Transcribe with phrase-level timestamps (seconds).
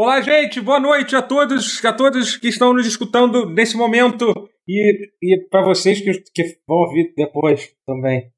[0.00, 4.26] Olá, gente, boa noite a todos, a todos que estão nos escutando nesse momento
[4.64, 8.30] e, e para vocês que, que vão ouvir depois também.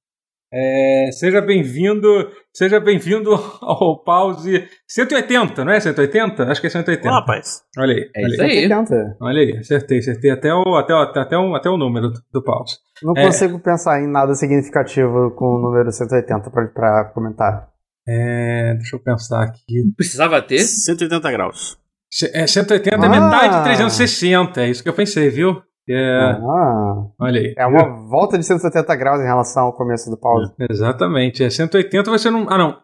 [0.50, 2.08] É, seja bem-vindo,
[2.50, 6.44] seja bem-vindo ao pause 180, não é 180?
[6.44, 7.06] Acho que é 180.
[7.06, 7.62] Ô, rapaz.
[7.76, 8.10] Olha aí.
[8.16, 8.50] É olha isso aí.
[8.50, 8.68] aí.
[8.68, 9.16] 180.
[9.20, 12.42] Olha aí, acertei, acertei até o, até, o, até, o, até o número do, do
[12.42, 12.78] pause.
[13.02, 13.26] Não É.
[13.26, 17.69] consigo pensar em nada significativo com o número 180 pra, pra comentar.
[18.08, 19.84] É, deixa eu pensar aqui.
[19.96, 20.58] Precisava ter?
[20.60, 21.78] 180 graus.
[22.12, 23.08] C- É, 180 é Ah.
[23.08, 25.62] metade de 360, é isso que eu pensei, viu?
[25.88, 27.54] É, Ah, olha aí.
[27.56, 30.52] é uma volta de 170 graus em relação ao começo do pause.
[30.70, 31.42] Exatamente.
[31.44, 32.46] É 180 você não.
[32.48, 32.78] Ah, não.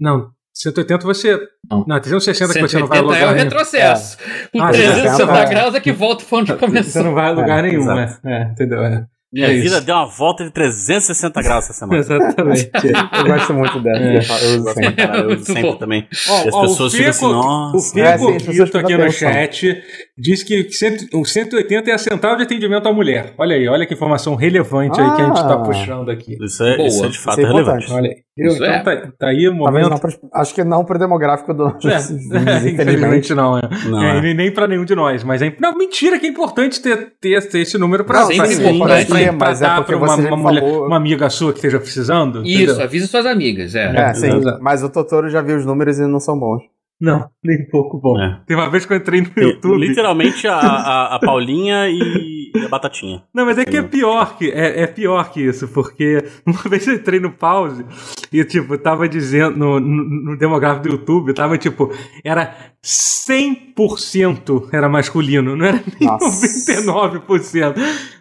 [0.00, 0.30] Não.
[0.54, 1.38] 180 você.
[1.70, 1.84] Não.
[1.86, 3.44] Não, 360 que você não vai a 180 lugar é o nenhum.
[3.44, 4.18] retrocesso.
[4.54, 5.46] O Ah, 360 é.
[5.48, 7.04] graus é que volta pra onde Você começou.
[7.04, 8.18] não vai a lugar É, nenhum, né?
[8.24, 8.82] É, entendeu?
[8.82, 9.06] É.
[9.30, 9.84] Minha É vida isso.
[9.84, 11.98] deu uma volta de 360 graus essa semana.
[12.00, 12.70] Exatamente.
[13.18, 13.98] Eu gosto muito dessa.
[14.00, 14.54] É.
[14.54, 14.92] eu uso sempre.
[14.96, 16.08] Cara, eu Muito sempre também.
[16.30, 17.76] Ó, E as ó, pessoas o ficam assim, nossa.
[17.76, 19.82] o É, Feco sim, as pessoas Guito aqui no chat
[20.16, 23.34] diz que cento- o 180 é a central de atendimento à mulher.
[23.36, 25.58] Olha aí, olha que informação relevante aí que a gente tá Ah.
[25.58, 26.36] puxando aqui.
[26.42, 26.88] Isso é, Boa.
[26.88, 27.92] isso é de fato Isso é relevante.
[27.92, 28.16] Olha aí.
[28.38, 28.46] Viu?
[28.52, 28.78] Isso Então é.
[28.82, 30.02] tá, tá aí o Talvez momento.
[30.22, 32.68] não acho que não pro demográfico do É, infelizmente.
[32.72, 33.62] infelizmente não, é.
[33.86, 34.20] Não, É, é.
[34.20, 35.52] Nem, nem pra nenhum de nós, mas é.
[35.60, 38.70] Não, mentira que é importante ter, ter, ter esse número pra, Não, pra, sempre pra,
[38.70, 41.58] importante, pra- pra mas é dar porque pra uma, uma mulher, uma amiga sua que
[41.58, 42.42] esteja precisando.
[42.46, 42.82] Isso, entendeu?
[42.84, 43.92] avisa suas amigas, é.
[43.96, 44.40] É, sim.
[44.60, 46.62] Mas o Totoro já viu os números e não são bons.
[47.00, 48.20] Não, nem pouco bom.
[48.20, 48.40] É.
[48.44, 49.78] Tem uma vez que eu entrei no YouTube.
[49.78, 53.22] Literalmente a, a, a Paulinha e, e a Batatinha.
[53.32, 56.86] Não, mas é que é pior que é, é pior que isso, porque uma vez
[56.88, 57.84] eu entrei no pause
[58.32, 61.92] e, tipo, tava dizendo no, no, no demográfico do YouTube, tava tipo,
[62.24, 62.54] era
[62.88, 66.46] 100% era masculino, não era nem Nossa.
[66.72, 67.74] 99%.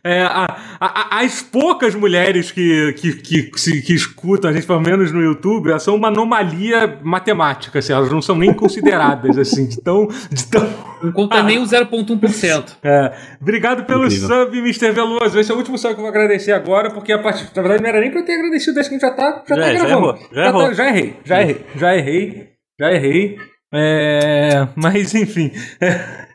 [0.03, 0.45] É, a,
[0.79, 5.11] a- a- as poucas mulheres que, que, que, se- que escutam a gente, pelo menos
[5.11, 9.81] no YouTube, elas são uma anomalia matemática, assim, elas não são nem consideradas, assim, de
[9.81, 10.07] tão.
[10.31, 10.67] De tão
[11.01, 12.77] Não conta nem o 0,1%.
[12.83, 14.27] é, obrigado pelo Incrível.
[14.45, 14.91] sub, Mr.
[14.91, 15.39] Veloso.
[15.39, 17.81] Esse é o último sub que eu vou agradecer agora, porque a partir, na verdade
[17.83, 19.73] não era nem pra eu ter agradecido, acho que já tá, já Já tá é,
[19.77, 20.07] já gravando.
[20.07, 20.73] errou, já tá- errou.
[20.73, 22.47] já errei, já errei, já errei,
[22.79, 23.37] já errei.
[23.73, 25.51] É, mas enfim.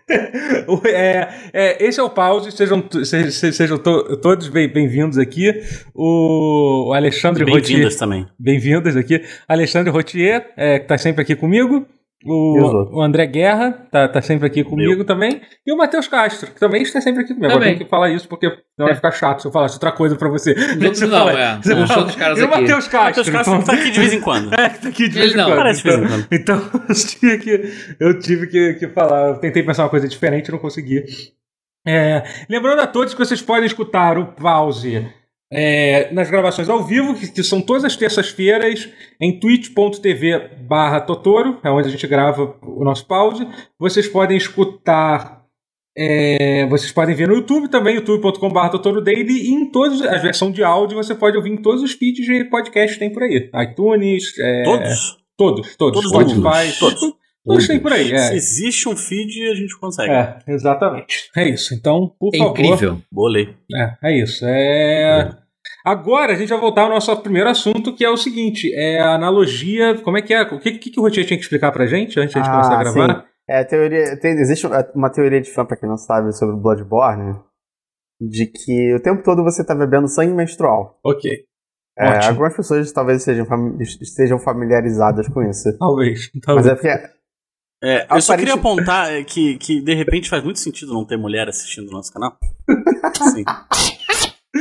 [0.84, 5.50] É, é, esse é o pause, sejam, se- se- sejam to- todos bem- bem-vindos aqui.
[5.94, 7.62] O, o Alexandre Rotier.
[7.62, 8.26] Bem-vindas também.
[8.38, 9.22] Bem-vindas aqui.
[9.48, 11.86] Alexandre Rotier, é, que tá sempre aqui comigo.
[12.24, 15.40] E O, o André Guerra tá, tá sempre aqui comigo também.
[15.66, 17.46] E o Matheus Castro, que também está sempre aqui comigo.
[17.46, 17.78] Agora Também.
[17.78, 20.28] tem que falar isso porque não vai ficar chato se eu falasse outra coisa pra
[20.28, 20.52] você.
[20.52, 21.58] Os outros não, é.
[21.58, 22.48] Os outros caras e o.
[22.48, 23.24] Matheus Castro.
[23.24, 24.52] Matheus Castro então- tá aqui de vez em quando.
[24.58, 25.46] é, que tá aqui de vez Ele em não.
[25.46, 25.56] quando.
[25.58, 26.26] Parece de vez em quando.
[26.30, 29.28] Então, então eu tive que, eu tive que, que falar.
[29.30, 31.04] Eu tentei pensar uma coisa diferente, não consegui.
[31.86, 35.04] É, lembrando a todos que vocês podem escutar o pause
[35.52, 38.88] é, nas gravações ao vivo, que, que são todas as terças-feiras,
[39.20, 43.46] em twitch.tv barra Totoro, é onde a gente grava o nosso pause.
[43.78, 45.42] Vocês podem escutar.
[45.96, 50.50] é, vocês podem ver no YouTube também, youtube.com.br Totoro Daily, e em todas a versão
[50.50, 53.50] de áudio você pode ouvir em todos os feeds de podcast que tem por aí.
[53.62, 55.18] iTunes, é, Todos?
[55.36, 56.00] Todos, todos.
[56.00, 57.00] Todos Spotify, os todos.
[57.00, 57.22] todos.
[57.44, 58.06] Todos tem por aí.
[58.06, 60.12] Se É, existe um feed, a gente consegue.
[60.12, 61.28] é, exatamente.
[61.36, 61.74] É isso.
[61.74, 62.50] Então, por É favor.
[62.52, 63.02] incrível.
[63.10, 63.48] Bolei.
[63.74, 64.44] É, é isso.
[64.46, 65.36] É...
[65.84, 69.14] Agora a gente vai voltar ao nosso primeiro assunto, que é o seguinte: é a
[69.14, 69.98] analogia.
[70.02, 70.42] Como é que é?
[70.42, 72.50] O que, que, que o Rotier tinha que explicar pra gente antes de a gente
[72.52, 73.20] começar a Ah, gravar?
[73.22, 73.26] sim.
[73.48, 77.38] É, teoria, tem- existe uma teoria de fã, pra quem não sabe, sobre Bloodborne,
[78.20, 80.98] de que o tempo todo você tá bebendo sangue menstrual.
[81.04, 81.30] Ok.
[81.98, 83.44] É, algumas pessoas talvez sejam,
[84.00, 85.68] estejam familiarizadas com isso.
[85.78, 86.30] Talvez.
[86.34, 86.66] Mas talvez.
[86.68, 86.88] é porque
[87.84, 91.18] É, eu só queria apontar é, que, que, de repente, faz muito sentido não ter
[91.18, 92.38] mulher assistindo o nosso canal.
[93.34, 93.44] Sim.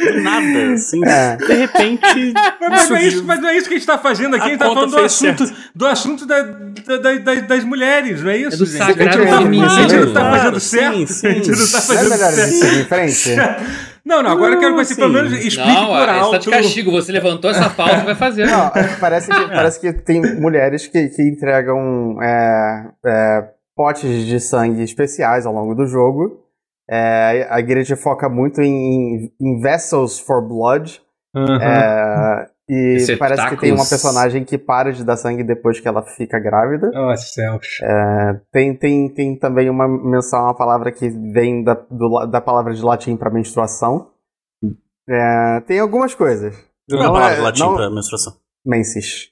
[0.01, 1.01] Do nada, assim.
[1.05, 1.35] É.
[1.37, 2.33] De repente.
[2.59, 4.43] Mas, mas não é isso, mas não é isso que a gente tá fazendo aqui,
[4.43, 8.21] A a gente tá falando do assunto, do assunto da, da- da- das, das mulheres,
[8.23, 8.55] não é isso?
[8.55, 8.77] É do gente?
[8.77, 11.07] sagrado a gente não tá, a gente não tá Claro, fazendo sim, certo.
[11.13, 11.27] sim.
[11.27, 12.65] A gente não tá não é fazendo melhor a gente certo.
[12.65, 13.35] seguir em frente?
[14.03, 15.47] Não, não, agora eu quero que você Não, pelo menos sim.
[15.47, 16.35] explique Não, por é, alto.
[16.35, 16.91] está de castigo.
[16.91, 18.47] Você levantou essa pauta e vai fazer.
[18.47, 23.43] Não, é parece, que, parece que tem mulheres que, que entregam é, é,
[23.75, 26.40] potes de sangue especiais ao longo do jogo.
[26.91, 31.01] É, a igreja foca muito em, em vessels for blood.
[31.33, 31.57] Aham.
[31.61, 33.19] é, e Receptáculos.
[33.19, 36.89] parece que tem uma personagem que para de dar sangue depois que ela fica grávida.
[36.93, 37.67] Oh, céus.
[38.51, 42.73] Tem, tem, tem também uma menção a uma palavra que vem da, do da palavra
[42.73, 44.11] de latim para menstruação.
[45.09, 46.55] É, tem algumas coisas.
[46.89, 48.33] Qual é a Não palavra é- latim não- pra menstruação?
[48.65, 49.31] Menses.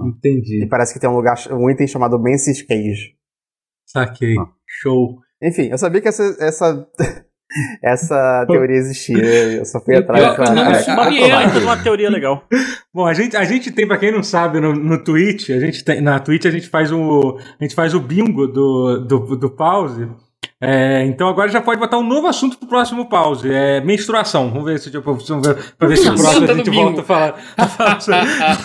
[0.00, 0.64] Entendi.
[0.64, 3.14] E parece que tem um lugar, um item chamado Menses Cage.
[3.86, 4.34] Saquei.
[4.38, 4.48] Ah.
[4.66, 5.18] Show.
[5.42, 6.86] Enfim, eu sabia que essa, essa,
[7.82, 9.16] essa teoria existia.
[9.16, 11.10] Eu só fui atrás é eu não pra.
[11.10, 12.44] me é, de uma teoria legal.
[12.92, 15.82] Bom, a gente, a gente tem, pra quem não sabe, no, no Twitch, a gente
[15.84, 19.50] tem, na Twitch a gente faz o, a gente faz o bingo do, do, do
[19.50, 20.08] pause.
[20.62, 23.50] É, então agora já pode botar um novo assunto pro próximo pause.
[23.50, 24.50] É menstruação.
[24.50, 27.04] Vamos ver se, tipo, vamos ver, pra ver se o próximo a gente volta a
[27.04, 28.20] falar, a falar sobre,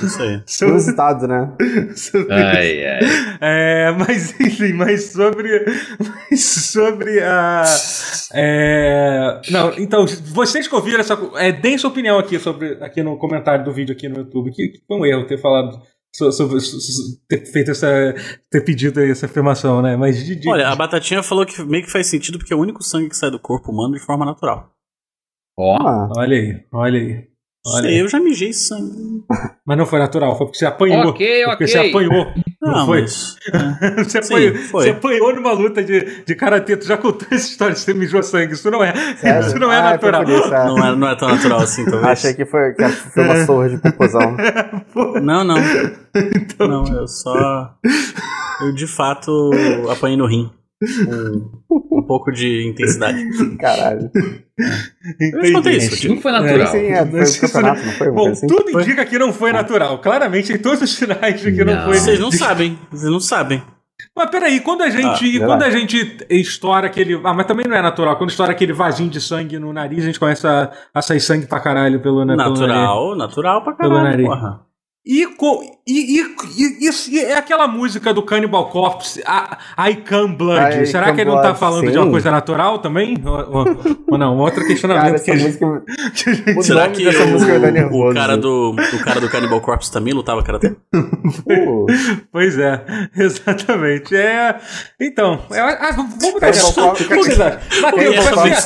[0.05, 0.41] Isso aí.
[0.45, 1.51] sobre- né?
[1.95, 2.99] sobre ai, ai.
[3.39, 5.65] É, mas enfim, mas sobre.
[6.29, 7.63] Mas sobre a.
[8.33, 11.17] É, não, então, vocês que ouviram essa.
[11.35, 12.77] É, deem sua opinião aqui sobre.
[12.81, 14.51] Aqui no comentário do vídeo aqui no YouTube.
[14.51, 15.79] Que, que foi um erro ter falado.
[16.17, 17.87] So- Sobre, so- so- ter feito essa.
[18.49, 19.95] ter pedido essa afirmação, né?
[19.95, 22.59] Mas de, de- Olha, a Batatinha falou que meio que faz sentido porque é o
[22.61, 24.71] único sangue que sai do corpo humano de forma natural.
[25.57, 27.27] Ó, Ah, olha aí, olha aí.
[27.67, 27.97] Olha Sei, aí.
[27.99, 29.23] eu já mijei sangue.
[29.65, 31.07] Mas não foi natural, foi porque você apanhou.
[31.09, 31.67] Ok, Foi porque ok.
[31.67, 32.25] você apanhou.
[32.61, 33.01] Não, Ah, foi?
[33.01, 33.35] mas.
[34.07, 34.83] Você, Sim, apanhou, foi.
[34.83, 36.75] você apanhou numa luta de, de karatê.
[36.77, 38.53] Tu já contou essa história de você mijou sangue.
[38.53, 38.93] Isso não é.
[39.17, 39.45] sério?
[39.47, 40.25] Isso não é Ah, natural.
[40.25, 40.65] foi por isso, é.
[40.65, 42.05] Não é, não é tão natural assim, talvez.
[42.05, 44.35] Achei que foi, que foi uma surra de popozão.
[45.21, 45.55] Não, não.
[46.15, 47.75] Então, Não, eu só.
[48.61, 49.51] Eu de fato
[49.91, 50.49] apanhei no rim.
[51.69, 53.23] Um pouco de intensidade.
[53.57, 54.09] Caralho.
[55.19, 56.15] Eu te contei isso, tio.
[56.15, 56.67] não foi natural.
[56.67, 58.11] Sim, é, foi Mas o campeonato, não foi?
[58.11, 58.47] Bom, assim?
[58.47, 59.99] tudo indica que não foi natural.
[59.99, 61.83] Claramente, tem todos os sinais de que não, Não.
[61.85, 61.97] foi.
[61.97, 62.79] Vocês não sabem.
[62.91, 63.61] Vocês não sabem.
[64.15, 65.41] Mas peraí, quando a gente.
[65.41, 67.19] Ah, quando a gente estoura aquele.
[67.23, 68.17] Ah, mas também não é natural.
[68.17, 71.47] Quando estoura aquele vasinho de sangue no nariz, a gente começa a, a sair sangue
[71.47, 72.59] pra caralho pelo, né, pelo nariz.
[72.59, 74.25] Natural, natural pra Pelo caralho, nariz.
[74.27, 74.61] porra.
[75.07, 79.55] E, co- e, e, e, isso- e é aquela música do Cannibal Corpse, a,
[79.87, 80.81] I Come Blood.
[80.81, 81.97] I Será Come que ele não tá falando de sim.
[81.99, 83.15] uma coisa natural também?
[83.23, 84.35] Ou, ou- ou não?
[84.39, 85.63] Outro Cara, questionamento essa que a gente.
[85.63, 85.83] música.
[86.15, 89.91] que a gente- O Será que o, o cara do o cara do Cannibal Corpse
[89.91, 90.75] também lutava karatê?
[90.95, 91.85] Uh,
[92.31, 92.83] Pois é,
[93.15, 94.15] exatamente.
[94.15, 94.55] É.
[94.99, 96.87] Então, é, ah, vamos de vocês acham?
[97.81, 98.15] Matheus,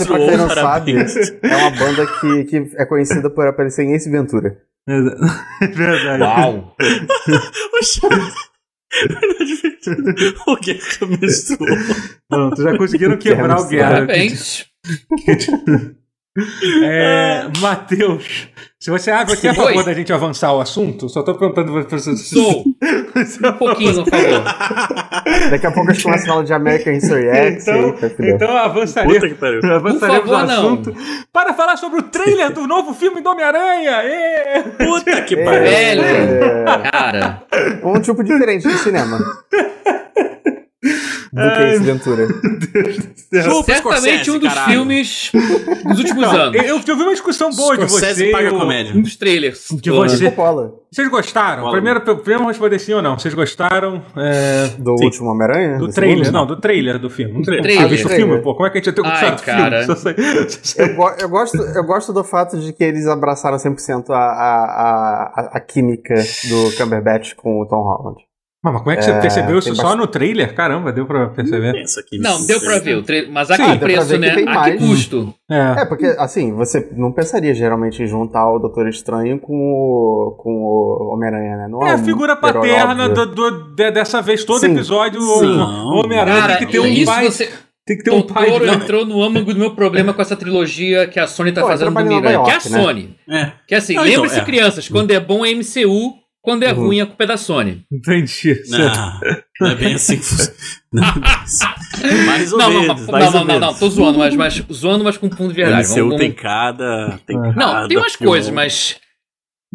[0.08, 0.96] pra quem não sabe,
[1.44, 4.58] é uma banda que, que é conhecida por aparecer em Ace Ventura.
[4.90, 6.24] É verdade.
[6.24, 6.76] Uau.
[10.48, 11.78] O Guerra menstruou.
[12.28, 13.92] Pronto, já conseguiram quebrar o guerra.
[13.92, 14.66] Parabéns.
[16.84, 18.48] É, Matheus,
[18.80, 21.84] se você, ah, você é a favor da gente avançar o assunto, só tô perguntando
[21.86, 22.16] pra você.
[22.16, 22.64] Sou.
[23.20, 24.44] É a Um pouquinho, por favor.
[25.50, 27.28] Daqui a pouco acho que uma sinal de American History
[27.58, 28.36] X Então, aí, filhar.
[28.36, 30.44] então avançaremos, que favor, o não.
[30.44, 30.96] assunto
[31.34, 34.04] para falar sobre o trailer do novo filme do Homem-Aranha.
[34.78, 35.64] Puta que pariu.
[35.64, 36.02] Velho.
[36.04, 37.44] é, Cara,
[37.84, 39.20] um tipo diferente de cinema.
[41.32, 42.28] Do que Ace Ventura.
[42.28, 44.72] Chupa, certamente Scorsese, um dos caralho.
[44.74, 45.32] filmes
[45.86, 46.56] dos últimos Não, anos.
[46.64, 48.32] eu, eu vi uma discussão boa de Scorsese você.
[48.32, 48.96] paga e o- comédia.
[48.96, 49.68] Um dos trailers.
[49.72, 50.00] De ano.
[50.10, 50.34] você.
[50.92, 51.60] Vocês gostaram?
[51.62, 51.72] Fala.
[51.72, 53.18] Primeiro, primeiro responder sim ou não.
[53.20, 55.06] Vocês gostaram é, Do Sim.
[55.06, 55.78] último Homem-Aranha?
[55.78, 56.26] do trailer?
[56.26, 56.34] segundo?
[56.34, 57.34] Não, do trailer do filme.
[57.34, 57.64] Como Trailer.
[57.78, 58.28] ter visto o Trailer.
[58.28, 58.56] filme, pô.
[58.56, 59.84] Como é que a gente ia ter Ai, gostado do cara.
[59.84, 60.50] filme?
[60.50, 64.16] Sei- Eu, go- eu gosto, eu gosto do fato de que eles abraçaram 100% a,
[64.18, 68.18] a, a, a química do Cumberbatch com o Tom Holland.
[68.62, 70.54] Mas mas como é que você É, percebeu isso só bastante- no trailer?
[70.54, 71.82] Caramba, deu pra perceber.
[72.20, 72.96] Não, deu pra ver.
[72.98, 74.36] o trailer, Mas a Sim, que preço, que né?
[74.36, 74.80] tem A que mais.
[74.82, 75.34] custo?
[75.50, 75.82] É.
[75.82, 80.52] É, porque, assim, você não pensaria geralmente em juntar o Doutor Estranho com o, com
[80.52, 81.68] o Homem-Aranha, né?
[81.70, 84.74] Não É a um figura paterna do, do- de- dessa vez, todo Sim.
[84.74, 85.58] episódio, Sim.
[85.58, 85.64] o,
[85.96, 87.26] o Homem-Aranha tem que ter um pai.
[87.32, 87.50] você.
[87.88, 88.46] Tem que ter um pai.
[88.52, 91.62] Totoro de- entrou no âmago do meu problema com essa trilogia que a Sony tá
[91.62, 92.44] Pô, fazendo do Miranha.
[92.44, 92.60] Que é a né?
[92.60, 93.16] Sony.
[93.28, 93.52] É.
[93.68, 94.44] Que é assim, então, lembre-se, é.
[94.44, 96.86] crianças, quando é bom é MCU, quando é Uhum.
[96.86, 97.84] ruim a culpa é da Sony.
[97.92, 98.56] Entendi.
[98.70, 99.20] Não,
[99.62, 100.56] não é bem assim que funciona.
[100.92, 101.08] Não é
[101.44, 102.26] assim.
[102.26, 103.02] Mais ou Não, não, menos.
[103.06, 103.80] não, mais não, ou não, não, menos.
[103.80, 105.88] tô zoando, mas, mas zoando, mas com fundo de O verdade.
[105.88, 107.20] MCU Vamos- tem vamos- cada.
[107.28, 108.28] Tem Não, cada Não, tem umas filme.
[108.28, 108.96] coisas, mas.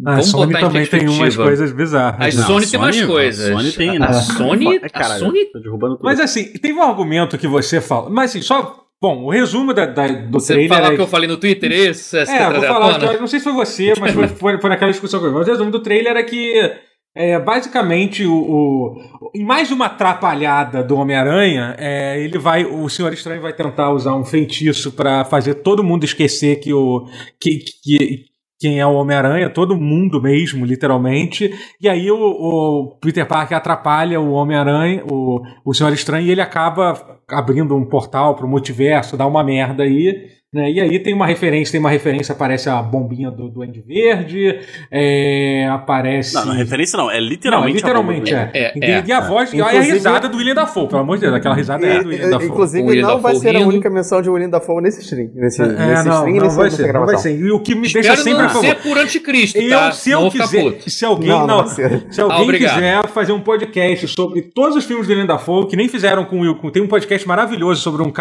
[0.05, 2.35] A Vamos Sony botar em também tem umas coisas bizarras.
[2.35, 3.49] A Não, Sony tem mais Sony- coisas.
[3.49, 4.05] a Sony tem, né?
[4.07, 4.75] A Sony.
[4.75, 5.45] É, A caralho, Sony.
[5.45, 6.03] Tô derrubando tudo.
[6.03, 8.09] Mas assim, teve um argumento que você fala.
[8.09, 8.84] Mas assim, só.
[9.01, 10.77] Bom, o resumo da, da- do Você trailer.
[10.77, 12.17] falar é que eu falei no Twitter, isso?
[12.17, 14.61] Essa É, que vou falar, que eu não sei se foi você, mas foi, foi,
[14.61, 15.31] foi naquela discussão que eu.
[15.33, 16.53] Mas o resumo do trailer é que,
[17.15, 23.11] é, basicamente, o, o- em mais uma atrapalhada do Homem-Aranha, é, ele vai, o Senhor
[23.13, 27.05] Estranho vai tentar usar um feitiço pra fazer todo mundo esquecer que o
[27.39, 28.25] que, que-
[28.59, 31.53] quem é o Homem-Aranha, todo mundo mesmo, literalmente.
[31.81, 36.41] E aí o, o Peter Parker atrapalha o Homem-Aranha, o, o Senhor Estranho, e ele
[36.41, 40.29] acaba abrindo um portal pro multiverso, dá uma merda aí.
[40.55, 40.71] Né?
[40.71, 44.57] E aí tem uma referência, tem uma referência, aparece a bombinha do Duende Verde,
[44.89, 46.33] é, aparece.
[46.33, 47.83] Não, não é referência não, é Não, literalmente.
[47.83, 48.51] a bomba literalmente é.
[48.53, 51.23] É, e, é, e a voz, e a risada do William Dafoe, pelo amor de
[51.23, 52.47] Deus, aquela risada é do William Dafoe.
[52.47, 53.69] Inclusive, William não vai Dafoe ser a rindo.
[53.69, 55.29] única menção de William Dafoe nesse stream.
[55.35, 57.37] Nesse, É, nesse não, stream e não nesse, vai ser, não vai ser.
[57.37, 58.65] E o que me deixa Espero sempre não a favor.
[58.65, 59.91] ser por anticristo, Eu, tá?
[59.91, 62.05] se eu Não quiser, se alguém Não, não, não vai ser.
[62.09, 65.75] se alguém Ah, quiser fazer um podcast sobre todos os filmes do William Dafoe, que
[65.75, 68.13] nem fizeram com o Will, tem um podcast maravilhoso sobre um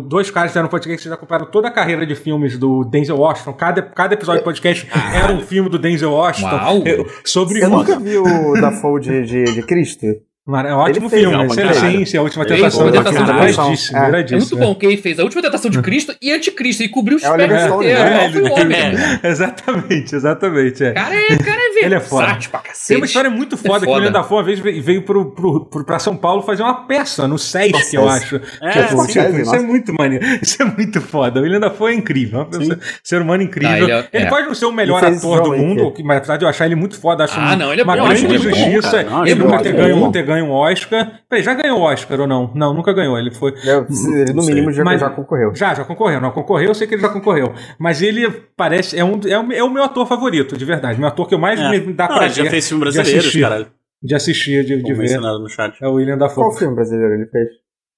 [0.00, 2.84] dois caras que fizeram um podcast que já acompanharam toda a carreira de filmes do
[2.84, 3.52] Denzel Washington.
[3.54, 6.82] Cada, cada episódio do podcast era um filme do Denzel Washington Uau.
[6.86, 10.06] Eu- sobre Eu uma- nunca vi o Dafoe de, de, de Cristo.
[10.44, 11.36] Mara- É um ótimo fez, filme.
[11.36, 11.74] não, caralho.
[11.78, 12.84] sim, sim, a última Fez, tentação.
[12.86, 13.40] Última é Tentação de
[13.78, 13.96] Cristo.
[13.96, 14.20] É.
[14.34, 17.16] É muito bom que ele fez a última tentação de Cristo e anticristo e cobriu
[17.16, 17.70] os É o pés né?
[17.70, 18.92] Homem, É.
[18.92, 19.20] né?
[19.22, 20.82] Exatamente, exatamente.
[20.84, 20.92] É.
[20.92, 22.24] Cara, é, cara é Ele é foda.
[22.26, 22.88] versátil pra cacete.
[22.88, 23.96] Tem uma história muito foda, que o foda.
[23.98, 27.26] William Dafoe uma vez veio, veio pro, pro, pro, pra São Paulo fazer uma peça
[27.28, 28.40] no SESC, eu Nossa, acho.
[28.60, 29.12] É, tipo, sim.
[29.12, 30.24] tipo, isso é muito maneiro.
[30.42, 31.38] Isso é muito foda.
[31.40, 32.40] O William Dafoe é incrível.
[32.40, 33.72] É uma pessoa- ser humano incrível.
[33.74, 34.26] Ah, ele é- é.
[34.26, 36.98] pode não ser o melhor ator do mundo, mas apesar de eu achar ele muito
[37.00, 39.00] foda, acho Ah, não, ele é uma grande é injustiça.
[39.22, 39.96] ele é nunca ter ganho,
[40.34, 41.20] ter ganho um Oscar.
[41.28, 42.52] Peraí, já ganhou Oscar ou não?
[42.54, 43.18] Não, nunca ganhou.
[43.18, 43.52] Ele foi.
[43.64, 45.54] Eu- ele, no mínimo, já, Mas- já concorreu.
[45.54, 46.20] Já, já concorreu.
[46.20, 47.52] Não concorreu, eu sei que ele já concorreu.
[47.78, 48.98] Mas ele parece.
[48.98, 50.98] É, um, é, o- é o meu ator favorito, de verdade.
[50.98, 51.68] Meu ator que eu mais É.
[51.70, 53.40] me dá Não, pra ele já fez filme brasileiro, assistir.
[53.40, 53.66] caralho.
[54.04, 55.20] de assistir, de, de ver.
[55.20, 55.76] no chat.
[55.80, 56.42] É o William Dafoe.
[56.44, 57.48] Qual filme brasileiro ele fez?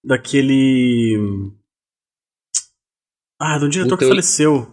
[0.04, 1.16] Daquele.
[3.40, 4.68] Ah, do diretor que Puta, eu- faleceu.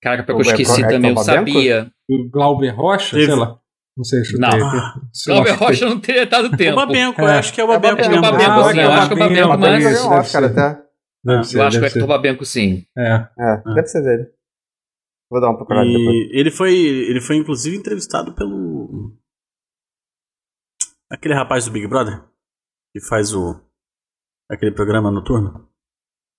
[0.00, 1.90] Caraca, pior O que eu esqueci também, eu sabia.
[2.08, 3.58] O Glauber Rocha, Teve- sei lá.
[3.98, 4.50] Não sei, chutei Não.
[4.58, 5.52] Cláudio chutei.
[5.54, 6.76] Rocha não teria dado O tempo.
[6.76, 7.24] Babenco, É.
[7.24, 9.08] eu acho que é o É Babenco é o Babenco, Ah, sim, é eu acho
[9.08, 10.82] que é o Babenco, Mas até.
[11.24, 12.84] Deve Eu ser, acho que deve o Babenco, sim.
[12.96, 13.28] É.
[13.38, 14.30] É, deve ser dele.
[15.28, 16.06] Vou dar uma procurada depois.
[16.06, 19.12] E ele foi, ele foi inclusive entrevistado pelo.
[21.10, 22.22] Aquele rapaz do Big Brother
[22.94, 23.60] que faz o.
[24.50, 25.68] aquele programa noturno.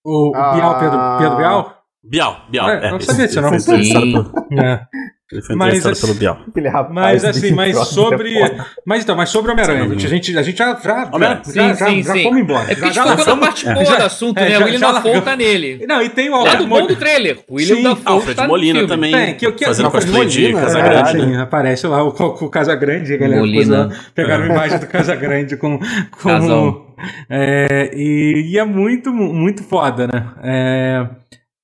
[0.05, 0.55] O, o Ah.
[0.55, 1.83] Bial, Pedro, Pedro Bial?
[2.03, 2.69] Bial, Bial.
[2.69, 3.49] É, É, não esse- sabia não.
[3.49, 4.31] Foi entrevistado Sim.
[4.63, 4.87] É.
[5.31, 6.39] ele foi Mas, entrevistado assim, pelo Bial.
[6.47, 6.93] Aquele rapaz.
[6.93, 8.35] Mas assim, mas sobre.
[8.37, 8.57] é.
[8.83, 11.75] Mas então, mas sobre o Homem-Aranha, a gente, a gente já, já, já, Sim, já,
[11.75, 12.23] sim, já sim.
[12.23, 12.63] fomos embora.
[12.63, 14.49] É porque a já, gente já focou na parte boa já- do assunto, é, né?
[14.51, 15.23] já- O William Dafoe largamos.
[15.25, 15.85] tá nele.
[15.87, 17.39] Não, e tem o Lado Alfred bom do trailer.
[17.47, 18.87] O William Sim, Dafoe Alfred tá Molina filme.
[18.87, 19.11] também.
[19.11, 21.09] Tem, que, que, fazendo Alfred cosplay de Casagrande.
[21.09, 23.89] é, sim, aparece lá o, o, o Casagrande, a galera Molina.
[24.15, 25.79] pegaram a imagem do Casagrande com.
[26.23, 26.89] com
[27.29, 30.25] é, e, e é muito, muito foda, né?
[30.43, 31.05] É,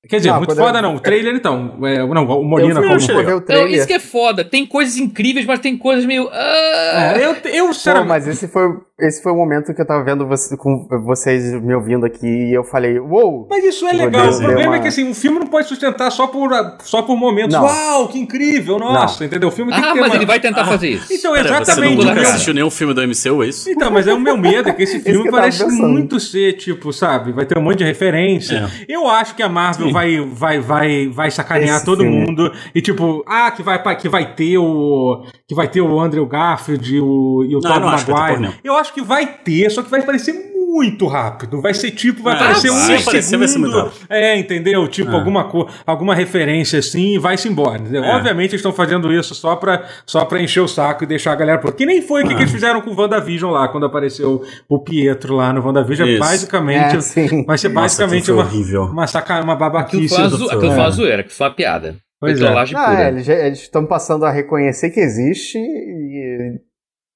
[0.08, 0.94] quer dizer, Não, muito foda eu- não.
[0.96, 1.78] O trailer, então.
[1.84, 3.20] É, não, o Molina fui, como.
[3.20, 3.72] o Não, trailer.
[3.78, 4.44] isso que é foda.
[4.44, 6.28] Tem coisas incríveis, mas tem coisas meio.
[6.32, 7.14] ah.
[7.16, 8.08] É, eu, eu, Pô, sinceramente.
[8.08, 8.64] mas esse foi,
[9.00, 12.54] esse foi o momento que eu tava vendo você- com vocês me ouvindo aqui e
[12.56, 13.46] eu falei, uou!
[13.50, 14.22] Mas isso é legal.
[14.22, 16.50] Deus, o problema deu é uma- que assim, o filme não pode sustentar só por,
[16.82, 17.54] só por momentos.
[17.54, 17.64] Não.
[17.64, 19.48] Uau, que incrível, nossa, entendeu?
[19.48, 21.12] O filme tem que Ah, ter mas uma- ele vai tentar fazer isso.
[21.12, 21.96] Então, Pera, você exatamente.
[21.96, 23.68] nunca o meu- assistiu nenhum filme do MCU, é isso?
[23.70, 26.54] Então, mas é o meu medo, é que esse filme que eu parece muito ser,
[26.54, 27.32] tipo, sabe?
[27.32, 28.70] Vai ter um monte de referência.
[28.88, 32.26] Eu acho que a Marvel vai, vai, vai, vai sacanear Esse todo filme.
[32.26, 32.52] mundo.
[32.74, 35.24] E tipo, ah, que vai, que vai ter o.
[35.48, 38.04] Que vai ter o Andrew Garfield e o, e o Não, Tobey eu não acho
[38.04, 38.60] que vai ter Maguire.
[38.62, 41.60] Eu acho que vai ter, só que vai parecer muito rápido.
[41.62, 43.84] Vai ser tipo, vai Ah, aparecer um aparecer, vai ser muito segundo.
[43.86, 44.06] rápido.
[44.10, 44.86] É, entendeu?
[44.88, 45.14] Tipo, Ah.
[45.14, 47.78] alguma, co alguma referência assim e vai-se embora.
[47.80, 48.04] entendeu?
[48.04, 48.16] É.
[48.16, 51.36] Obviamente eles estão fazendo isso só pra, só pra encher o saco e deixar a
[51.36, 51.58] galera.
[51.58, 54.78] Porque nem foi o que, que eles fizeram com o WandaVision lá, quando apareceu o
[54.80, 56.08] Pietro lá no WandaVision.
[56.08, 56.18] Isso.
[56.20, 56.96] Basicamente.
[56.96, 57.44] É, sim.
[57.44, 58.82] Vai ser Nossa, basicamente aquilo uma, horrível.
[58.84, 60.08] uma, saca, uma babaquice.
[60.14, 60.90] foi uma, zo- aquilo foi uma É.
[60.90, 61.96] zoeira, que foi uma piada.
[62.18, 62.50] Pois foi é.
[62.74, 66.58] Ah, é, eles estão passando a reconhecer que existe e.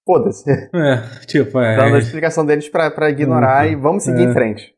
[0.06, 0.50] Foda-se.
[0.50, 1.76] É, tipo, é.
[1.76, 4.24] Dando a explicação deles pra, pra ignorar e vamos seguir É.
[4.24, 4.74] em frente.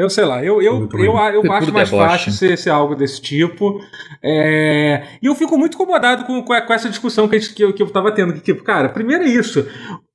[0.00, 1.14] Eu sei lá, eu, eu, eu,
[1.44, 3.80] eu acho mais fácil ser, ser algo desse tipo.
[4.22, 7.64] É, E eu fico muito incomodado com, com, com essa discussão que, a gente- que,
[7.64, 8.32] eu, que eu tava tendo.
[8.34, 9.66] Que, tipo, cara, primeiro é isso.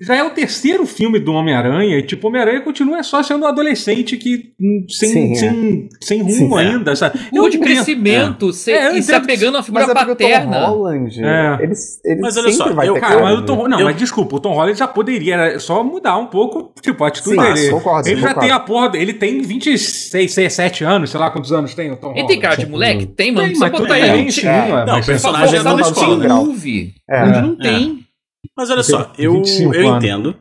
[0.02, 4.18] Já é o terceiro filme do Homem-Aranha, e tipo, Homem-Aranha continua só sendo um adolescente
[4.18, 4.52] que.
[4.60, 5.36] hum, sem, Sim, é.
[5.36, 6.58] sem, sem rumo Sim, é.
[6.60, 7.18] ainda, sabe?
[7.30, 10.66] Curva de entendo- crescimento se- É, eu e se apegando figura o Tom paterna.
[10.68, 11.22] Holland,
[11.62, 11.74] ele,
[12.06, 13.42] ele Mas olha sempre só, vai eu- ter Cara, mas o.
[13.46, 16.74] Tom, não, Eu- mas desculpa, o Tom Holland já poderia era só mudar um pouco,
[16.82, 17.70] tipo, a atitude Sim, dele.
[17.70, 19.42] concordo, ele já tem a porra, ele tem
[19.78, 22.28] 26, 7 anos, sei lá quantos anos tem o Tom Ele Holland.
[22.34, 23.06] tem cara de moleque?
[23.08, 23.48] Tem, mano.
[23.48, 24.32] Tem, Não mas botar tudo ele.
[24.32, 24.52] sim, time.
[24.72, 26.18] ué, Não, o personagem é no da time escola.
[26.18, 26.46] grau.
[26.46, 27.24] Move, É.
[27.24, 27.64] onde não É.
[27.64, 28.08] tem.
[28.56, 30.36] Mas olha só, Tem eu, 25 eu entendo.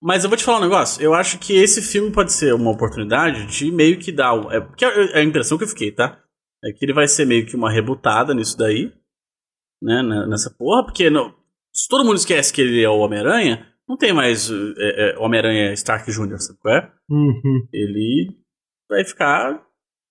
[0.00, 1.02] Mas eu vou te falar um negócio.
[1.02, 4.32] Eu acho que esse filme pode ser uma oportunidade de meio que dar.
[4.52, 6.18] É, porque é a impressão que eu fiquei, tá?
[6.64, 8.92] É que ele vai ser meio que uma rebutada nisso daí.
[9.82, 10.02] Né?
[10.28, 10.84] Nessa porra.
[10.84, 11.34] Porque não-
[11.72, 15.72] se todo mundo esquece que ele é o Homem-Aranha, não tem mais é, é, Homem-Aranha
[15.72, 16.90] Stark Jr., sabe qual é?
[17.10, 17.66] Uhum.
[17.72, 18.36] Ele
[18.88, 19.60] vai ficar,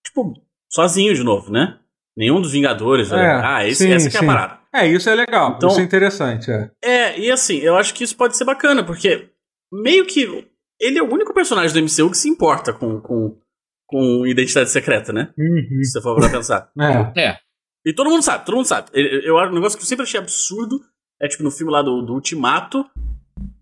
[0.06, 0.34] tipo,
[0.72, 1.80] sozinho de novo, né?
[2.16, 3.26] Nenhum dos Vingadores vai.
[3.26, 4.60] É, ah, esse, sim, essa que é a parada.
[4.74, 6.52] É, isso é legal, Então- isso é interessante.
[6.52, 6.72] É.
[6.84, 9.30] É, e assim, eu acho que isso pode ser bacana, porque
[9.72, 10.48] meio que
[10.80, 13.38] ele é o único personagem do MCU que se importa com, com,
[13.88, 15.34] com identidade secreta, né?
[15.38, 15.84] Uhum.
[15.84, 16.72] Se você for pra pensar.
[17.16, 17.22] É.
[17.30, 17.38] É.
[17.86, 18.90] E todo mundo sabe, todo mundo sabe.
[18.94, 20.80] Eu, eu acho um negócio que eu sempre achei absurdo.
[21.22, 22.86] É tipo no filme lá do, do Ultimato.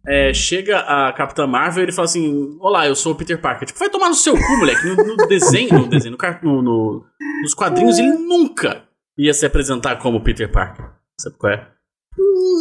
[0.07, 3.67] É, chega a Capitã Marvel e ele fala assim: Olá, eu sou o Peter Parker.
[3.67, 4.85] Tipo, vai tomar no seu cu, moleque.
[4.87, 7.05] No, no desenho, no desenho, no, no- no-
[7.43, 8.83] nos quadrinhos, ele nunca
[9.17, 10.85] ia se apresentar como Peter Parker.
[11.19, 11.67] Sabe qual é?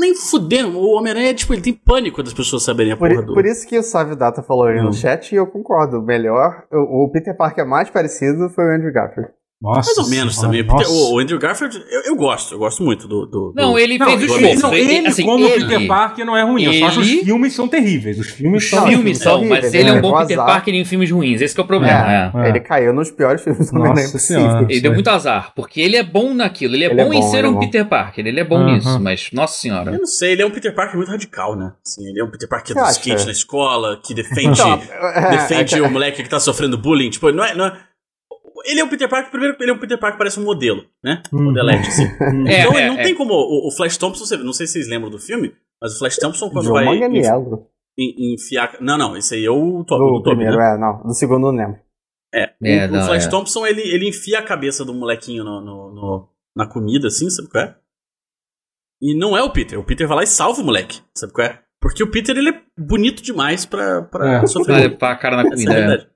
[0.00, 0.78] Nem fudendo.
[0.78, 3.34] O Homem-Aranha, tipo, ele tem pânico das pessoas saberem a Por, porra do.
[3.34, 4.84] por isso que o Sávio Data falou aí Hum.
[4.84, 6.02] no chat e eu concordo.
[6.02, 9.30] Melhor, o, o Peter Parker mais parecido foi o Andrew Garfield.
[9.64, 9.90] Nossa.
[9.94, 10.64] Mais ou menos senhora, também.
[10.66, 13.26] porque o, o Andrew Garfield, eu, eu gosto, eu gosto muito do.
[13.26, 14.62] do- Não, do- ele Não, fez o ele, esforço.
[14.66, 16.64] não, ele assim, como ele- Peter Parker não é ruim.
[16.64, 18.18] Eu só acho os ele- filmes são terríveis.
[18.18, 18.86] Os filmes Os são.
[18.86, 20.46] filmes são, horríveis, mas ele é um bom O Peter azar.
[20.54, 21.40] Parker em filmes ruins.
[21.40, 22.12] Esse que é o problema.
[22.12, 22.30] é.
[22.44, 22.48] É.
[22.50, 24.66] Ele caiu nos piores filmes do Nossa Homem-Aranha possível.
[24.68, 26.74] Ele deu muito azar, porque ele é bom naquilo.
[26.74, 27.60] Ele é Ele é bom em bom, ser ele é um bom.
[27.60, 28.26] Peter Parker.
[28.26, 28.74] Ele é bom Uhum.
[28.74, 29.92] nisso, mas, nossa senhora.
[29.92, 31.72] Eu não sei, ele é um Peter Parker muito radical, né?
[31.84, 34.80] Assim, ele é um Peter Parker do skate na escola, que defende, Então,
[35.14, 37.10] é, defende é, o moleque que tá sofrendo bullying.
[37.10, 37.76] Tipo, é, não é-
[38.64, 40.84] Ele é um Peter Parker, primeiro, ele é um Peter Parker que parece um modelo,
[41.02, 41.22] né?
[41.32, 41.44] Uhum.
[41.44, 42.04] Modelete, assim.
[42.48, 43.02] É, então é, ele não é.
[43.02, 43.34] tem como.
[43.34, 46.50] O, o Flash Thompson, não sei se vocês lembram do filme, mas o Flash Thompson,
[46.50, 47.66] quando João vai Manganiello.
[47.98, 48.76] en- enfiar.
[48.80, 50.04] Não, não, esse aí é o Toby.
[50.04, 50.74] Do do Toby, primeiro, né?
[50.74, 51.02] é, não.
[51.02, 51.80] Do segundo eu não lembro.
[52.34, 53.30] É, É, o, não, o Flash é.
[53.30, 57.48] Thompson, ele, ele enfia a cabeça do molequinho no, no- no- na comida, assim, sabe
[57.50, 57.76] qual é?
[59.02, 59.78] E não é o Peter.
[59.78, 61.60] O Peter vai lá e salva o moleque, sabe qual é?
[61.80, 64.46] Porque o Peter, ele é bonito demais pra, pra É.
[64.46, 64.98] sofrer Vai bullying.
[64.98, 65.74] pôr a cara na é comida.
[65.94, 66.13] é.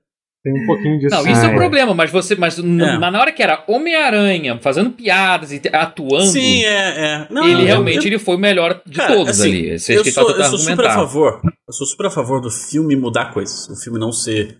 [0.51, 1.15] Tem um pouquinho disso.
[1.15, 1.55] Não, isso é Ah, o é.
[1.55, 2.35] problema, mas você.
[2.35, 2.61] Mas É.
[2.63, 7.27] na hora que era Homem-Aranha, fazendo piadas e atuando, Sim, é, é.
[7.29, 9.69] Não, ele eu- realmente eu- ele foi o melhor de Cara, todos assim, ali.
[9.71, 11.41] Esse eu tá sou, eu sou super a favor.
[11.67, 13.67] Eu sou super a favor do filme mudar coisas.
[13.69, 14.57] O filme não ser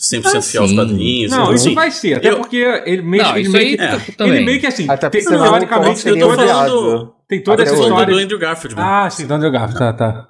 [0.00, 0.76] 100% Ah, fiel aos sim.
[0.76, 1.30] quadrinhos.
[1.30, 2.14] Não, então, isso assim, vai ser.
[2.14, 3.82] Até eu- porque ele meio, Não, ele meio aí que.
[4.22, 4.26] é.
[4.26, 4.86] Ele meio que assim.
[4.90, 8.06] Até tem, teoricamente tem eu toda, tô seria falando tem toda essa história.
[8.14, 8.76] do Andrew Garfield.
[8.76, 8.82] né?
[8.84, 10.28] Ah, sim, do Andrew Garfield, tá, tá.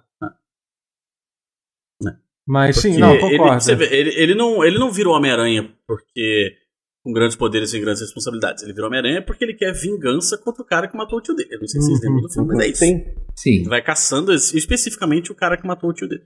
[2.46, 3.62] Mas sim, Porque não, ele, concordo.
[3.62, 6.56] você vê, ele, ele não, ele não virou Homem-Aranha porque
[7.02, 8.62] com grandes poderes e grandes responsabilidades.
[8.62, 11.54] Ele virou Homem-Aranha porque ele quer vingança contra o cara que matou o tio dele.
[11.54, 12.78] Eu não sei se vocês Uhum, lembram do filme, mas é isso.
[12.80, 13.04] Sim.
[13.36, 13.54] Sim.
[13.60, 16.22] Ele vai caçando es- especificamente o cara que matou o tio dele.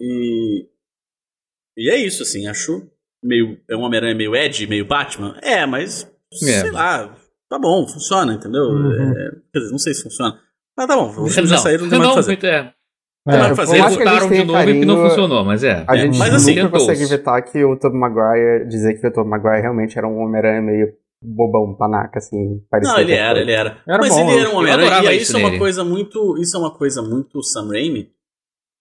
[0.00, 0.66] E.
[1.76, 2.86] E é isso, assim, acho
[3.24, 3.58] meio.
[3.68, 5.38] É um Homem-Aranha meio Ed, meio Batman?
[5.42, 6.04] É, mas.
[6.42, 6.60] É.
[6.60, 7.14] Sei lá,
[7.48, 8.64] tá bom, funciona, entendeu?
[8.64, 8.92] Uhum.
[9.12, 10.38] É, quer dizer, não sei se funciona.
[10.76, 12.46] Mas tá bom, os filmes já Não, saíram, não tem mais o que não, fazer.
[12.46, 12.74] é.
[13.28, 13.76] É, fazer.
[13.78, 15.84] Eles de novo e que não carinho- funcionou, mas é.
[15.86, 19.30] A gente mas assim, nunca consegue evitar que o Tobey Maguire, dizer que o Tobey
[19.30, 20.92] Maguire realmente era um Homem-Aranha meio
[21.24, 22.60] bobão, panaca, assim.
[22.68, 23.78] parecia Não, ele era, ele era.
[23.86, 25.02] Era Mas bom, ele era um eu Homem-Aranha.
[25.04, 25.58] E aí isso isso é uma nele.
[25.60, 26.36] coisa muito.
[26.38, 28.10] Isso é uma coisa muito Sam Raimi.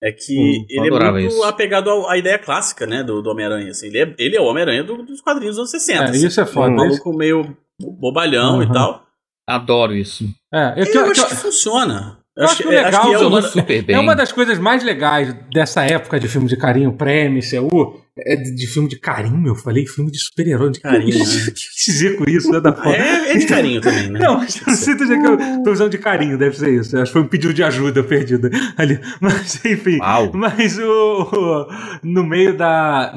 [0.03, 1.43] É que Hum, eu ele é muito isso.
[1.43, 3.69] apegado à ideia clássica, né, do, do Homem-Aranha.
[3.69, 3.86] Assim.
[3.89, 6.06] Ele, é, ele é o Homem-Aranha do- dos quadrinhos dos anos 60.
[6.06, 6.25] É, assim.
[6.25, 6.71] isso é foda.
[6.71, 8.63] Um maluco meio bobalhão Uhum.
[8.63, 9.04] e tal.
[9.47, 10.23] Adoro isso.
[10.51, 12.17] É, eu, Eu, que- eu- acho que- que funciona.
[12.38, 13.96] Eu acho que o é- legal que é uma, super bem.
[13.96, 18.36] É uma das coisas mais legais dessa época de filme de carinho, pré MCU, é
[18.36, 20.71] de, de filme de carinho, eu falei filme de super-herói.
[20.71, 21.43] De Carinho, O que né?
[21.47, 24.19] eu quis dizer com isso, né, da é, é de carinho também, né?
[24.19, 26.97] Não, sei dizer que eu tô usando de carinho, deve ser isso.
[26.97, 29.00] Acho que foi um pedido de ajuda perdida ali.
[29.21, 29.97] Mas, enfim.
[30.00, 30.30] Uau.
[30.34, 31.67] Mas o, o-
[32.04, 33.13] no meio da.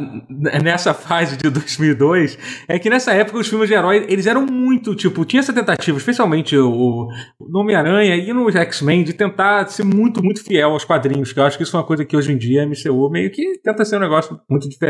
[0.62, 4.94] Nessa fase de 2002, é que nessa época os filmes de herói eles eram muito,
[4.94, 10.22] tipo, tinha essa tentativa, especialmente o, o Homem-Aranha e no X-Men, de tentar ser muito,
[10.22, 11.32] muito fiel aos quadrinhos.
[11.32, 13.30] Que eu acho que isso é uma coisa que hoje em dia a MCU meio
[13.30, 14.83] que tenta ser um negócio muito diferente.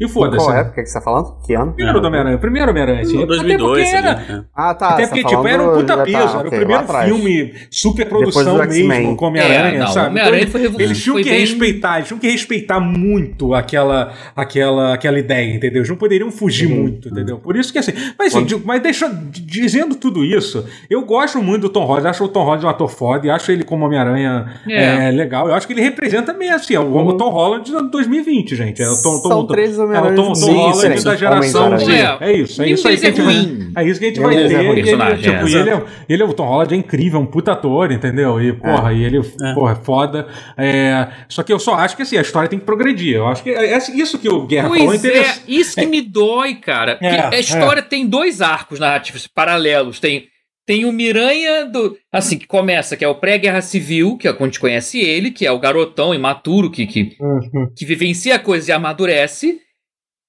[0.00, 0.44] E foda-se.
[0.44, 0.60] Qual né?
[0.60, 1.36] época que você tá falando?
[1.46, 1.72] Que ano?
[1.72, 3.14] Primeiro do Homem-Aranha, primeiro Homem-Aranha, assim.
[3.16, 4.44] No Até 2002 porque era, né?
[4.54, 4.88] Ah, tá.
[4.90, 6.16] até você porque, tá tipo, era um puta já peso.
[6.18, 10.08] tá, era o ok, lá primeiro filme super produção mesmo com Homem-Aranha, É, sabe?
[10.10, 14.12] Homem-Aranha Então, foi eles tinham foi que bem- respeitar, eles tinham que respeitar muito aquela,
[14.36, 15.78] aquela, aquela ideia, entendeu?
[15.80, 16.82] Eles não poderiam fugir Uhum.
[16.82, 17.38] muito, entendeu?
[17.38, 17.92] Por isso que assim.
[18.18, 22.24] Mas, assim, Quando- mas deixa, dizendo tudo isso, eu gosto muito do Tom Holland, acho
[22.24, 25.08] o Tom Holland um ator foda e acho ele como Homem-Aranha É.
[25.08, 25.48] é, legal.
[25.48, 28.82] Eu acho que ele representa mesmo, assim, é o, o Tom Holland de 2020, gente.
[28.82, 31.78] É o Tom, Tom, São três é o Tom, Tom Holland da geração.
[31.78, 31.92] Z.
[32.20, 33.34] É isso, é isso aí que a gente é vai.
[33.34, 33.72] ruim.
[33.76, 34.40] É isso que a gente vai ter.
[34.42, 35.60] é e ele, tipo, é.
[35.60, 38.40] ele, é, ele é o Tom Holland é incrível, é um puta ator, entendeu?
[38.40, 39.54] E, porra, e ele, É.
[39.54, 40.26] porra, é foda.
[40.56, 43.16] É, só que eu só acho que assim, a história tem que progredir.
[43.16, 45.42] Eu acho que é, é isso que o Guerra falou é Pois é, interessante.
[45.48, 46.98] isso que me dói, cara.
[47.00, 50.00] É, a história tem dois arcos narrativos paralelos.
[50.00, 50.24] Tem,
[50.72, 51.98] tem o Miranha do.
[52.10, 55.30] Assim, que começa, que é o pré-guerra civil, que é quando a gente conhece ele,
[55.30, 57.70] que é o garotão imaturo que, que, Uhum.
[57.76, 59.60] que vivencia a coisa e amadurece.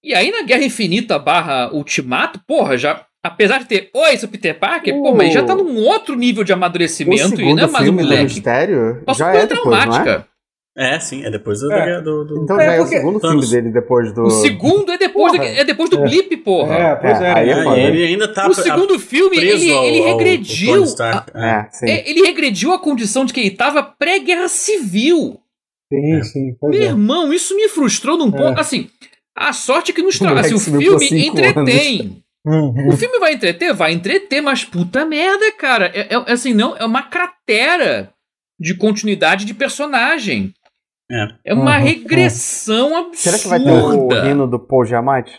[0.04, 3.06] E aí na Guerra Infinita barra Ultimato, porra, já.
[3.26, 6.52] Apesar de ter, oi, sou Peter Parker, pô, mas já tá num outro nível de
[6.52, 8.24] amadurecimento e não é mais um moleque.
[8.24, 10.26] Mistério Passou já é depois, não é?
[10.76, 11.72] É, sim, é depois do.
[11.72, 12.02] É.
[12.02, 13.50] do, do- Então É, já é o segundo Thanos.
[13.50, 14.24] filme dele depois do...
[14.24, 16.04] O segundo é depois, do, é depois do É.
[16.04, 16.74] blip, porra.
[16.76, 17.26] É, pois é.
[17.26, 20.00] É, aí é É, e ele ainda tá o segundo filme, preso ele, ao- ele
[20.00, 20.74] ao- ao regrediu.
[20.74, 21.32] Tony Stark.
[21.34, 21.68] a- É.
[21.72, 21.86] Sim.
[21.88, 25.40] ele regrediu a condição de que ele tava pré-guerra civil.
[25.94, 26.86] Sim, sim, pois Meu é.
[26.92, 28.60] irmão, isso me frustrou num ponto.
[28.60, 28.90] Assim,
[29.36, 30.46] A sorte é que nos traz.
[30.52, 32.24] Assim, o filme entretém.
[32.46, 32.90] Uhum.
[32.90, 33.74] O filme vai entreter?
[33.74, 35.92] Vai entreter, mas puta merda, cara.
[35.94, 38.10] É, é- assim, não, é uma cratera
[38.60, 40.54] de continuidade de personagem.
[41.12, 41.28] É.
[41.46, 41.84] É uma Uhum.
[41.84, 43.18] regressão absurda.
[43.18, 45.34] Será que vai ter o hino do Paul Giamatti?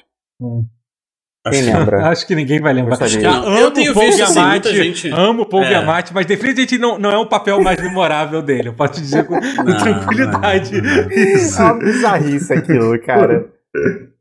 [1.46, 2.09] Acho Quem que- lembra?
[2.09, 2.96] Acho que ninguém vai lembrar.
[2.96, 3.27] Gostaria.
[3.27, 5.68] Eu, Não, eu tenho amo Paul visto, assim, Giamatti, muita gente- amo o Paul É.
[5.68, 8.68] Giamatti, mas definitivamente não, não é o papel mais memorável dele.
[8.68, 10.72] Eu posso te dizer com, com Não, tranquilidade.
[10.77, 11.61] É Isso.
[11.61, 13.46] uma bizarrice aquilo, cara.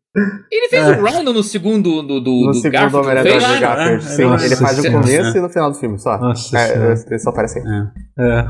[0.52, 3.60] Ele fez o Rhino no segundo do, do, No do segundo Garfield, não Homem-Aranha do
[3.62, 4.24] Garfield, é, sim.
[4.26, 6.18] nossa ele faz o começo e no final do filme, só.
[6.20, 6.94] Nossa É, senhora.
[7.10, 7.66] ele só aparece aí.
[8.20, 8.46] É.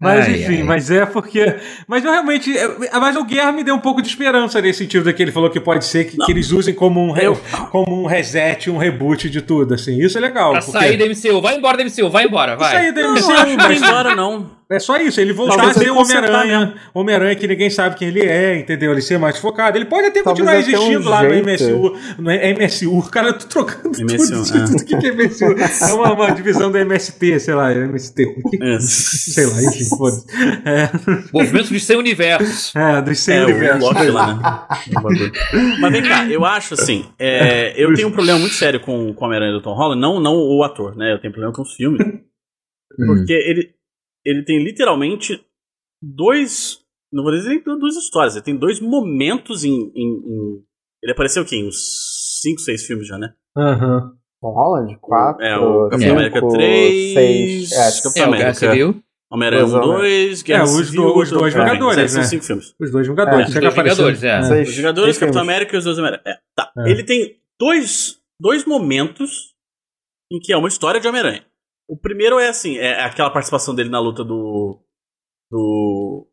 [0.00, 0.62] Mas Ai, enfim, ai.
[0.62, 1.54] mas é porque.
[1.86, 2.56] Mas eu realmente.
[2.56, 5.30] é- Mas o Guerra me deu um pouco de esperança nesse sentido da que ele
[5.32, 7.36] falou que pode ser que, que eles usem como um, re-
[7.70, 9.74] como um reset, um reboot de tudo.
[9.74, 9.98] Assim.
[10.02, 10.52] Isso é legal.
[10.52, 11.42] Pra porque- sair da MCU.
[11.42, 12.72] Vai embora da MCU, vai embora, vai.
[12.72, 14.50] Sair da Não, MCU, não que vai embora, não.
[14.70, 18.20] É só isso, ele voltar Talvez a ser Homem-Aranha, Homem-Aranha que ninguém sabe quem ele
[18.20, 18.90] é, entendeu?
[18.92, 19.76] Ele ser mais focado.
[19.76, 21.44] Ele pode até Talvez continuar até um existindo lá jeito.
[21.44, 21.96] no MSU.
[22.18, 24.58] No MSU, cara, tô trocando MSU, tudo.
[24.58, 24.64] é.
[24.82, 25.44] O que que é MSU?
[25.44, 28.22] É uma, uma divisão do MST, sei lá, MST.
[28.62, 28.78] É.
[28.80, 30.26] Sei lá, enfim, foda-se.
[30.64, 30.90] É,
[31.32, 32.78] Movimento de sem universo.
[32.78, 33.90] é dos 100 É, universos.
[34.12, 34.40] Lá, né?
[35.80, 39.24] Mas vem cá, eu acho assim, é, eu tenho um problema muito sério com, com
[39.24, 41.12] o Homem-Aranha do Tom Holland, não, não o ator, né?
[41.12, 42.00] Eu tenho problema com os filmes.
[42.96, 43.70] Porque ele,
[44.24, 45.44] ele tem literalmente
[46.02, 46.78] dois.
[47.12, 49.70] Não vou dizer nem duas histórias, ele tem dois momentos em.
[49.72, 50.62] em- em-
[51.02, 53.34] ele apareceu aqui em uns 5, 6 filmes já, né?
[53.56, 54.12] Aham.
[54.40, 54.96] Tom Holland?
[55.00, 57.72] 4, É, o Capitão América 3, 6.
[57.72, 58.54] É, acho que É, o Guerra América.
[58.54, 59.02] Civil.
[59.30, 62.26] Homem-Aranha 1, Dois 2, Guerra É, os Civil, do- os dois é, Vingadores, são né?
[62.26, 62.74] cinco filmes.
[62.78, 63.38] Os dois Vingadores.
[63.40, 63.74] É, Os chega dois.
[63.82, 64.42] Vingadores, é.
[64.42, 64.68] Seis.
[64.68, 65.48] Os Vingadores, Capitão filmes.
[65.54, 66.22] América e os dois Homem-Aranha.
[66.26, 66.72] É, tá.
[66.78, 66.90] É.
[66.90, 69.54] Ele tem dois, dois momentos
[70.30, 71.44] em que é uma história de Homem-Aranha.
[71.92, 74.78] O primeiro é assim, é aquela participação dele na luta do.
[75.50, 76.26] do.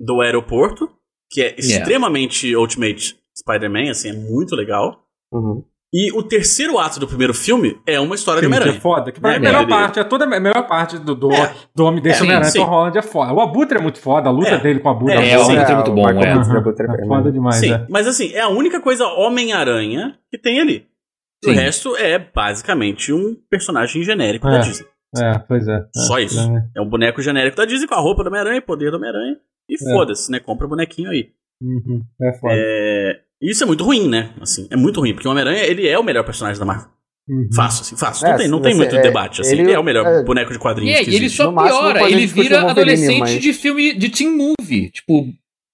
[0.00, 0.88] do aeroporto,
[1.30, 5.06] que é extremamente Ultimate Spider-Man, assim, é muito legal.
[5.32, 5.64] Uhum.
[5.94, 8.80] E o terceiro ato do primeiro filme é uma história de Sim, é Homem-Aranha.
[8.80, 9.12] foda.
[9.12, 11.30] Que pra É, mim, a melhor ele- parte, é toda a melhor parte do, do,
[11.32, 11.54] É.
[11.74, 12.64] do homem desse É, Homem-Aranha, Tom.
[12.64, 13.32] Holland é foda.
[13.34, 14.58] O Abutre é muito foda, a luta É.
[14.58, 15.42] dele com o Abutre É, é, o.
[15.42, 16.56] Abutre é muito bom, Michael é.
[16.58, 17.86] Abutre É foda demais, Sim, é.
[17.90, 20.86] mas assim, é a única coisa Homem-Aranha que tem ali.
[21.46, 24.60] O resto é basicamente um personagem genérico da É.
[24.60, 24.86] Disney.
[25.16, 25.74] É, pois é.
[25.76, 25.84] é.
[26.06, 26.40] Só isso.
[26.40, 26.68] É.
[26.78, 29.36] É um boneco genérico da Disney com a roupa do Homem-Aranha, poder do Homem-Aranha.
[29.68, 29.92] E É.
[29.92, 30.38] foda-se, né?
[30.40, 31.28] Compra bonequinho aí.
[31.62, 32.02] Uhum.
[32.20, 32.54] É foda.
[32.56, 33.20] É...
[33.40, 34.30] Isso é muito ruim, né?
[34.40, 36.88] Assim, é muito ruim, porque o Homem-Aranha, ele é o melhor personagem da Marvel.
[37.28, 37.48] Uhum.
[37.54, 38.26] Fácil, assim, fácil.
[38.26, 39.52] É, não tem, não se tem muito é, debate, assim.
[39.52, 40.24] Ele, ele- é o melhor é.
[40.24, 41.36] boneco de quadrinhos é, que e ele existe.
[41.36, 44.90] só No máximo, piora, pode ele vira o adolescente mas- de filme de teen movie.
[44.90, 45.26] Tipo,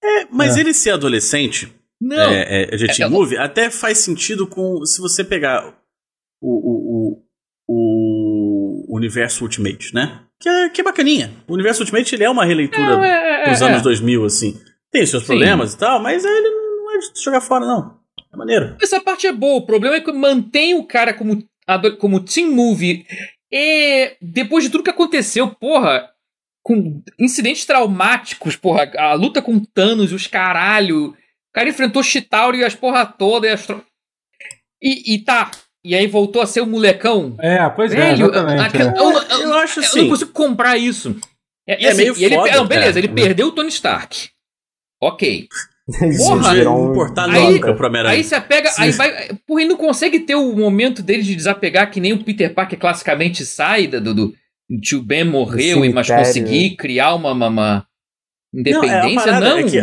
[0.03, 0.61] É, mas É.
[0.61, 2.31] ele ser adolescente, não.
[2.31, 4.85] é, é, de teen É, movie, até faz sentido com...
[4.85, 5.75] Se você pegar
[6.41, 7.23] o, o,
[7.67, 10.23] o, o universo Ultimate, né?
[10.39, 11.31] Que é, que é bacaninha.
[11.47, 13.65] O universo Ultimate, ele é uma releitura é, é, dos é.
[13.65, 14.59] anos 2000, assim.
[14.91, 15.27] Tem seus Sim.
[15.27, 17.99] problemas e tal, mas ele não é de jogar fora, não.
[18.31, 18.75] É maneiro.
[18.81, 19.59] Essa parte é boa.
[19.59, 21.43] O problema é que mantém o cara como,
[21.99, 23.05] como teen movie.
[23.51, 26.09] E depois de tudo que aconteceu, porra,
[26.63, 31.15] com incidentes traumáticos, porra, a luta com Thanos e os caralho.
[31.49, 33.47] O cara enfrentou Chitauri e as porra toda.
[33.47, 33.83] E, as tro-
[34.81, 35.51] e, e tá.
[35.83, 37.35] E aí voltou a ser o molecão.
[37.39, 38.61] É, pois é, Velho, exatamente.
[38.61, 38.99] aquela- é.
[38.99, 40.01] eu, eu- Eu acho eu assim.
[40.03, 41.15] não consigo comprar isso.
[41.67, 43.01] É, É meio e ele, foda, não, beleza, é.
[43.01, 44.29] ele perdeu o Tony Stark.
[45.01, 45.47] Ok.
[46.17, 46.45] Porra, um
[47.31, 48.09] aí- nunca.
[48.09, 48.69] Aí você apega.
[48.77, 49.29] Aí vai.
[49.47, 52.77] Porra, ele não consegue ter o momento dele de desapegar que nem o Peter Parker
[52.77, 54.13] classicamente sai da- do.
[54.13, 54.33] do
[54.81, 57.87] tio Ben morreu, e mas conseguir criar uma, uma, uma
[58.53, 59.57] Não, é, independência, a não.
[59.57, 59.79] é que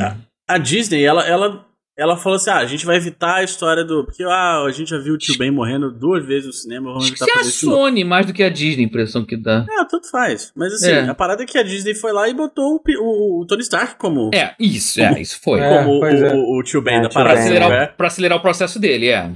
[0.48, 4.04] a, Disney, ela, ela, ela falou assim: ah, a gente vai evitar a história do.
[4.04, 7.04] Porque ah, a gente já viu o tio Ben morrendo duas vezes no cinema, vamos
[7.10, 7.44] Acho que é a.
[7.44, 9.64] Sony mais do que a Disney, a impressão que dá.
[9.68, 10.52] É, tanto faz.
[10.56, 11.08] Mas assim, É.
[11.08, 13.96] a parada é que a Disney foi lá e botou o, o- o Tony Stark
[13.96, 15.58] como, É, isso, é, isso foi.
[15.60, 16.34] É, como o, é.
[16.34, 17.36] o- o tio Ben É, da Pra parada.
[17.36, 17.86] Ben, acelerar, né?
[17.86, 19.32] pra acelerar o processo dele, é.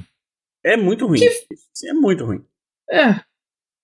[0.65, 1.19] É muito ruim.
[1.73, 2.45] Sim, É muito ruim.
[2.91, 3.21] É.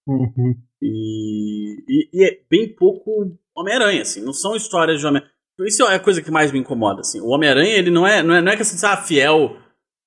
[0.06, 0.54] Uhum.
[0.82, 3.10] E, e, e é bem pouco
[3.56, 4.22] Homem-Aranha, assim.
[4.22, 5.32] Não são histórias de Homem-Aranha.
[5.61, 7.21] Isso é a coisa que mais me incomoda, assim.
[7.21, 9.57] O Homem-Aranha, ele não é, não é, não é que assim, ah, fiel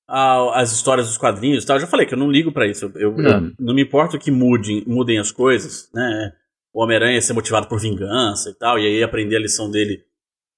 [0.07, 1.75] às histórias dos quadrinhos e tal.
[1.77, 2.91] Eu já falei que eu não ligo pra isso.
[2.95, 3.29] Eu, Não.
[3.47, 6.33] eu- não me importa que mudem, mudem as coisas, né?
[6.73, 10.03] O Homem-Aranha ser motivado por vingança e tal, e aí aprender a lição dele,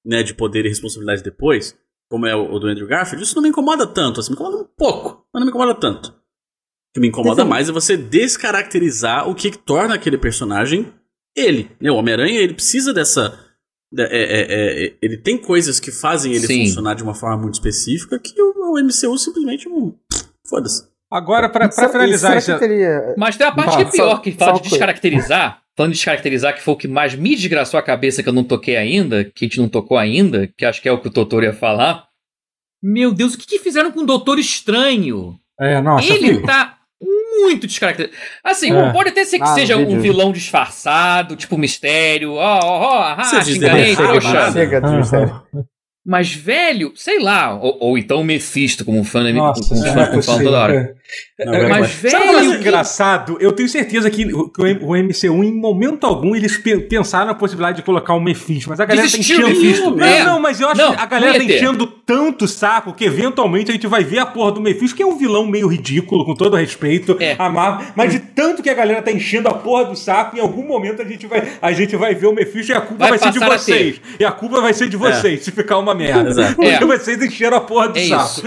[0.06, 1.78] né, de poder e responsabilidade depois,
[2.10, 4.58] como é o, o do Andrew Garfield, isso não me incomoda tanto, assim, me incomoda
[4.58, 6.10] um pouco, mas não me incomoda tanto.
[6.10, 10.92] O que me incomoda mais é você descaracterizar o que torna aquele personagem
[11.36, 11.72] ele.
[11.80, 11.90] né?
[11.92, 13.40] O Homem-Aranha, ele precisa dessa.
[13.92, 16.66] Da- é- é- é- ele tem coisas que fazem ele Sim.
[16.68, 19.96] funcionar de uma forma muito específica que o, o MCU simplesmente não.
[20.48, 20.90] Foda-se.
[21.12, 22.54] Agora, pra, pra Será- finalizar será esse.
[22.54, 23.14] que teria...
[23.18, 24.70] Mas tem a parte Fala, que é pior, só- que fala de coisa.
[24.70, 25.62] descaracterizar.
[25.78, 28.44] Falando de descaracterizar, que foi o que mais me desgraçou a cabeça que eu não
[28.44, 31.12] toquei ainda, que a gente não tocou ainda, que acho que é o que o
[31.12, 32.06] Totoro ia falar.
[32.84, 35.38] Meu Deus, o que, que fizeram com o Doutor Estranho?
[35.60, 36.46] É, nossa, Ele filho.
[36.46, 36.78] tá
[37.42, 38.18] muito descaracterizado.
[38.44, 38.92] Assim, É.
[38.92, 43.42] pode até ser que Ah, seja um vilão disfarçado, tipo mistério, ó, ó, ó, ah,
[43.44, 45.44] te enganei, mistério.
[46.04, 49.76] Mas, velho, sei lá, ou, ou então o Mephisto, como um fã da Nossa, como
[49.76, 50.96] isso fã é que eu falo toda hora.
[51.46, 53.38] Não, É, é, Mas, mas- Sabe o que é velho, engraçado?
[53.40, 57.34] Eu tenho certeza que o que o MCU, em momento algum, eles pe- pensaram na
[57.34, 59.96] possibilidade de colocar o Mephisto, mas a galera Desistiram tá do enchendo...
[59.96, 60.24] Não, É.
[60.24, 63.74] não, mas eu acho Não, que a galera tá enchendo tanto saco que eventualmente a
[63.74, 66.56] gente vai ver a porra do Mephisto, que é um vilão meio ridículo, com todo
[66.56, 67.36] respeito, É.
[67.40, 70.40] a Marvel, mas de tanto que a galera tá enchendo a porra do saco, em
[70.40, 73.18] algum momento a gente vai, a gente vai ver o Mephisto e a culpa Vai
[73.18, 74.02] vai, ser de vocês.
[74.20, 76.52] E a culpa vai ser de vocês, se ficar uma merda.
[76.56, 76.80] Porque É.
[76.86, 78.42] vocês encheram a porra do É saco.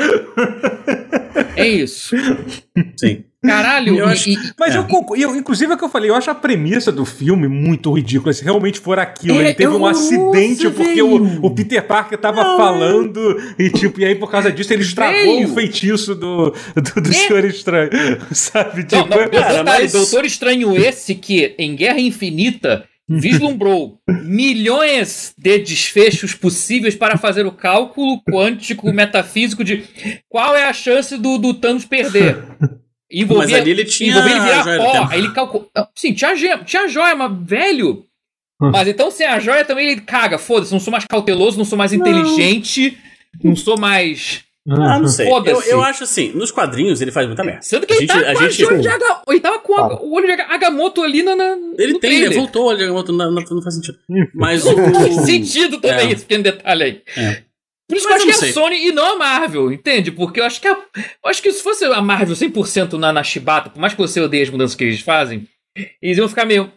[1.57, 2.15] É isso.
[2.97, 3.25] Sim.
[3.47, 4.79] Caralho, Eu acho- e- Mas É.
[4.79, 7.47] eu, concordo- eu, inclusive, é o que eu falei, eu acho a premissa do filme
[7.47, 8.33] muito ridícula.
[8.33, 12.17] Se realmente for aquilo, É, ele teve é um acidente porque o, o Peter Parker
[12.17, 15.51] tava falando e, tipo, e aí por causa disso ele estragou Velho.
[15.51, 17.13] o feitiço do, do, do É.
[17.13, 17.91] Senhor Estranho.
[18.33, 18.81] Sabe?
[18.91, 25.35] Não, Tipo, não, cara, detalhe, mas- Doutor Estranho esse que, em Guerra Infinita, vislumbrou milhões
[25.37, 29.85] de desfechos possíveis para fazer o cálculo quântico metafísico de
[30.29, 32.43] qual é a chance do, do Thanos perder.
[33.13, 35.13] Envolvia, Mas ali ele tinha envolvia ele virar pó.
[35.13, 35.71] ele calculou.
[35.95, 38.05] Sim, tinha tinha joia, mas velho.
[38.61, 40.39] Mas então sem a joia também ele caga.
[40.39, 42.99] Foda-se, não sou mais cauteloso, não sou mais inteligente,
[43.43, 44.43] não sou mais.
[44.67, 45.29] Ah, não sei.
[45.29, 47.61] Eu, eu acho assim, nos quadrinhos ele faz muita merda.
[47.63, 49.23] Sendo que A ele gente- tá a gente- de Aga...
[49.29, 49.97] Ele tava com a- Tá.
[50.01, 53.03] o olho de Aga- Agamotto ali na, na, Ele no tem, ele voltou, ele não,
[53.03, 53.99] não, não faz sentido.
[54.35, 54.75] Mas o.
[54.75, 56.13] Faz sentido também É.
[56.13, 57.03] esse pequeno detalhe aí.
[57.17, 57.43] É.
[57.87, 59.71] Por isso Mas que eu acho que é não a Sony e não a Marvel,
[59.71, 60.11] entende?
[60.11, 63.23] Porque eu acho que a, eu acho que se fosse a Marvel 100% na, na
[63.23, 65.47] chibata, por mais que você odeie as mudanças que eles fazem,
[66.01, 66.73] eles iam ficar meio.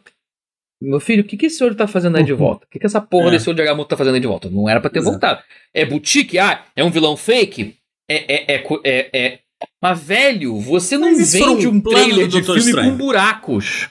[0.82, 2.66] Meu filho, o que, que esse olho tá fazendo aí de volta?
[2.66, 3.32] O que, que essa porra É.
[3.32, 4.50] desse olho de Agamotto tá fazendo aí de volta?
[4.50, 5.12] Não era pra ter Exato.
[5.14, 5.42] voltado.
[5.74, 6.38] É boutique?
[6.38, 7.76] Ah, é um vilão fake?
[8.10, 8.54] É.
[8.54, 9.40] é, é, é, é-
[9.82, 12.92] Mas, velho, você não Mas vende um um plano trailer de filme Estranho.
[12.92, 13.90] com buracos.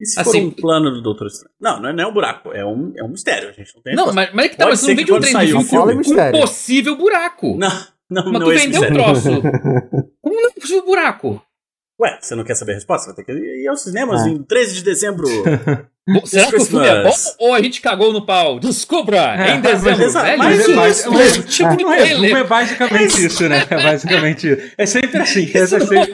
[0.00, 1.54] E se Assim- for um plano do Doutor Estranho?
[1.60, 3.48] Não, não é, não é um buraco, é um, é um mistério.
[3.48, 4.14] A gente não tem Não, resposta.
[4.32, 6.40] mas, mas é que tá, Pode mas não vende um trailer de filme com um
[6.40, 7.56] possível buraco.
[7.56, 7.68] Não,
[8.10, 9.04] não, Mas não tu é vendeu o mistério.
[9.04, 9.30] troço.
[10.20, 11.42] Como não é possível buraco?
[12.02, 13.06] Ué, você não quer saber a resposta?
[13.12, 14.28] Vai ter que ir aos cinemas Ah.
[14.28, 15.26] em 13 de dezembro.
[16.08, 18.58] Bom, será que o filme é bom ou a gente cagou no pau?
[18.58, 19.36] Descubra!
[19.40, 20.38] É, em dezembro, mas velho.
[20.38, 22.46] mas isso, é mais- isso, mas- esse tipo de No resumo, é trailer.
[22.48, 23.64] basicamente isso, né?
[23.70, 24.72] É basicamente isso.
[24.76, 25.48] É sempre assim.
[25.54, 26.12] Essa é sempre,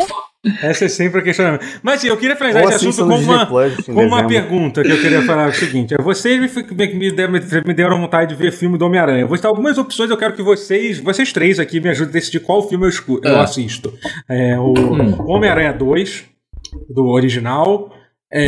[0.63, 1.59] essa é sempre a questão.
[1.83, 3.47] Mas assim, eu queria finalizar Ou esse assistam assunto com uma,
[3.87, 7.11] com uma pergunta que eu queria falar é o seguinte: é, vocês me, me, me
[7.11, 9.27] deram, me deram vontade de ver filme do Homem-Aranha.
[9.27, 12.41] Vou citar algumas opções, eu quero que vocês, vocês três aqui, me ajudem a decidir
[12.41, 13.93] qual filme eu, escu- eu assisto.
[14.29, 15.17] É, o Hum.
[15.27, 16.25] Homem-Aranha 2,
[16.89, 17.93] do original.
[18.31, 18.47] É,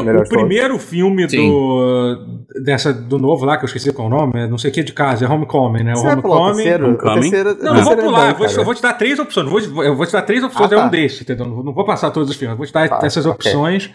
[0.00, 1.48] Sim, o primeiro filme Sim.
[1.48, 4.74] do, dessa, do novo lá, que eu esqueci qual é o nome, não sei o
[4.74, 5.92] que de casa, é Homecoming, né?
[5.92, 6.56] O Você vai pular o Homecoming.
[6.64, 6.84] terceiro?
[6.84, 7.20] O Homecoming.
[7.30, 8.92] terceiro- Não, o não vou terceiro é pular, bom, eu, vou, eu vou te dar
[8.94, 9.48] três opções.
[9.68, 10.88] Vou, eu vou te dar três opções, Ah, é um tá.
[10.88, 11.46] desses, entendeu?
[11.46, 13.88] Não, vou passar todos os filmes, vou te dar Tá, essas opções.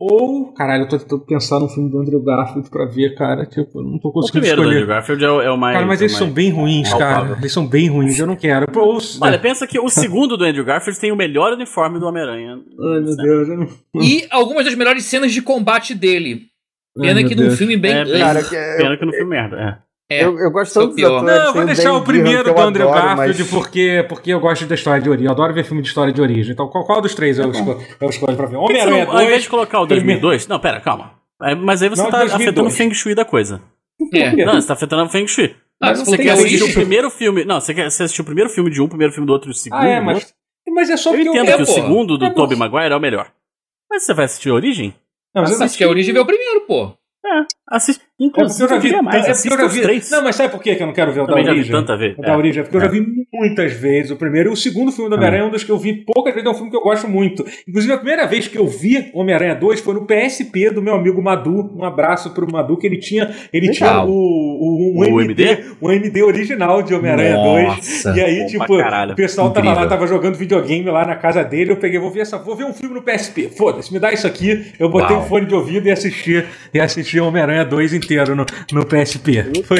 [0.00, 3.44] Ou, caralho, eu tô, tô pensando no filme do Andrew Garfield pra ver, cara.
[3.44, 4.94] Tipo, eu não tô O conseguindo primeiro do Andrew escolher.
[4.94, 5.74] Garfield é o, é o mais.
[5.74, 7.26] Cara, mas é o eles mais- são bem ruins, palpável.
[7.30, 7.38] cara.
[7.40, 8.70] Eles são bem ruins, eu não quero.
[8.70, 12.06] Pô, ou- Olha, pensa que o segundo do Andrew Garfield tem o melhor uniforme do
[12.06, 12.52] Homem-Aranha.
[12.54, 13.48] Ai, meu Deus.
[13.48, 13.68] Eu não...
[14.02, 16.42] E algumas das melhores cenas de combate dele.
[16.96, 17.92] Ai, Pena meu que num filme bem.
[17.92, 19.56] É, bem- Cara, que é- Pena que no filme merda.
[19.56, 19.87] É.
[20.10, 21.22] Eu, eu gosto tanto dos atores.
[21.24, 24.64] Não, eu vou deixar o primeiro do Andrew adoro, Garfield mas- porque, porque eu gosto
[24.66, 25.26] da história de origem.
[25.26, 26.52] Eu adoro ver filme de história de origem.
[26.52, 28.54] Então, qual, qual dos três eu, escolho, eu escolho pra ver?
[28.54, 28.58] É.
[28.58, 29.42] Homem-Aranha não- ao invés 2.
[29.42, 30.46] de colocar o primeiro- 2002.
[30.48, 31.12] Não, pera, calma.
[31.42, 32.48] É, Mas aí você Não, tá 2002.
[32.48, 33.60] afetando o Feng Shui da coisa.
[34.14, 34.30] É.
[34.34, 34.44] quê?
[34.46, 35.54] Não, você tá afetando o Feng Shui.
[35.80, 37.44] Ah, Você quer assistir o primeiro filme.
[37.44, 39.50] Não, você quer você assistir o primeiro filme de um, o primeiro filme do outro
[39.50, 39.78] e o segundo.
[39.80, 40.34] Ah, é, mas,
[40.74, 42.56] mas é só Eu entendo É, que o segundo do É, Tobey.
[42.58, 43.30] Maguire é o melhor.
[43.90, 44.94] Mas você vai assistir Origem?
[45.34, 46.92] Não, mas que a origem veio o primeiro, pô.
[47.24, 48.02] É, assiste.
[48.20, 49.80] É Inclusive, eu já vi, mais, é eu já vi.
[49.80, 50.10] três.
[50.10, 51.58] Não, mas sabe por que que eu não quero ver o da Também já vi
[51.58, 51.76] origem?
[51.76, 52.18] tanta vez.
[52.18, 52.36] O da É.
[52.36, 54.50] origem, porque eu já vi muitas vezes o primeiro.
[54.50, 56.50] E o segundo filme do Homem-Aranha é um dos que eu vi poucas vezes, é
[56.50, 57.44] um filme que eu gosto muito.
[57.68, 61.22] Inclusive, a primeira vez que eu vi Homem-Aranha 2 foi no PSP do meu amigo
[61.22, 61.72] Madu.
[61.76, 64.08] Um abraço pro Madu, que ele tinha, ele tinha Legal.
[64.08, 67.64] o, o, o, O MD, o MD original de Homem-Aranha 2.
[67.68, 68.14] Nossa.
[68.16, 69.84] E aí, tipo, o pessoal tava Incrível.
[69.84, 71.70] lá, tava jogando videogame lá na casa dele.
[71.70, 73.48] Eu peguei, vou ver essa, vou ver um filme no PSP.
[73.56, 74.72] Foda-se, me dá isso aqui.
[74.76, 75.24] Eu botei Uau.
[75.24, 79.62] um fone de ouvido e assisti, e assisti Homem-Aranha 2 inteiro no, no PSP.
[79.64, 79.78] Foi,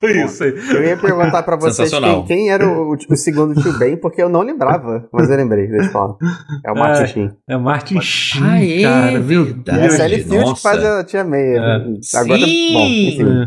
[0.00, 0.54] foi isso aí.
[0.70, 4.28] Eu ia perguntar pra vocês quem, quem era o, o segundo tio Ben, porque eu
[4.28, 6.14] não lembrava, mas eu lembrei, deixa eu falar.
[6.64, 7.06] É o Martin É.
[7.06, 7.30] Sheen.
[7.48, 9.20] É Martin Sheen, Ah, é cara.
[9.20, 9.80] Verdade.
[9.80, 9.90] E a.
[9.90, 10.62] Sally Field que nossa.
[10.62, 11.56] faz a Tia May.
[11.56, 11.58] É.
[12.14, 12.72] Agora, Sim!
[12.72, 13.46] bom, enfim.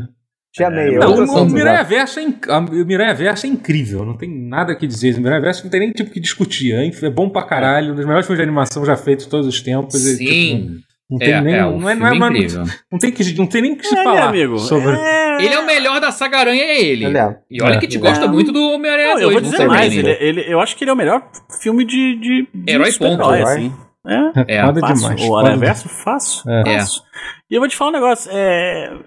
[0.51, 0.95] Tia May.
[0.95, 1.83] É, Não, o, o Miranha.
[1.83, 5.15] Verso é, inc- o Verso é incrível, não tem nada que dizer.
[5.15, 6.73] O Miranha Verso não tem nem tipo que discutir.
[6.73, 9.45] É, é bom pra caralho, um dos melhores filmes de animação já feitos de todos
[9.45, 10.03] os tempos.
[10.07, 10.77] e, tipo, Sim.
[11.09, 12.13] Não tem É, nem, é, o não, é, não, é,
[12.91, 14.59] não, tem que, não tem nem o que se É, falar amigo.
[14.59, 14.91] sobre.
[14.95, 15.37] É...
[15.43, 17.05] Ele é o melhor da saga Aranha, é ele.
[17.05, 17.39] Ele é.
[17.49, 17.79] E olha É.
[17.79, 17.99] que te É.
[17.99, 19.33] gosta muito do Homem-Aranha Não, eu 2.
[19.33, 21.27] vou dizer mais, ele, ele- eu acho que ele é o melhor
[21.61, 23.23] filme de, de, de Herói ponto.
[23.23, 23.73] assim.
[24.05, 24.95] É, É, foda fácil.
[24.95, 25.21] demais.
[25.21, 26.51] O foda Aranha Verso, fácil.
[26.51, 26.63] É.
[26.79, 27.01] fácil.
[27.49, 28.99] E eu vou te falar um negócio, é...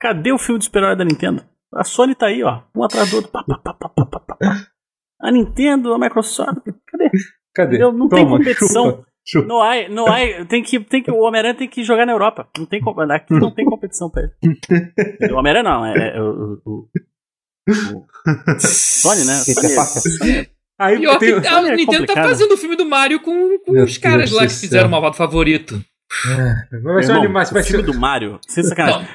[0.00, 1.42] Cadê o filme de super-herói da Nintendo?
[1.74, 3.30] A Sony tá aí, ó, um atrás do outro.
[3.32, 4.66] Pá, pá, pá, pá, pá, pá, pá, pá.
[5.20, 7.10] A Nintendo, a Microsoft, cadê?
[7.54, 7.82] Cadê?
[7.82, 8.84] Eu não tenho Toma, competição.
[8.84, 9.08] chupa, chupa.
[9.46, 12.48] Não há, não há, tem que, tem que, o Homem-Aranha tem que jogar na Europa.
[12.56, 14.32] Não tem, aqui não tem competição pra ele.
[15.32, 16.88] O Homem-Aranha não, é, é o, o,
[17.68, 18.06] o
[18.60, 19.34] Sony, né?
[19.34, 20.50] Sony é- Parker.
[20.78, 23.58] Aí Pior tem- que a Sony é Nintendo tá fazendo o filme do Mario com,
[23.82, 25.82] os caras lá que fizeram o malvado favorito.
[26.82, 27.54] vai ser Irmão, animação.
[27.54, 29.08] Vai o filme ser, do Mario, sem sacanagem.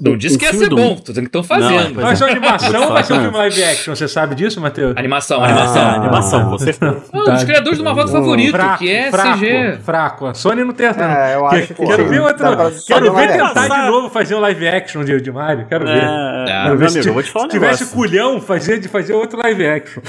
[0.00, 1.92] Não, disse que ia filme ser do- bom, tô dizendo que estão fazendo.
[1.94, 3.94] Não, é, vai ser uma animação ou vai ser um filme live action?
[3.94, 4.96] Você sabe disso, Matheus?
[4.96, 5.88] Animação, Ah, animação.
[5.90, 7.02] animação, com certeza.
[7.12, 9.78] Não, dos criadores do Malvado Hum, Favorito, fraco, que é fraco, CG.
[9.82, 10.26] fraco.
[10.26, 11.04] A Sony não tem essa.
[11.04, 12.08] É, eu Que- acho que quero sim.
[12.08, 12.38] ver outro.
[12.38, 15.66] Dá pra- Quero ver tentar de novo fazer um live action de, de Mario.
[15.68, 15.98] Quero ver.
[15.98, 18.40] É, Ah, Quero ver se amigo, ti- eu vou te falar um se tivesse culhão,
[18.40, 20.02] fazer, de fazer outro live action.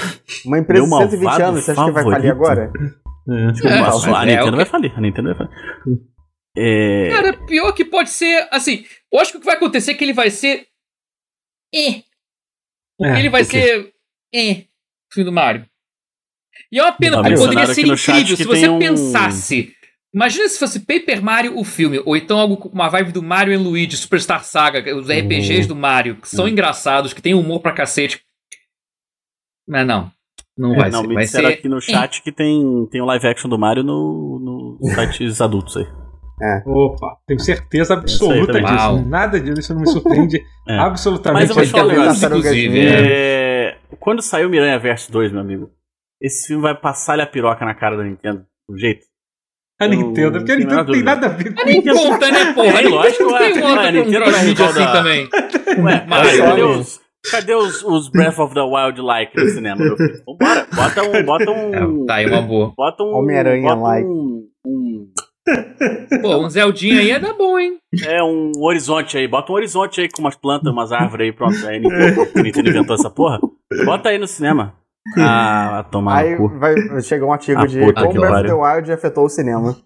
[0.46, 2.70] Uma empresa de Meu 120 malvado anos, você acha que vai falir agora?
[3.28, 3.46] É, a é
[4.26, 4.92] Nintendo vai que- falir.
[4.96, 5.50] A Nintendo vai falir.
[6.56, 9.94] É, Cara, pior que pode ser, assim, eu acho que o que vai acontecer é
[9.94, 10.66] que ele vai ser...
[11.74, 12.02] Eh.
[13.00, 13.60] É, ele vai o quê?
[13.60, 13.94] ser...
[14.34, 14.64] Eh.
[15.10, 15.66] O filme do Mario.
[16.72, 19.74] E é uma pena, porque poderia ser incrível se você um- pensasse...
[20.14, 23.52] Imagina se fosse Paper Mario o filme, ou então algo com uma vibe do Mario
[23.52, 27.72] e Luigi, Superstar Saga, os RPGs do Mario, que são engraçados, que tem humor pra
[27.74, 28.22] cacete.
[29.68, 30.10] Mas não,
[30.56, 31.06] não vai não, ser.
[31.08, 33.82] me Vai disseram ser aqui no chat que tem, tem um live action do Mario
[33.82, 36.05] no, no sites adultos aí.
[36.66, 38.64] Opa, tenho certeza absoluta também.
[38.66, 38.76] disso.
[38.86, 39.04] Uau.
[39.06, 40.78] Nada disso não me surpreende É.
[40.78, 41.40] absolutamente.
[41.40, 41.72] Mas eu vou te.
[41.72, 42.86] Tartarugas inclusive.
[42.88, 45.70] É, Quando saiu Miranha Verso 2, meu amigo,
[46.20, 48.44] esse filme vai passar-lhe a piroca na cara da Nintendo.
[48.68, 49.04] Do jeito.
[49.80, 51.94] A Nintendo, porque a Nintendo não tem nada a ver com Nem isso.
[52.08, 52.80] conta, né, porra?
[52.80, 53.50] É, lógico, ué.
[53.52, 55.28] com Nintendo é rival assim da- também.
[55.78, 56.66] Ué, Mario, cadê olha.
[56.78, 60.22] os, cadê os, os Breath of the Wild like no cinema, meu filho?
[60.26, 61.24] Vambora, bota um.
[61.24, 61.74] Bota um.
[62.02, 62.72] É, tá aí uma boa.
[62.74, 63.14] Bota um.
[63.16, 64.06] Homem-Aranha like.
[64.08, 65.08] Um, um,
[66.20, 67.78] Pô, um Zeldinha aí ia dar bom, hein?
[68.04, 69.28] é um horizonte aí.
[69.28, 71.56] Bota um horizonte aí com umas plantas, umas árvores aí, pronto.
[71.66, 71.80] Aí
[72.42, 73.40] Nintendo inventou essa porra.
[73.84, 74.74] Bota aí no cinema.
[75.18, 76.58] Ah, vai tomar Aí no cu.
[76.58, 79.76] vai, chega um artigo Ah, de como que Breath of the Wild afetou o cinema.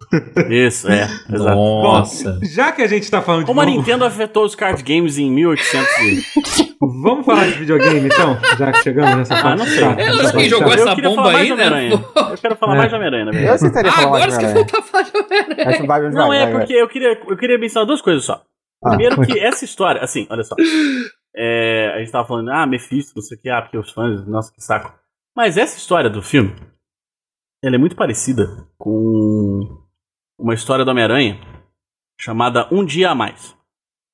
[0.48, 1.02] Isso, é.
[1.30, 1.54] Exato.
[1.56, 2.38] Nossa.
[2.42, 3.46] Já que a gente tá falando de.
[3.46, 6.76] Como a Nintendo afetou os card games em 1800 e...
[6.80, 8.38] vamos falar de videogame então?
[8.58, 9.58] Já que chegamos nessa Ah, parte.
[9.58, 9.84] não sei.
[9.84, 11.66] É, essa quem parte jogou essa Eu queria bomba falar mais aí, de né?
[11.66, 12.04] Homem-Aranha.
[12.30, 12.78] Eu quero falar É.
[12.78, 14.66] mais de Homem-Aranha, na Eu aceitaria Ah, falar agora mais você de vai Homem-Aranha.
[14.72, 15.68] voltar a falar de Homem-Aranha.
[15.68, 16.52] Acho que vai, vai, Não, vai, é vai.
[16.60, 18.40] porque eu queria, eu queria mencionar duas coisas só.
[18.82, 19.26] Ah, Primeiro foi.
[19.26, 20.54] que essa história, assim, olha só.
[21.36, 24.26] É, a gente tava falando, ah, Mephisto, não sei o que, ah, porque os fãs,
[24.26, 24.92] nossa, que saco.
[25.36, 26.54] Mas essa história do filme,
[27.62, 28.46] ela é muito parecida
[28.78, 29.82] com
[30.38, 31.40] uma história do Homem-Aranha
[32.20, 33.56] chamada Um Dia a Mais.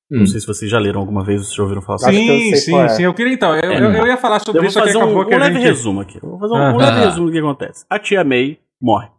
[0.09, 0.19] Hum.
[0.19, 2.55] Não sei se vocês já leram alguma vez ou se já ouviram falar eu Sim,
[2.55, 2.87] sim, é.
[2.89, 3.03] sim.
[3.03, 3.53] Eu queria então.
[3.53, 5.27] Eu, É, eu, eu ia falar sobre Eu vou isso, só que fazer um, um
[5.37, 5.65] leve gente.
[5.65, 6.17] resumo aqui.
[6.23, 6.77] Eu vou fazer um, um Aham.
[6.77, 7.85] leve resumo do que acontece.
[7.89, 9.09] A tia May morre.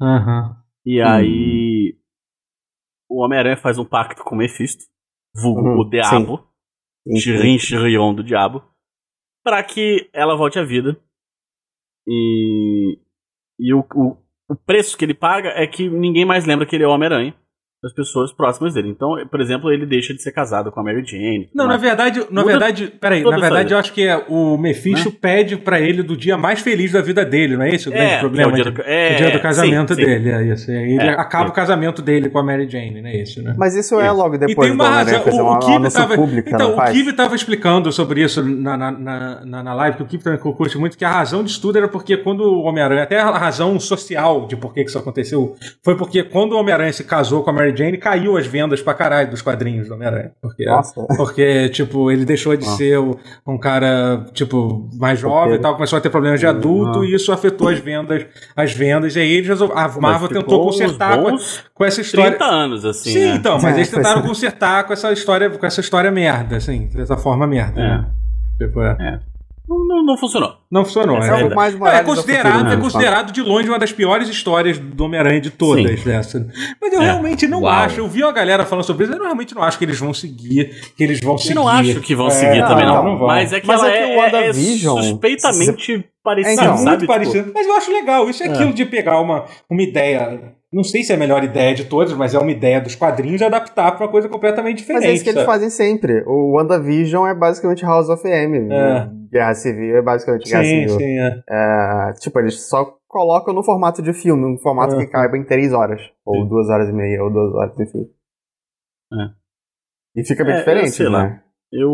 [0.00, 0.56] Aham.
[0.86, 1.96] E aí.
[3.08, 4.84] O Homem-Aranha faz um pacto com o Mephisto,
[5.34, 6.46] vulgo Uhum, o Diabo.
[7.18, 8.62] Chirin Chirion do Diabo,
[9.42, 10.96] para que ela volte à vida.
[12.10, 12.98] E.
[13.58, 14.16] E o, o,
[14.48, 17.34] o preço que ele paga é que ninguém mais lembra que ele é o Homem-Aranha
[17.82, 18.88] das pessoas próximas dele.
[18.90, 21.48] Então, por exemplo, ele deixa de ser casado com a Mary Jane.
[21.54, 25.10] Não, na verdade, na Muda verdade, peraí, na verdade eu acho que é, o Mephisto
[25.10, 28.12] pede pra ele do dia mais feliz da vida dele, não é esse o grande
[28.14, 28.52] É, problema?
[28.52, 30.06] que é o dia do, de- é, o dia do casamento sim, sim.
[30.06, 30.70] dele, é isso.
[30.70, 31.50] Ele É, acaba sim.
[31.50, 33.54] o casamento dele com a Mary Jane, não é isso, né?
[33.56, 34.14] Mas isso é Isso.
[34.16, 35.40] logo E depois tem do uma Homem-Aranha razão.
[35.46, 39.62] O, uma, o tava, pública, então, não o tava explicando sobre isso na, na, na,
[39.62, 42.16] na, live, que o Kibe também curte muito, que a razão disso tudo era porque
[42.18, 46.22] quando o Homem-Aranha, até a razão social de por que que isso aconteceu, foi porque
[46.22, 49.42] quando o Homem-Aranha se casou com a Mary Jane, caiu as vendas pra caralho dos
[49.42, 50.32] quadrinhos do Homem-Aranha.
[50.40, 51.02] Porque, Nossa.
[51.16, 52.70] porque, tipo, ele deixou de Ah.
[52.72, 52.98] ser
[53.46, 55.62] um cara, tipo, mais jovem e Roqueiro.
[55.62, 57.06] tal, começou a ter problemas de adulto Ah.
[57.06, 59.72] e isso afetou as vendas, as vendas, e aí eles resol...
[59.74, 61.36] a Marvel tentou consertar com,
[61.74, 62.30] com essa história.
[62.32, 63.10] 30 anos, assim.
[63.10, 63.34] Sim, né?
[63.36, 67.16] então, mas É, eles tentaram consertar com essa história, com essa história merda, assim, dessa
[67.16, 67.80] forma merda.
[67.80, 67.84] É.
[67.88, 68.06] né?
[68.60, 68.96] Tipo, é.
[68.98, 69.20] Não,
[69.78, 70.54] não- não funcionou.
[70.70, 71.16] Não funcionou.
[71.22, 72.82] É, é É mais Não, é considerado, futuro, é né?
[72.82, 76.46] considerado de longe uma das piores histórias do Homem-Aranha de todas dessa.
[76.80, 77.04] Mas eu É.
[77.04, 77.72] realmente não Uau.
[77.72, 78.00] acho.
[78.00, 80.92] Eu vi uma galera falando sobre isso, eu realmente não acho que eles vão seguir,
[80.96, 81.50] que eles vão seguir.
[81.50, 83.04] Eu não acho que vão É, seguir também, não.
[83.04, 83.26] não.
[83.26, 86.76] Mas é que Mas ela é que é, o é- WandaVision- suspeitamente parecida, É, Então,
[86.76, 86.88] sabe?
[86.88, 87.52] muito Tipo, parecido.
[87.54, 88.28] Mas eu acho legal.
[88.30, 91.74] Isso é, aquilo de pegar uma, uma ideia não sei se é a melhor ideia
[91.74, 95.02] de todas, mas é uma ideia dos quadrinhos adaptar pra uma coisa completamente diferente.
[95.02, 95.52] Mas é isso que eles sabe?
[95.52, 96.22] fazem sempre.
[96.26, 98.72] O WandaVision é basicamente House of M.
[98.72, 99.08] É.
[99.32, 100.98] Guerra Civil é basicamente Guerra Sim, Civil.
[100.98, 101.42] sim, é.
[101.48, 104.98] É, tipo, eles só colocam no formato de filme, um formato É.
[104.98, 106.00] que caiba em três horas.
[106.24, 106.48] Ou Sim.
[106.48, 108.06] duas horas e meia, ou duas horas, enfim.
[110.16, 111.24] E fica bem É, eu diferente, sei lá.
[111.24, 111.42] né?
[111.72, 111.90] Eu,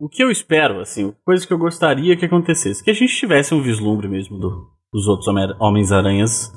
[0.00, 3.54] o que eu espero, assim, coisa que eu gostaria que acontecesse, que a gente tivesse
[3.54, 5.28] um vislumbre mesmo do- dos outros
[5.60, 6.52] Homens-Aranhas.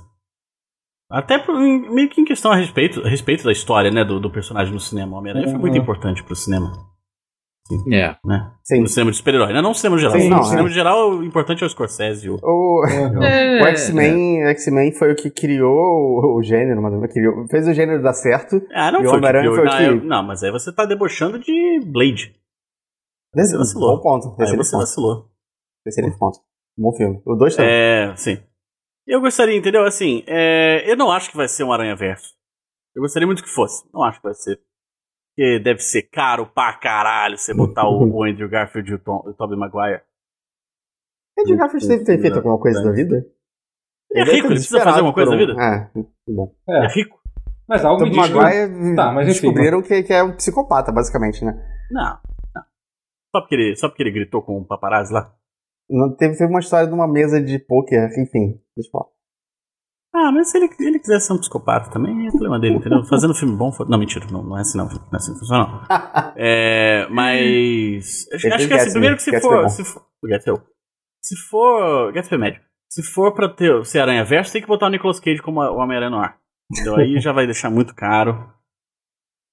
[1.17, 4.29] Até por- meio que em questão a respeito, a respeito da história, né, do, do
[4.29, 5.15] personagem no cinema.
[5.15, 5.81] O Homem-Aranha foi muito Uhum.
[5.81, 6.71] importante pro cinema,
[7.91, 8.15] É.
[8.25, 8.51] né?
[8.63, 8.81] Sim.
[8.81, 9.61] No cinema de super-herói, né?
[9.61, 10.19] Não no cinema geral.
[10.19, 10.71] Sim, no não, cinema é.
[10.71, 12.29] geral, o importante é o Scorsese.
[12.29, 12.35] O...
[12.43, 12.83] O,
[13.23, 17.67] É, o X-Men X-Men foi o que criou o, o gênero, mas não criou, fez
[17.67, 18.61] o gênero dar certo.
[18.73, 19.55] Ah, não E o foi o que Homem-Aranha criou.
[19.55, 22.35] foi o não, que- eu- não, mas aí você tá debochando de Blade.
[23.33, 23.95] Desse, vacilou.
[23.97, 24.27] Bom ponto.
[24.37, 24.81] Aí Excelente você ponto.
[24.81, 25.25] vacilou.
[25.85, 26.39] Excelente ponto.
[26.77, 27.21] Bom filme.
[27.25, 27.71] O dois também.
[27.71, 28.37] É, sim.
[29.07, 29.83] Eu gostaria, entendeu?
[29.85, 32.33] Assim, é, eu não acho que vai ser um Aranha Verso.
[32.95, 33.87] Eu gostaria muito que fosse.
[33.93, 34.59] Não acho que vai ser.
[35.35, 39.21] Porque deve ser caro pra caralho você botar o, o Andrew Garfield e o, Tom,
[39.25, 40.01] o Tobey Maguire.
[41.37, 43.25] Andrew Garfield deve ter feito alguma coisa da vida?
[44.11, 45.75] Ele é rico, ele precisa fazer alguma coisa da desesperado vida.
[45.75, 46.55] um- É, muito bom.
[46.69, 47.19] É, é rico.
[47.67, 50.35] mas algo me Tobey diz que- Maguire Tá, mas enfim, descobriram que, que é um
[50.37, 51.51] psicopata, basicamente, né?
[51.91, 52.17] Não,
[52.55, 52.63] não.
[53.35, 55.35] Só porque ele, só porque ele gritou com o paparazzi lá.
[55.89, 58.59] Não, teve, teve uma história de uma mesa de pôquer, enfim.
[58.75, 59.15] Deixa eu falar.
[60.17, 63.03] Ah, mas se ele, ele quiser ser um psicopata também, é problema dele, entendeu?
[63.09, 63.69] Fazendo filme bom.
[63.87, 64.85] Não, mentira, não, não é assim não.
[64.85, 66.33] Não é assim que funciona, não.
[66.37, 68.25] É, mas.
[68.33, 69.69] Acho, acho que assim, Gatsby, primeiro que se é for.
[69.69, 70.39] Se for é
[71.21, 72.13] Se for.
[72.13, 72.61] Gatsby é médio.
[72.89, 75.77] Se for pra ter, ser Aranha Verso, tem que botar o Nicolas Cage como o
[75.77, 76.37] Homem-Aranha no ar.
[76.71, 76.95] Entendeu?
[76.95, 78.49] Aí já vai deixar muito caro.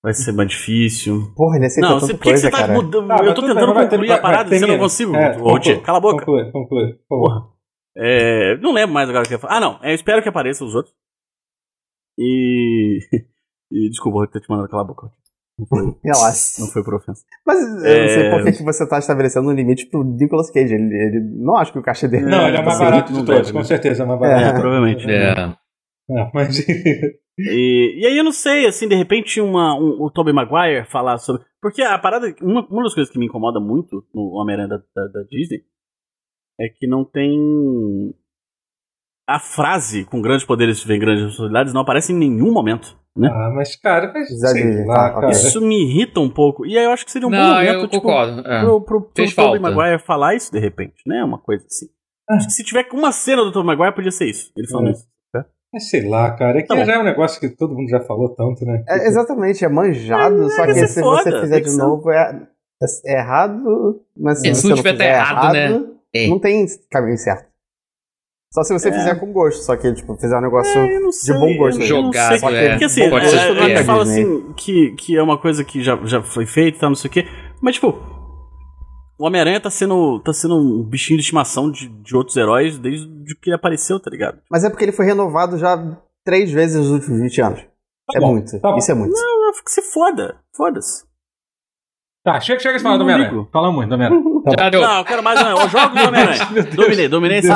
[0.02, 1.32] Vai ser mais difícil.
[1.36, 2.72] Porra, ele aceita Não, tanta por que, que coisa, você tá cara.
[2.72, 3.06] mudando?
[3.08, 5.14] Tá, mas eu tô tentando vai, concluir vai, a parada vai, e você não consigo.
[5.16, 6.24] É, Ô, Tia, cala a boca.
[6.24, 7.28] Conclui, conclui, por favor.
[7.28, 7.52] Porra.
[7.96, 9.56] É, não lembro mais agora o que eu ia falar.
[9.56, 9.78] Ah, não.
[9.82, 10.92] Eu espero que apareçam os outros.
[12.18, 12.98] E.
[13.70, 15.10] e desculpa, eu tô te mandando calar a boca.
[15.58, 16.60] Não foi, Relaxa.
[16.60, 17.22] não foi por ofensa.
[17.46, 18.08] Mas eu não É.
[18.08, 20.74] sei por que, que você tá estabelecendo um limite pro Nicolas Cage.
[20.74, 22.24] Ele, ele não acho que o caixa dele.
[22.26, 23.64] Não, ele é mais Assim, barato de não todos, deve, com né?
[23.64, 24.24] certeza é mais É.
[24.24, 24.60] É, barato.
[24.60, 25.08] provavelmente.
[25.08, 25.32] É.
[26.10, 26.58] É, mas
[27.38, 31.18] E, e aí eu não sei, assim, de repente uma, um, o Tobey Maguire falar
[31.18, 31.42] sobre.
[31.60, 32.34] Porque a parada.
[32.42, 35.62] Uma, uma das coisas que me incomoda muito no Homem-Aranha da, da, da Disney
[36.60, 38.14] é que não tem.
[39.26, 43.00] A frase com grandes poderes vem grandes responsabilidades não aparece em nenhum momento.
[43.16, 43.28] Né?
[43.30, 45.30] Ah, mas, cara, mas, sei lá, cara.
[45.30, 46.66] Isso me irrita um pouco.
[46.66, 48.40] E aí eu acho que seria um bom Não, momento eu tipo, concordo.
[48.40, 48.60] é.
[48.60, 49.60] pro, pro, pro Fez Tobey.
[49.60, 51.22] Maguire falar isso de repente, né?
[51.22, 51.86] Uma coisa assim.
[52.30, 54.50] Acho que se tiver uma cena do Tobey Maguire, podia ser isso.
[54.56, 54.90] Ele falando É.
[54.92, 55.06] isso.
[55.72, 56.58] Mas sei lá, cara.
[56.58, 56.84] É que Tá bom.
[56.84, 58.84] já é um negócio que todo mundo já falou tanto, né?
[58.88, 61.78] É, exatamente, é manjado, só que que se foda, você fizer que de ser.
[61.78, 62.42] novo é,
[63.06, 65.84] é errado, mas se É, você se não não tiver fizer errado, né?
[66.14, 66.28] É.
[66.28, 67.50] não tem caminho certo.
[68.52, 68.92] Só se você É.
[68.92, 71.78] fizer com gosto, só que tipo, fizer um negócio É, não sei, bom gosto.
[71.78, 72.54] não Jogado, sei.
[72.56, 72.68] é.
[72.70, 75.38] Porque assim, Pode é, ser a estudado gente da fala assim que, que é uma
[75.40, 77.24] coisa que já, já foi feita e tal, não sei o quê.
[77.62, 77.94] Mas, tipo,
[79.22, 83.06] o Homem-Aranha tá sendo, tá sendo um bichinho de estimação de, de outros heróis desde
[83.36, 84.40] que ele apareceu, tá ligado?
[84.50, 87.60] Mas é porque ele foi renovado já três vezes nos últimos 20 anos.
[87.60, 88.58] Tá é bom, muito.
[88.58, 88.78] tá bom.
[88.78, 89.12] Isso é muito.
[89.12, 90.34] Não, eu fico se foda.
[90.52, 91.04] Foda-se.
[92.24, 93.46] Tá, chega, chega de falar do Homem-Aranha.
[93.52, 94.22] Fala muito do Homem-Aranha.
[94.42, 94.68] Tá.
[94.72, 95.66] Não, eu quero mais Homem-Aranha.
[95.66, 96.64] Os Jogos do Homem-Aranha.
[96.74, 97.48] Dominei, dominei esse.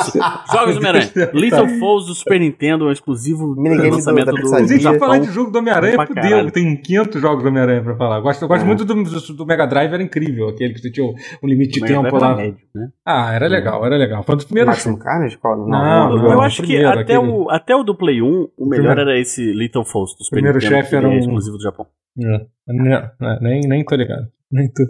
[0.53, 1.11] Jogos do Homem-Aranha.
[1.35, 5.14] Lethal Foes do Super Nintendo, um exclusivo Minigame do- lançamento do, a gente Sabia, falar
[5.14, 5.29] Japão.
[5.29, 6.51] de jogo do Homem-Aranha, fudeu.
[6.53, 8.21] Tem 500 jogos do Homem-Aranha pra falar.
[8.21, 8.64] Gosto, eu gosto É.
[8.67, 10.49] muito do, do, do Mega Drive, era incrível.
[10.49, 12.37] Aquele que você tinha um limite de tempo Drive era lá.
[12.37, 12.89] médio, né?
[13.05, 14.23] Ah, era legal, era legal.
[14.23, 14.69] Foi um dos primeiros.
[14.73, 15.37] Máximo Carnage?
[15.39, 15.57] Qual?
[15.59, 16.33] Não, Não, não, não.
[16.35, 19.01] eu acho que primeiro, até, aquele- o, até o do Play 1, o melhor primeiro-
[19.11, 21.62] era esse Little Foes do Super primeiro Nintendo, chefe que era é um- exclusivo do
[21.64, 21.87] Japão.
[22.19, 24.29] É, não, não, nem, nem tô ligado.
[24.53, 24.85] Nem tô.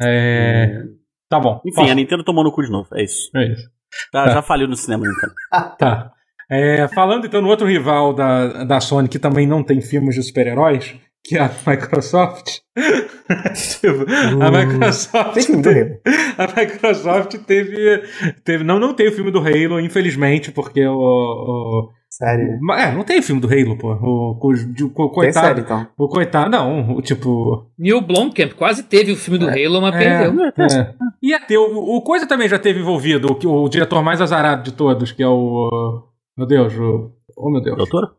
[0.00, 0.82] É.
[1.28, 1.60] Tá bom.
[1.64, 3.30] Enfim, posso- a Nintendo tomou no cu de novo, é isso.
[3.36, 3.68] É isso.
[4.12, 5.32] Já, já faliu no cinema, Nintendo.
[5.78, 6.12] Tá.
[6.48, 10.22] É, falando então no outro rival da, da Sony que também não tem filmes de
[10.22, 10.94] super-heróis,
[11.24, 12.60] que é a Microsoft.
[14.40, 15.34] A Microsoft.
[15.34, 16.00] Tem filme do Halo.
[16.38, 18.02] A Microsoft teve,
[18.44, 18.62] teve.
[18.62, 20.94] Não, não tem o filme do Halo, infelizmente, porque o.
[20.94, 22.58] o- Sério.
[22.78, 23.92] é, não tem filme do Halo, pô.
[23.92, 25.60] O, o, o, Tem série, coitado.
[25.60, 25.86] então.
[25.98, 27.66] O coitado, não, o tipo.
[27.78, 30.44] Neil Blomkamp quase teve o filme do Halo, mas É, perdeu.
[30.46, 30.94] é.
[31.22, 31.58] Ia ter.
[31.58, 35.12] O, o Coisa também já teve envolvido, o, que- o diretor mais azarado de todos,
[35.12, 36.02] que é o.
[36.38, 37.10] Meu Deus, o.
[37.36, 37.76] Oh, meu Deus.
[37.76, 38.14] Doutor?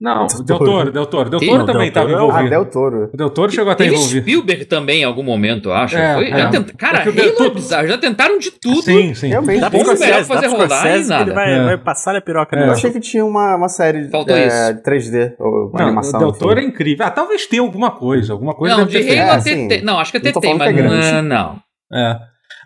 [0.00, 0.92] Não, Del Del Toro.
[0.92, 1.28] Del Toro.
[1.30, 1.40] Del?
[1.40, 2.50] Toro também estava é o- Ah, envolvido.
[2.50, 3.10] Del Toro.
[3.12, 4.20] O Del Toro chegou a estar Teve envolvido.
[4.22, 5.96] Spielberg também em algum momento, eu acho.
[5.98, 6.38] É, Foi- é.
[6.38, 7.88] já tent- Cara, o Halo é Del- bizarro.
[7.88, 8.82] Já tentaram de tudo.
[8.82, 9.26] Sim, sim.
[9.28, 9.60] Realmente.
[9.60, 11.22] Dá Scorsese, fazer pro rodar e nada.
[11.24, 11.64] ele vai, É.
[11.64, 12.68] vai passar a piroca É.
[12.68, 14.82] Eu achei que tinha uma, uma série Faltou é, isso.
[14.84, 16.20] 3D, ou Não, animação.
[16.20, 16.32] o Del.
[16.32, 17.04] Toro é incrível.
[17.04, 18.32] Ah, talvez tenha alguma coisa.
[18.32, 19.30] Alguma coisa Não, deve de ter Halo.
[19.30, 19.82] É, até tem.
[19.82, 21.56] Não, acho que até tem, mas é não.
[21.92, 22.16] É.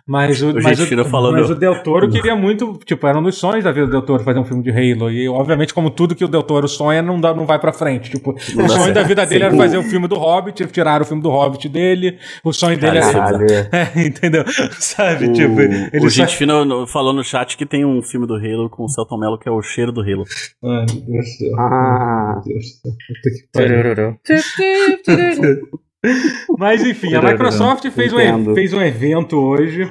[0.05, 3.23] Mas o, O mas, o, falando- mas o Del Toro queria muito, tipo, era um
[3.23, 5.09] dos sonhos da vida do Del Toro fazer um filme de Halo.
[5.09, 8.09] E obviamente, como tudo que o Del Toro sonha, não, dá, não vai pra frente.
[8.11, 8.95] Tipo, o Não dá sonho certo.
[8.95, 9.45] da vida dele Sim.
[9.47, 12.17] era fazer o filme do Hobbit, tiraram o filme do Hobbit dele.
[12.43, 13.11] O sonho dele era.
[13.13, 13.45] Caralho.
[13.71, 14.43] É, entendeu?
[14.71, 15.27] Sabe?
[15.27, 16.09] O- tipo, O ele só.
[16.09, 19.17] gente fino no- falou no chat que tem um filme do Halo com o Celton
[19.17, 20.25] Mello que é o cheiro do Halo.
[20.63, 21.59] Ai, meu Deus do céu.
[21.59, 22.41] Ah.
[22.45, 24.41] Meu Deus do
[25.33, 25.79] céu.
[26.57, 29.89] Mas enfim, a Microsoft fez um, fez um evento hoje.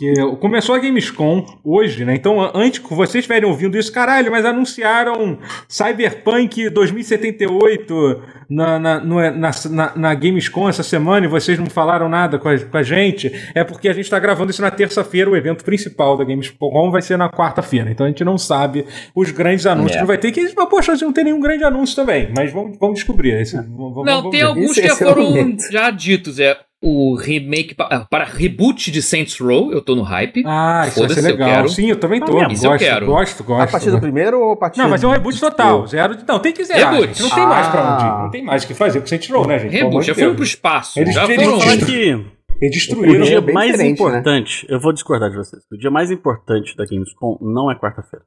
[0.00, 2.14] Que começou a Gamescom hoje, né?
[2.14, 5.38] Então, antes que vocês estiverem ouvindo isso, caralho, mas anunciaram
[5.68, 9.30] Cyberpunk 2078 na, na, na,
[9.70, 13.30] na, na Gamescom essa semana e vocês não falaram nada com a, com a gente.
[13.54, 17.02] É porque a gente está gravando isso na terça-feira, o evento principal da Gamescom vai
[17.02, 17.90] ser na quarta-feira.
[17.90, 20.00] Então a gente não sabe os grandes anúncios É.
[20.00, 20.32] que vai ter.
[20.32, 22.30] Que, mas, poxa, não tem nenhum grande anúncio também.
[22.34, 23.38] Mas vamos, vamos descobrir.
[23.40, 24.46] Esse, vamos, Não, vamos tem ver.
[24.46, 25.70] alguns Esse- que é foram momento.
[25.70, 26.38] já ditos.
[26.40, 30.42] É o remake ah, para reboot de Saints Row, eu tô no hype.
[30.46, 31.48] Ah, isso vai ser eu legal.
[31.50, 31.68] quero.
[31.68, 32.38] Sim, eu também tô.
[32.38, 33.06] Ah, isso eu gosto, quero.
[33.06, 33.68] gosto, gosto.
[33.68, 35.86] A partir do primeiro ou a partir Não, vai ser um reboot tipo, total.
[35.86, 36.26] Zero de...
[36.26, 36.94] Não, tem que zerar.
[36.94, 37.22] Reboot.
[37.22, 38.08] Não tem mais pra onde ir.
[38.08, 38.22] Ah.
[38.22, 39.72] Não tem mais o que fazer com o Saints Row, né, gente?
[39.72, 40.36] Reboot, já foram Deus.
[40.36, 40.98] pro espaço.
[41.00, 41.58] Eles- já eles foram.
[41.58, 43.24] Que Eles o destruíram.
[43.24, 43.86] dia bem mais né?
[43.86, 45.62] importante, eu vou discordar de vocês.
[45.72, 48.24] O dia mais importante da Gamescom não é quarta-feira.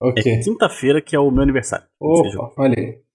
[0.00, 0.32] Ok.
[0.32, 1.84] É quinta-feira, que é o meu aniversário.
[2.00, 3.07] Opa, olha aí.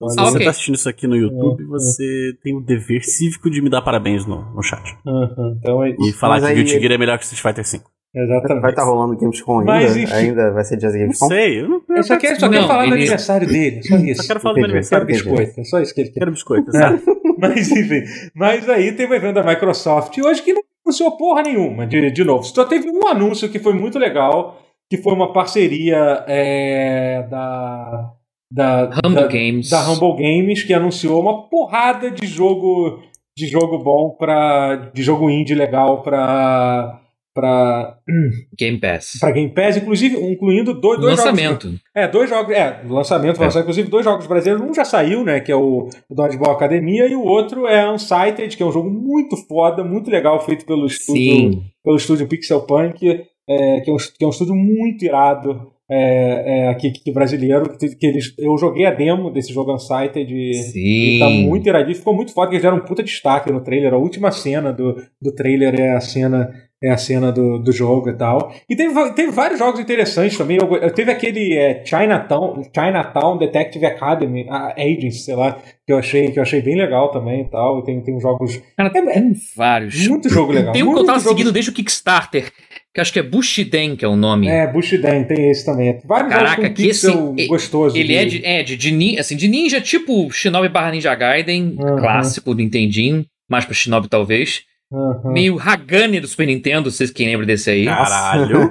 [0.00, 0.44] Então, se Ah, você ok.
[0.44, 1.68] tá assistindo isso aqui no YouTube, É, é.
[1.68, 4.96] você tem o dever cívico de me dar parabéns no, no chat.
[5.04, 7.84] Uhum, Então é E falar Mas que Guilty Gear é melhor que Street Fighter V.
[8.14, 8.62] Exatamente.
[8.62, 9.72] Vai estar rolando Gamescom ainda?
[9.72, 11.28] Mas, ainda vai ser dia da Não Gamescom?
[11.28, 13.82] sei, eu não Eu só quero, só quero Não, falar do aniversário dele.
[13.82, 14.22] Só isso.
[14.22, 15.06] só quero falar do aniversário.
[15.06, 15.60] biscoito.
[15.60, 16.20] É só isso que ele quer.
[16.20, 17.02] Quero biscoito, sabe?
[17.38, 18.02] Mas enfim.
[18.34, 22.24] Mas aí teve o evento da Microsoft hoje que não anunciou porra nenhuma, de, de
[22.24, 22.44] novo.
[22.44, 24.58] Só teve um anúncio que foi muito legal,
[24.90, 28.10] que foi uma parceria é, da.
[28.50, 29.70] Da, Humble da, Games.
[29.70, 33.02] da Humble Games, que anunciou uma porrada de jogo
[33.36, 37.00] de jogo bom para de jogo indie legal para
[37.34, 37.98] para
[38.58, 39.18] Game Pass.
[39.20, 41.74] para Game Pass, inclusive incluindo dois, dois jogos Lançamento.
[41.94, 42.52] é, dois jogos.
[42.52, 43.44] É, lançamento, É.
[43.44, 44.68] lançar, inclusive dois jogos brasileiros.
[44.68, 45.38] Um já saiu, né?
[45.38, 48.90] Que é o, o Dodgeball Academia, e o outro é Unsighted, que é um jogo
[48.90, 51.62] muito foda, muito legal, feito pelo estúdio, Sim.
[51.84, 53.06] pelo estúdio Pixel Punk,
[53.48, 55.70] é, que, é um, que é um estúdio muito irado.
[55.90, 60.30] É, é, aqui, aqui brasileiro, que, que eles, eu joguei a demo desse jogo Unsighted
[60.30, 61.18] e, e Sim.
[61.18, 63.94] tá muito iradinho, ficou muito foda, que eles deram um puta destaque no trailer.
[63.94, 68.08] A última cena do, do trailer é a cena é a cena do, do jogo
[68.08, 68.52] e tal.
[68.70, 70.58] E teve, teve vários jogos interessantes também.
[70.58, 75.98] Eu, eu- teve aquele é, Chinatown, Chinatown Detective Academy, a Agents, sei lá, que eu
[75.98, 77.80] achei, que eu achei bem legal também e tal.
[77.80, 78.60] E tem, tem jogos.
[78.76, 80.06] Cara, É- tem vários.
[80.06, 80.72] Muito jogo legal.
[80.72, 82.52] Tem um que eu tava seguindo desde o Kickstarter,
[82.94, 84.48] que acho que é Bushiden, que é o nome.
[84.48, 86.00] É, Bushiden, tem esse também.
[86.04, 87.10] Vários Caraca, que esse-
[87.46, 87.96] gostoso.
[87.96, 91.76] Ele é de, é de, de, nin- assim, de ninja, tipo Shinobi barra Ninja Gaiden,
[91.78, 91.96] Uhum.
[91.96, 94.62] clássico do Nintendinho, mais pra Shinobi talvez.
[94.92, 95.32] Aham.
[95.32, 97.84] Meio Hagane do Super Nintendo, vocês quem lembra desse aí.
[97.84, 98.70] Caralho.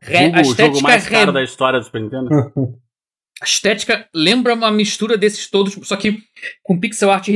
[0.00, 2.28] Re- Jogo- a o jogo estética, mais re- caro da história do Super Nintendo.
[3.42, 6.18] a estética lembra uma mistura desses todos, só que
[6.62, 7.26] com pixel art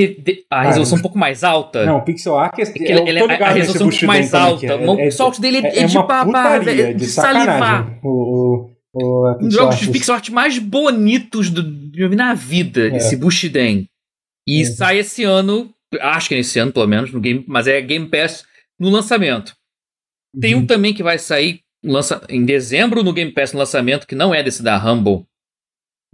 [0.48, 1.84] a resolução um pouco mais alta.
[1.84, 4.66] Não, pixel art é, É que eu ele- tô a- resolução um pouco mais alta.
[4.66, 7.98] é- o é- salto dele é, É, é de babá, é de de salivar.
[8.04, 11.62] O, o, o, Um pixel dos de pixel art mais bonitos do,
[12.14, 12.96] na vida, É.
[12.96, 13.88] esse Bushiden.
[14.48, 14.72] E Uhum.
[14.74, 18.06] sai esse ano, acho que é esse ano pelo menos, no game, mas é Game
[18.08, 18.44] Pass
[18.78, 19.54] no lançamento.
[20.40, 20.60] Tem Uhum.
[20.60, 24.34] um também que vai sair lança, em dezembro no Game Pass no lançamento, que não
[24.34, 25.24] é desse da Humble,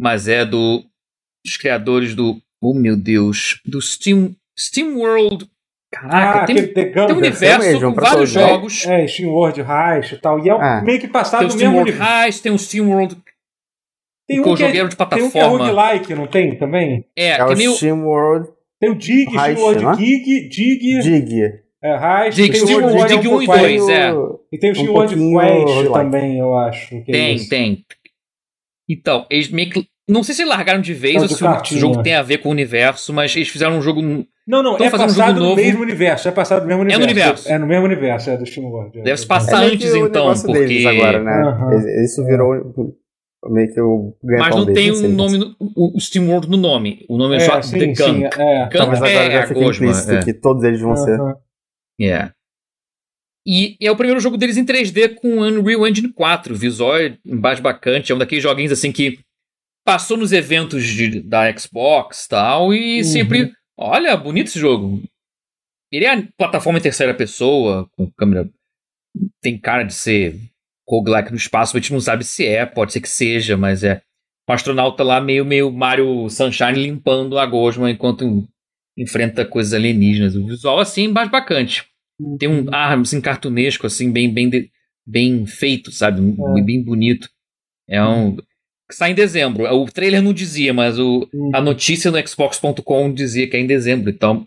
[0.02, 0.82] mas é do
[1.44, 2.40] dos criadores do.
[2.60, 3.60] Oh meu Deus!
[3.64, 5.48] Do Steam, Steam World.
[5.92, 7.16] Caraca, Ah, tem, The tem um Gumber.
[7.18, 8.48] universo mesmo, com pra vários todos, né?
[8.54, 8.86] jogos.
[8.86, 10.38] É, Steam World Heist e tal.
[10.44, 10.80] E é Ah.
[10.82, 12.24] meio que passado Tem o no Steam mesmo World universo.
[12.26, 13.16] Heist, tem o Steam World
[14.28, 15.66] Tem um com que é, de tem um que é plataforma.
[15.70, 17.04] roguelike, não tem também?
[17.16, 17.72] É, É que o é meio.
[17.74, 18.48] Steam World
[18.80, 19.96] Tem o Dig, Steam World não é?
[19.96, 21.40] Dig, Dig, Dig.
[21.82, 23.58] é, Heist, Dig, tem Steam World World Dig um e Quest.
[23.60, 24.10] dois, é.
[24.52, 26.88] E tem o Steam um World pouquinho Quest também, eu acho.
[26.88, 27.48] que é Tem, isso.
[27.50, 27.84] tem.
[28.88, 29.86] Então, eles meio que.
[30.08, 31.80] Não sei se largaram de vez É, ou se o cartinha.
[31.80, 34.02] jogo tem a ver com o universo, mas eles fizeram um jogo.
[34.02, 35.56] Não, não, é um passado jogo no novo.
[35.56, 36.28] mesmo universo.
[36.28, 37.00] É passado no mesmo universo.
[37.00, 37.48] no universo.
[37.48, 38.98] É no mesmo universo, é do Steam World.
[38.98, 39.02] é.
[39.02, 40.52] Deve se passar É antes, o então, porque.
[40.66, 41.32] deles agora, né?
[41.32, 42.04] Aham.
[42.04, 42.52] Isso virou
[43.50, 46.56] meio que o Mas ganha-pão não tem um nome, no, o o Steam World no
[46.56, 47.04] nome.
[47.08, 48.24] O nome é, É, só sim, The sim, Gunk.
[48.40, 48.58] é.
[48.64, 49.86] Gunk Talvez agora é já a fique gosma.
[49.86, 50.22] implícito É.
[50.24, 51.20] que todos eles vão ser.
[51.20, 51.34] Aham.
[52.00, 52.30] É.
[53.46, 56.54] E é o primeiro jogo deles em 3D com Unreal Engine 4.
[56.54, 58.10] Visual é embasbacante.
[58.12, 59.18] É um daqueles joguinhos assim que
[59.84, 62.74] passou nos eventos de- da Xbox e tal.
[62.74, 63.04] E Uhum.
[63.04, 63.52] sempre.
[63.76, 65.02] Olha, bonito esse jogo.
[65.90, 68.48] Ele é plataforma em terceira pessoa, com câmera.
[69.42, 70.38] Tem cara de ser
[70.88, 74.02] roguelike no espaço, a gente não sabe se é, pode ser que seja, mas é.
[74.48, 78.46] Um astronauta lá meio, meio Mario Sunshine limpando a gosma enquanto
[78.98, 80.34] enfrenta coisas alienígenas.
[80.36, 81.84] O visual assim embasbacante.
[82.38, 84.70] Tem um ar assim, cartunesco, assim, bem, bem, de-
[85.06, 86.20] bem feito, sabe?
[86.58, 86.62] É.
[86.62, 87.28] Bem bonito.
[87.88, 88.36] É um.
[88.92, 89.64] Que Sai em dezembro.
[89.74, 94.10] O trailer não dizia, mas o, a notícia no Xbox.com dizia que é em dezembro.
[94.10, 94.46] Então.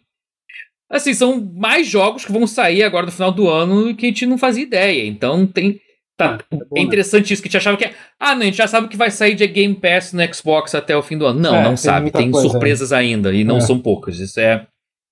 [0.89, 4.09] Assim, são mais jogos que vão sair agora no final do ano e que a
[4.09, 5.05] gente não fazia ideia.
[5.05, 5.79] Então tem.
[6.17, 7.83] Tá, bom, é interessante isso, que a gente achava que.
[7.85, 10.73] é- Ah, não, a gente já sabe que vai sair de Game Pass no Xbox
[10.73, 11.39] até o fim do ano.
[11.41, 12.11] Não, É, não tem sabe.
[12.11, 13.61] Tem coisa, surpresas ainda, e não É.
[13.61, 14.17] são poucas.
[14.19, 14.65] Isso é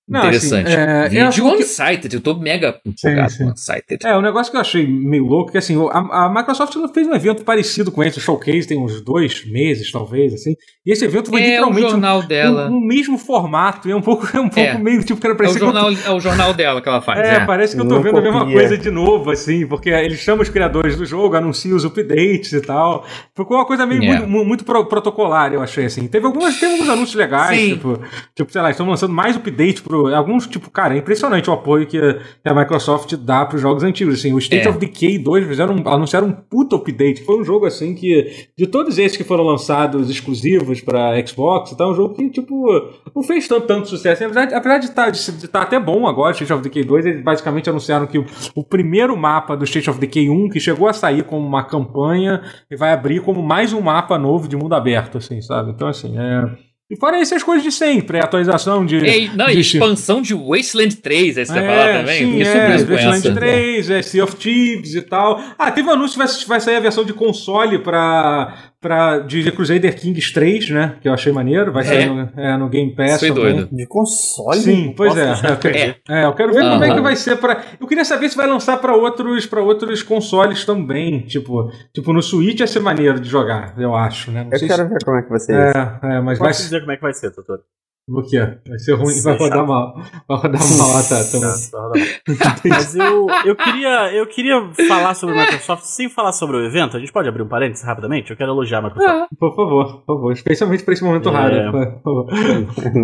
[0.06, 0.66] Não, interessante.
[0.68, 3.44] assim, é, eu Vídeo acho que- Unsighted, eu tô mega empolgado sim.
[3.44, 4.04] com Unsighted.
[4.06, 7.06] É, o negócio que eu achei meio louco é que assim, a, a Microsoft fez
[7.06, 10.54] um evento parecido com esse, o Showcase, tem uns dois meses, talvez, assim.
[10.84, 12.68] E esse evento foi É o literalmente um, jornal dela.
[12.68, 14.76] um, um mesmo formato, e é um pouco, é um pouco É.
[14.78, 17.00] meio tipo que era É o, que eu jornal, é o jornal dela que ela
[17.00, 17.20] faz.
[17.20, 19.88] É, É, parece que eu tô Não vendo a mesma coisa de novo, assim, porque
[19.88, 23.06] eles chamam os criadores do jogo, anunciam os updates e tal.
[23.34, 24.06] Ficou uma coisa meio É.
[24.06, 26.06] muito, mu- muito pro- protocolar, eu achei, assim.
[26.06, 27.68] Teve, algumas, teve alguns anúncios legais, Sim.
[27.70, 27.98] tipo,
[28.36, 29.93] tipo, sei lá, estão lançando mais updates pro.
[30.14, 31.98] Alguns, tipo, cara, é impressionante o apoio que,
[32.44, 34.14] a Microsoft dá pros jogos antigos.
[34.14, 34.70] Assim, o State É.
[34.70, 37.22] of Decay 2 fizeram, anunciaram um puta update.
[37.24, 38.48] Foi um jogo, assim, que.
[38.56, 42.66] De todos esses que foram lançados exclusivos pra Xbox e tal, um jogo que, tipo,
[43.14, 44.24] não fez tanto, tanto sucesso.
[44.24, 47.22] Apesar de, apesar de estar de tá até bom agora, State of Decay 2, eles
[47.22, 50.92] basicamente anunciaram que o, o primeiro mapa do State of Decay 1, que chegou a
[50.92, 55.18] sair como uma campanha, e vai abrir como mais um mapa novo de mundo aberto,
[55.18, 55.70] assim, sabe?
[55.70, 56.73] Então, assim, é.
[56.90, 58.98] E fora essas coisas de sempre, a atualização de.
[58.98, 62.18] E, não, de- expansão de Wasteland 3, aí você vai é, falar também?
[62.18, 63.32] Sim, Fiquei é, Wasteland essa.
[63.34, 65.42] 3, é, Sea of Thieves e tal.
[65.58, 69.50] Ah, teve um anúncio que vai, vai sair a versão de console pra, pra, de
[69.50, 70.96] Crusader Kings 3, né?
[71.00, 71.72] Que eu achei maneiro.
[71.72, 72.06] Vai sair É.
[72.06, 73.18] no, é, no Game Pass.
[73.18, 73.54] Foi também.
[73.56, 73.68] doido.
[73.74, 74.58] De console?
[74.60, 75.28] Sim, pois é.
[75.30, 75.96] Posso É, eu quero- É.
[76.10, 77.62] é, eu quero ver como é que vai ser para.
[77.80, 82.22] Eu queria saber se vai lançar para outros para outros consoles também, tipo, tipo no
[82.22, 84.44] Switch ia ser maneiro de jogar, eu acho, né?
[84.44, 84.88] Não Eu sei quero se...
[84.90, 85.78] ver como é que vai ser isso.
[85.78, 87.60] É, é, mas vai Pode ser dizer como é que vai ser, doutor.
[88.06, 88.38] O quê?
[88.68, 89.94] Vai ser ruim, Vai rodar mal,
[90.28, 92.68] vai rodar mal, ah, tá, bom.
[92.68, 96.96] Mas eu, eu, queria, eu queria falar sobre a Microsoft sem falar sobre o evento.
[96.96, 98.30] A gente pode abrir um parênteses rapidamente?
[98.30, 99.10] Eu quero elogiar a Microsoft.
[99.10, 101.32] Ah, Por favor, por favor, especialmente para esse momento É.
[101.32, 102.26] raro, por favor.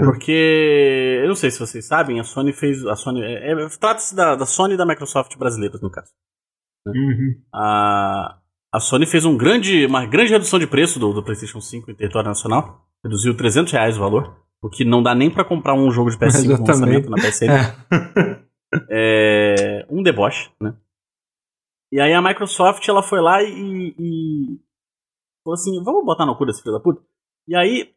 [0.05, 2.85] Porque eu não sei se vocês sabem, a Sony fez.
[2.87, 3.23] A Sony.
[3.23, 6.11] É, é, Trata-se da, da Sony e da Microsoft brasileiras, no caso.
[6.87, 7.37] Uhum.
[7.55, 8.37] A,
[8.73, 11.95] a Sony fez um grande, uma grande redução de preço do, do PlayStation 5 em
[11.95, 12.87] território nacional.
[13.03, 14.37] Reduziu 300 reais o valor.
[14.63, 17.51] O que não dá nem pra comprar um jogo de PS5 no lançamento na PSN.
[17.51, 18.51] É.
[18.89, 20.77] É, um deboche, né?
[21.93, 24.61] E aí a Microsoft ela foi lá e, e
[25.45, 27.03] falou assim: vamos botar no cu desse filho da puta.
[27.49, 27.93] E aí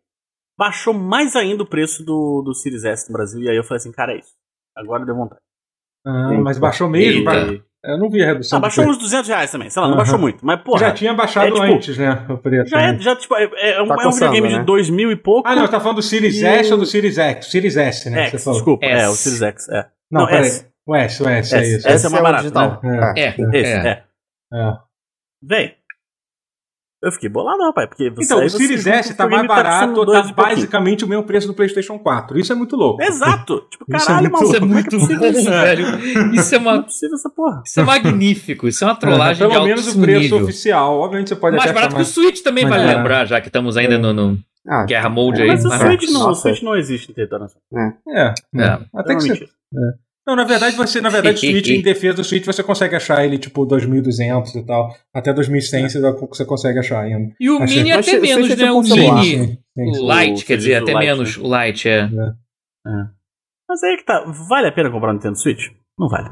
[0.57, 3.41] baixou mais ainda o preço do, do Series S no Brasil.
[3.41, 4.33] E aí eu falei assim: cara, é isso.
[4.75, 5.41] Agora deu vontade.
[6.05, 7.29] Ah, mas baixou mesmo?
[7.29, 7.63] Eita.
[7.85, 8.57] Eu não vi a redução.
[8.57, 9.69] Ah, baixou uns 200 reais também.
[9.69, 10.03] Sei lá, não Aham.
[10.03, 10.45] baixou muito.
[10.45, 12.25] Mas, porra, Já tinha baixado é, tipo, antes, né?
[12.29, 12.69] O preço.
[12.69, 14.59] já é, já, tipo, é, é um, Tá é um coçando, videogame né?
[14.59, 15.47] de 2000 e pouco.
[15.49, 17.47] Ah, não, tá falando do Series E S ou do Series X?
[17.47, 18.23] Series S, né?
[18.23, 18.59] X, você falou.
[18.59, 18.85] desculpa.
[18.85, 19.07] É, S.
[19.11, 19.69] o Series X.
[19.69, 19.85] É.
[20.09, 20.45] Não, Não, peraí.
[20.47, 20.67] S.
[20.85, 21.87] O S, o S, é S, isso.
[21.89, 22.79] S é mais barato, digital.
[22.83, 23.13] né?
[23.17, 23.87] É, Esse, é.
[23.87, 24.03] é.
[24.53, 24.77] É.
[27.03, 27.89] Eu fiquei bolado, rapaz.
[27.89, 31.53] Porque você, Então, o Series S tá mais barato, tá basicamente o mesmo preço do
[31.53, 32.39] PlayStation 4.
[32.39, 33.01] Isso é muito louco.
[33.03, 33.61] Exato!
[33.69, 34.45] Tipo, Isso é caralho, muito maluco.
[34.47, 35.49] Isso é como muito que possível bom, isso?
[35.49, 35.99] velho.
[36.33, 37.61] Isso é, Não é uma, possível essa porra.
[37.65, 38.67] isso é magnífico.
[38.67, 40.43] Isso é uma trollagem de Pelo menos o preço nível.
[40.43, 40.99] oficial.
[40.99, 42.97] Obviamente você pode Mais até barato achar que o Switch também, mais vale barato.
[43.03, 45.47] lembrar, já que estamos ainda no, no Ah, Guerra Mode aí.
[45.49, 46.35] Mas o Mas- Switch não, o.
[46.35, 47.93] Switch não existe em território nacional.
[48.07, 48.79] É, É.
[48.95, 49.45] Até É que você.
[50.25, 53.25] Não, na verdade, você, na verdade, o Switch, em defesa do Switch, você consegue achar
[53.25, 54.95] ele tipo 2.200 e tal.
[55.13, 57.33] Até 2100 você, você consegue achar ainda.
[57.39, 58.71] E o Achei- Mini até o menos, é né?
[58.71, 58.81] O um.
[58.81, 59.47] Mini.
[59.75, 60.13] Sim, O.
[60.13, 61.37] Lite, quer dizer, até menos.
[61.37, 62.09] O Lite, é.
[63.67, 64.23] Mas aí que tá.
[64.47, 65.63] Vale a pena comprar um Nintendo Switch?
[65.99, 66.29] Não vale.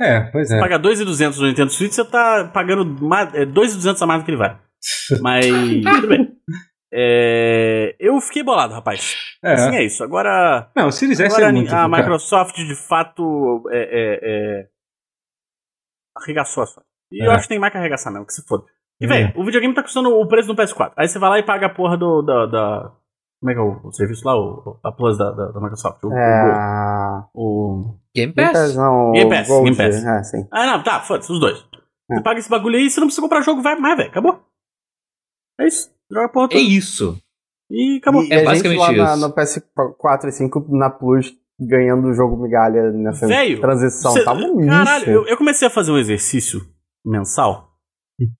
[0.00, 0.58] É, pois é.
[0.58, 4.30] Pagar 2.200 no Nintendo Switch, você tá pagando mais, é, 2.200 a mais do que
[4.30, 4.56] ele vale.
[5.20, 6.32] Mas, tudo bem.
[6.94, 9.14] É, eu fiquei bolado, rapaz.
[9.42, 9.52] É.
[9.54, 10.04] Assim é isso.
[10.04, 11.88] Agora, Não, o Series S agora é muito a.
[11.88, 14.66] Microsoft, de fato, é, é, é,
[16.16, 16.86] arregaçou a Sony.
[17.10, 17.34] E eu É.
[17.34, 18.64] acho que tem mais que arregaçar mesmo, que se foda.
[19.00, 19.08] E, É.
[19.08, 20.92] velho, o videogame tá custando o preço do PS4.
[20.96, 22.22] Aí você vai lá e paga a porra do.
[22.22, 22.92] Da, da-
[23.40, 24.36] como é que é o, o serviço lá?
[24.36, 26.02] O, a Plus da, da, da Microsoft.
[26.04, 27.24] O, É.
[27.34, 28.76] o- Game Game Pass, Pass.
[28.76, 29.12] não.
[29.12, 29.64] Game Pass, Gold.
[29.64, 30.04] Game Pass.
[30.04, 30.46] É, sim.
[30.52, 31.58] Ah, não, tá, foda-se, os dois.
[32.10, 32.14] É.
[32.16, 34.10] Você paga esse bagulho aí e você não precisa comprar jogo, vai mais, velho.
[34.10, 34.40] Acabou.
[35.60, 35.90] É isso.
[36.10, 36.60] Joga a porra É toda.
[36.60, 37.18] isso.
[37.70, 38.22] E acabou.
[38.22, 39.28] E É a gente basicamente lá na- isso.
[39.28, 44.12] no PS4 e 5 na Plus ganhando o jogo migalha nessa Velho, transição.
[44.12, 44.66] Cê- Tá lixo.
[44.66, 46.60] Caralho, eu, eu comecei a fazer um exercício
[47.04, 47.70] mensal.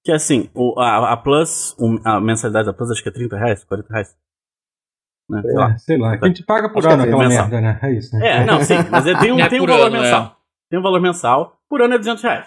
[0.05, 3.37] Que é assim, o, a, a Plus, a mensalidade da Plus acho que é 30
[3.37, 4.15] reais, 40 reais.
[5.31, 5.71] Né, sei lá.
[5.73, 6.19] É, sei lá.
[6.21, 7.49] A gente paga por Acho ano é aquela mensal.
[7.49, 7.79] merda, né?
[7.83, 8.29] É isso, né?
[8.29, 10.37] É, não, sim, mas é- tem um, É tem um valor ano, mensal.
[10.71, 12.47] Tem um valor mensal, por ano é 200 reais.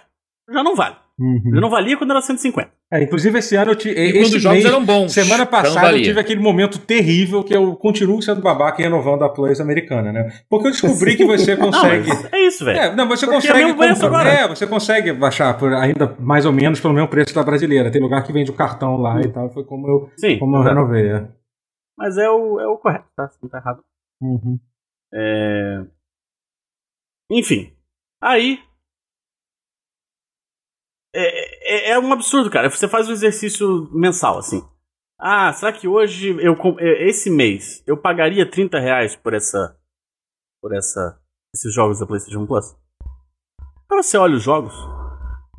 [0.52, 0.96] Já não vale.
[1.18, 1.42] Uhum.
[1.46, 2.70] Ele não valia quando era 150.
[2.92, 3.96] É, inclusive, esse ano eu tive.
[3.98, 5.14] E esse os jogos mês, eram bons.
[5.14, 9.24] Semana não passada eu tive aquele momento terrível que eu continuo sendo babaca e renovando
[9.24, 10.30] a Plus americana, né?
[10.50, 12.08] Porque eu descobri que você Não, consegue.
[12.10, 12.78] mas é isso, velho.
[12.80, 13.74] É, não, você Porque é consegue.
[13.76, 14.30] preço comprar- agora.
[14.30, 17.90] É, você consegue baixar por ainda mais ou menos pelo mesmo preço da brasileira.
[17.90, 19.50] Tem lugar que vende o cartão lá e tal.
[19.54, 21.08] Foi como eu, Sim, como eu renovei.
[21.12, 21.28] é.
[21.98, 23.28] mas é o, é o correto, tá?
[23.30, 23.80] Você não tá errado.
[24.22, 24.60] Uhum.
[25.14, 25.82] É...
[27.32, 27.72] Enfim.
[28.22, 28.60] Aí.
[31.18, 32.70] É, é, é um absurdo, cara.
[32.70, 34.62] Você faz um exercício mensal, assim.
[35.20, 39.78] Ah, será que hoje, eu é, esse mês, eu pagaria 30 reais por essa.
[40.62, 41.18] Por essa.
[41.56, 42.76] Esses jogos da PlayStation Plus?
[43.90, 44.74] Aí você olha os jogos.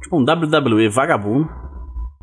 [0.03, 1.49] Tipo um WWE vagabundo.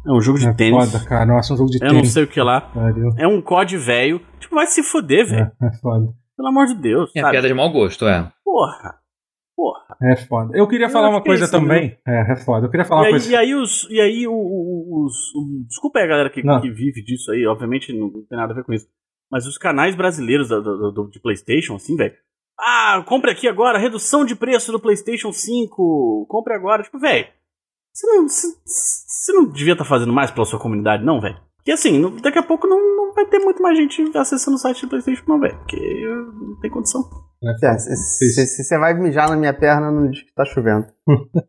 [0.05, 0.91] É um jogo de É tênis.
[0.91, 1.25] foda, cara.
[1.25, 2.11] Nossa, um jogo de Eu não tênis.
[2.13, 2.61] sei o que lá.
[2.61, 3.09] Pariu.
[3.17, 4.21] É um COD velho.
[4.39, 5.51] Tipo, vai se foder, velho.
[5.61, 6.13] É, é foda.
[6.37, 7.09] Pelo amor de Deus.
[7.15, 7.31] É sabe?
[7.31, 8.31] piada de mau gosto, é.
[8.43, 8.95] Porra.
[9.55, 9.95] Porra.
[10.01, 10.57] É foda.
[10.57, 11.97] Eu queria Eu falar uma é coisa também.
[12.07, 12.65] É, é foda.
[12.65, 13.31] Eu queria falar E uma aí, coisa.
[13.31, 13.87] e aí os.
[13.89, 14.33] E aí os.
[15.35, 18.55] o- desculpa aí a galera que, que vive disso aí, obviamente não tem nada a
[18.55, 18.87] ver com isso.
[19.31, 22.13] Mas os canais brasileiros da- do, do- de Playstation, assim, velho.
[22.59, 26.25] Ah, compre aqui agora, redução de preço do Playstation 5.
[26.29, 26.83] Compre agora.
[26.83, 27.27] Tipo, velho.
[27.93, 31.37] Você não, você, não devia estar fazendo mais pela sua comunidade, não, velho?
[31.57, 34.81] Porque assim, daqui a pouco não, não vai ter muito mais gente acessando o site
[34.81, 35.55] do Playstation, não, velho.
[35.59, 37.01] Porque não tem condição.
[37.63, 40.85] É, se- se se você vai mijar na minha perna, não diz que tá chovendo.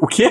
[0.00, 0.30] O quê?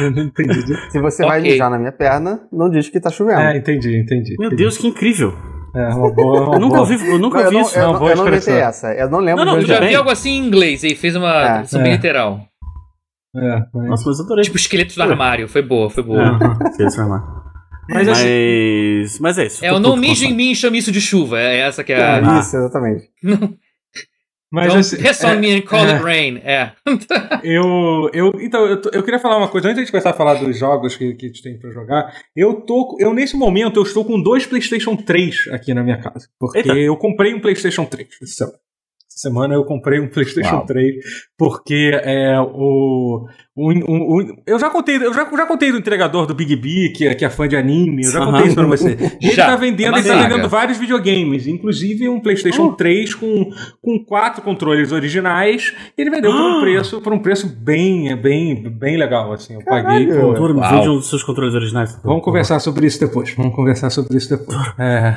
[0.00, 0.62] Eu não entendi.
[0.90, 1.52] Se você vai Ok.
[1.52, 3.40] mijar na minha perna, não diz que tá chovendo.
[3.40, 4.34] É, entendi, entendi.
[4.38, 4.62] Meu entendi.
[4.62, 5.34] Deus, que incrível.
[5.74, 6.40] É, uma boa.
[6.46, 6.80] Uma Eu nunca boa.
[6.90, 7.78] ouvi, eu nunca Não, eu ouvi não, isso.
[7.78, 8.94] eu, não, eu não inventei essa.
[8.94, 11.28] Eu não lembro Não, não, Eu já vi algo assim em inglês aí, fez uma
[11.30, 11.96] É, tradução bem é.
[11.96, 12.40] literal.
[13.36, 13.90] É, mas...
[13.90, 14.44] Nossa, mas eu adorei.
[14.44, 16.22] Tipo esqueletos do armário, foi boa, foi boa.
[16.22, 16.54] Aham.
[16.72, 17.45] Se transformar.
[17.88, 19.64] Mas Mas, assim- mas é isso.
[19.64, 21.40] É o não mijo em mim e chame isso de chuva.
[21.40, 22.40] É essa que é É, a.
[22.40, 23.08] Isso, exatamente.
[24.50, 25.92] Mas Don't assim, piss on é, me and call é.
[25.92, 26.36] it rain.
[26.38, 26.72] É.
[27.42, 30.14] eu, eu, então, eu, eu queria falar uma coisa antes de a gente começar a
[30.14, 32.14] falar dos jogos que, que a gente tem pra jogar.
[32.34, 36.28] Eu tô, eu nesse momento eu estou com dois PlayStation 3 aqui na minha casa,
[36.38, 36.74] porque Eita.
[36.74, 38.52] eu comprei um PlayStation 3 essa
[39.18, 39.54] semana.
[39.54, 40.66] Eu comprei um PlayStation Uau.
[40.66, 40.94] 3
[41.38, 46.26] porque é o, o, o- o- eu já contei, eu já, já contei do entregador
[46.26, 48.32] do Big B que, é- que é fã de anime, eu já Aham.
[48.32, 48.96] contei isso pra você.
[49.20, 49.46] E ele Já.
[49.46, 53.50] tá vendendo, É ele tá vendendo vários videogames, inclusive um PlayStation 3 com,
[53.82, 55.74] com quatro controles originais.
[55.96, 56.60] E ele vendeu por um Ah.
[56.60, 59.54] preço, por um preço bem, bem, bem legal, assim.
[59.54, 60.06] Eu paguei.
[60.06, 60.54] Caralho.
[60.76, 61.98] vende um dos seus controles originais.
[62.04, 63.32] Vamos conversar sobre isso depois.
[63.34, 64.58] Vamos conversar sobre isso depois.
[64.78, 65.14] É.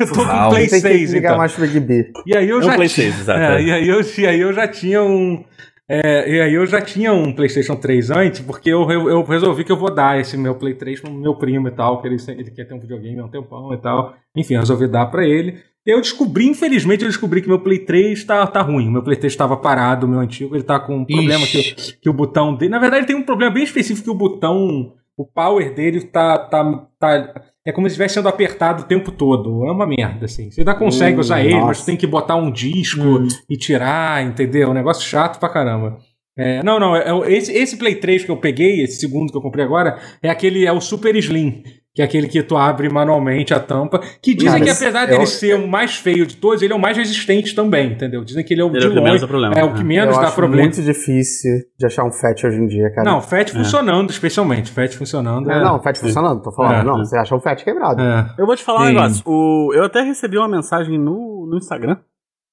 [0.00, 1.38] Eu tô com Play Tem que 6, ligar então.
[1.38, 2.10] mais pro Big B.
[2.26, 3.62] E aí eu É um já Play tinha- 6, exato, é, é.
[3.62, 5.44] e, aí eu, e aí eu já tinha um.
[5.88, 9.64] é, e aí eu já tinha um PlayStation 3 antes, porque eu, eu, eu resolvi
[9.64, 12.16] que eu vou dar esse meu Play 3 pro meu primo e tal, que ele,
[12.28, 14.14] ele quer ter um videogame há um tempão e tal.
[14.36, 15.62] Enfim, eu resolvi dar pra ele.
[15.84, 18.88] E eu descobri, infelizmente, eu descobri que meu Play 3 tá, tá ruim.
[18.88, 22.08] Meu Play 3 estava parado, o meu antigo, ele tá com um problema que, que
[22.08, 22.70] o botão dele.
[22.70, 24.94] Na verdade, tem um problema bem específico que o botão.
[25.16, 26.38] O power dele tá.
[26.38, 29.64] tá, tá é como se estivesse sendo apertado o tempo todo.
[29.66, 30.50] É uma merda, assim.
[30.50, 31.80] Você ainda consegue Hum, usar ele, mas nossa.
[31.80, 33.28] você tem que botar um disco Hum.
[33.48, 34.68] e tirar, entendeu?
[34.68, 35.98] É um negócio chato pra caramba.
[36.36, 39.36] É, não, não, é, é- esse, esse Play 3 que eu peguei, esse segundo que
[39.36, 41.62] eu comprei agora, é aquele, é o Super Slim,
[41.94, 45.08] que é aquele que tu abre manualmente a tampa, que dizem Cara, que apesar eu-
[45.08, 48.24] dele ser o mais feio de todos, ele é o mais resistente também, entendeu?
[48.24, 49.54] Dizem que ele é o Ele de é o que longe, menos dá problema.
[49.54, 49.84] é o que É.
[49.84, 50.62] menos eu dá acho problema.
[50.68, 53.10] muito difícil de achar um FAT hoje em dia, cara.
[53.10, 54.70] Não, FAT funcionando, especialmente.
[54.70, 55.50] FAT funcionando.
[55.50, 56.74] É, é- não, FAT funcionando, tô falando.
[56.80, 56.82] É.
[56.82, 58.00] não, você acha um FAT quebrado.
[58.00, 58.34] é.
[58.38, 58.94] Eu vou te falar um Sim.
[58.94, 59.22] negócio.
[59.26, 61.96] O, eu até recebi uma mensagem no, no Instagram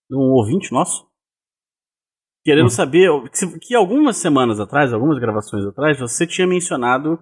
[0.09, 1.07] de um ouvinte nosso.
[2.45, 2.69] Querendo Hum.
[2.69, 7.19] saber que, que algumas semanas atrás, algumas gravações atrás, você tinha mencionado.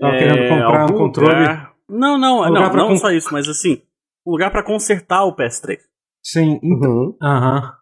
[0.00, 1.34] Tava é, querendo comprar um controle.
[1.40, 3.82] lugar- Não, não, Um não, não com- só isso, mas assim,
[4.26, 5.78] um lugar pra consertar o PS3.
[6.24, 6.90] Sim, então.
[6.90, 7.16] Uhum.
[7.22, 7.72] Aham.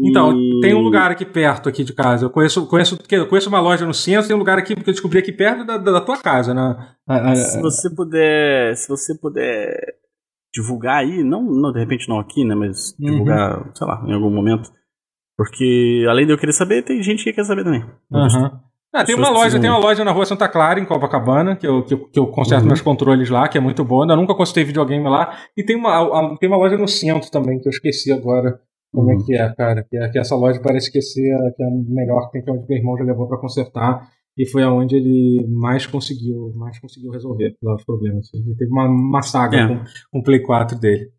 [0.00, 2.24] Então, E- tem um lugar aqui perto aqui de casa.
[2.26, 4.92] Eu conheço, conheço, eu conheço uma loja no centro, tem um lugar aqui que eu
[4.92, 6.94] descobri aqui perto da, da, da tua casa, né?
[7.34, 9.76] Se você puder, se você puder
[10.54, 13.10] divulgar aí, não, não de repente não aqui, né, mas Uhum.
[13.10, 14.70] divulgar, sei lá, em algum momento,
[15.36, 17.84] porque além de eu querer saber, tem gente que quer saber também.
[18.12, 18.60] Aham.
[18.94, 21.82] Ah, tem uma loja, tem uma loja na rua Santa Clara, em Copacabana, que eu,
[21.84, 22.68] que eu, que eu conserto Uhum.
[22.68, 24.06] meus controles lá, que é muito boa.
[24.10, 25.36] Eu nunca consertei videogame lá.
[25.56, 28.58] E tem uma, a- tem uma loja no centro também, que eu esqueci agora
[28.92, 29.20] como Uhum.
[29.20, 29.84] é que é, cara.
[29.88, 31.20] Que, é, que essa loja parece que, ser,
[31.54, 34.08] que é a melhor, que tem que é onde meu irmão já levou pra consertar.
[34.38, 38.32] E foi aonde ele mais conseguiu, mais conseguiu resolver os problemas.
[38.32, 39.66] Ele teve uma, uma saga É.
[39.68, 41.10] com, com o Play 4 dele.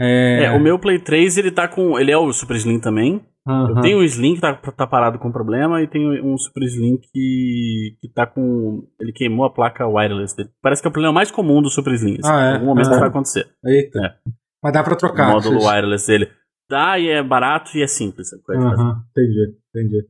[0.00, 1.98] É, É, o meu Play 3, ele tá com.
[1.98, 3.20] Ele é o Super Slim também.
[3.48, 3.68] Aham.
[3.76, 6.98] Eu tenho o Slim que tá, tá parado com problema e tenho um Super Slim
[6.98, 8.86] que, que tá com.
[9.00, 10.50] Ele queimou a placa wireless dele.
[10.62, 12.18] Parece que é o problema mais comum do Super Slim.
[12.22, 12.30] assim.
[12.32, 12.50] Ah, é?
[12.50, 12.90] Em algum momento Ah.
[12.90, 13.46] isso vai acontecer.
[13.64, 13.98] Eita.
[14.00, 14.14] É.
[14.62, 15.30] Mas dá pra O trocar.
[15.32, 16.28] módulo vocês- wireless dele.
[16.70, 18.28] Dá e é barato e é simples.
[18.32, 18.56] é?
[18.56, 20.06] Aham, entendi, entendi.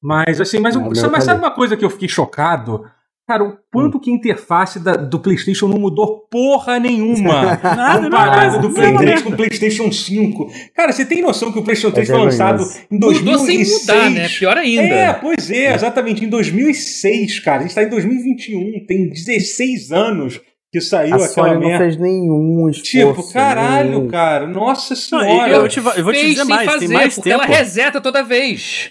[0.00, 2.84] Mas assim, mas, meu mas sabe uma coisa que eu fiquei chocado?
[3.28, 8.56] Cara, o quanto que a interface da- do PlayStation não mudou porra nenhuma Nada, comparado
[8.56, 10.50] nada, do Play 3 com o PlayStation 5.
[10.74, 12.86] Cara, você tem noção que o PlayStation 3 É foi lançado vergonhoso.
[12.90, 13.80] em Mudou sem 2006?
[13.82, 14.28] mudar, né?
[14.30, 14.82] Pior ainda.
[14.94, 17.58] É, pois é, exatamente, em 2006, cara.
[17.58, 20.40] A gente tá em 2021, tem 16 anos
[20.72, 21.84] que saiu A aquela Sony não merda.
[21.84, 22.82] fez nenhum esforço.
[23.22, 24.08] Tipo, caralho, nenhum.
[24.08, 25.52] cara, nossa Não, senhora.
[25.52, 27.42] eu, te, eu vou te dizer mais, fazer, tem mais porque tempo.
[27.44, 28.90] ela reseta toda vez.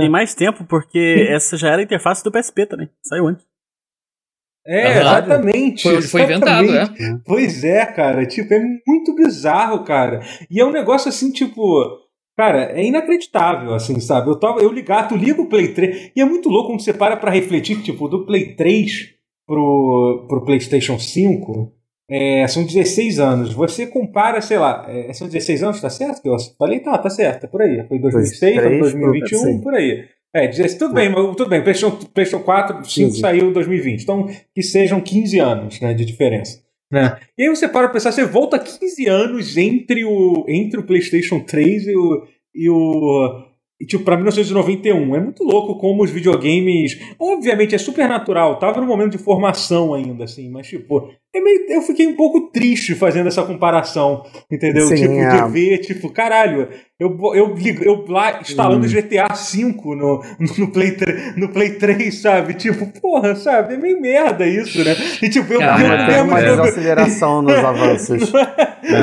[0.00, 2.88] Tem mais tempo, porque essa já era a interface do PSP também.
[3.02, 3.44] Saiu antes.
[4.66, 5.82] É, exatamente.
[5.82, 7.02] Foi, foi inventado, exatamente.
[7.02, 7.16] é.
[7.24, 8.24] Pois é, cara.
[8.26, 10.20] Tipo, é muito bizarro, cara.
[10.50, 12.02] E é um negócio assim, tipo.
[12.36, 14.28] Cara, é inacreditável, assim, sabe?
[14.28, 16.10] Eu, tava, eu ligar, tu liga o Play 3.
[16.16, 19.14] E é muito louco quando você para pra refletir que, tipo, do Play 3
[19.46, 21.72] pro, pro PlayStation 5,
[22.10, 23.52] é, são 16 anos.
[23.54, 26.20] Você compara, sei lá, é, são 16 anos, tá certo?
[26.20, 27.86] Que eu falei, tá, tá certo, é por aí.
[27.86, 29.62] Foi 2006, foi 3 pro 2021, PC.
[29.62, 30.04] por aí.
[30.34, 31.62] É, 16, tudo bem, tudo bem.
[31.62, 33.20] PlayStation, PlayStation 4, 5 15.
[33.20, 34.02] saiu em 2020.
[34.02, 36.60] Então, que sejam 15 anos né, de diferença.
[36.90, 37.16] Né?
[37.38, 41.86] E aí você para pensar, você volta 15 anos entre o, entre o PlayStation 3
[41.86, 42.26] e o.
[42.54, 43.44] E o
[43.80, 45.16] e, tipo, pra 1991.
[45.16, 46.98] É muito louco como os videogames.
[47.18, 51.12] Obviamente é super natural, tava no momento de formação ainda, assim, mas tipo.
[51.34, 54.86] É meio, eu fiquei um pouco triste fazendo essa comparação, entendeu?
[54.86, 55.42] Sim, tipo, é.
[55.42, 56.68] de ver, tipo, caralho,
[57.00, 58.88] eu, eu, ligo- eu lá instalando Hum.
[58.88, 59.64] GTA V
[59.96, 60.22] no,
[60.58, 62.54] no, Play 3, no Play 3, sabe?
[62.54, 63.74] Tipo, porra, sabe?
[63.74, 64.94] É meio merda isso, né?
[65.20, 68.32] E tipo, eu, Cara, eu é, mesmo uma jogo- desaceleração nos avanços.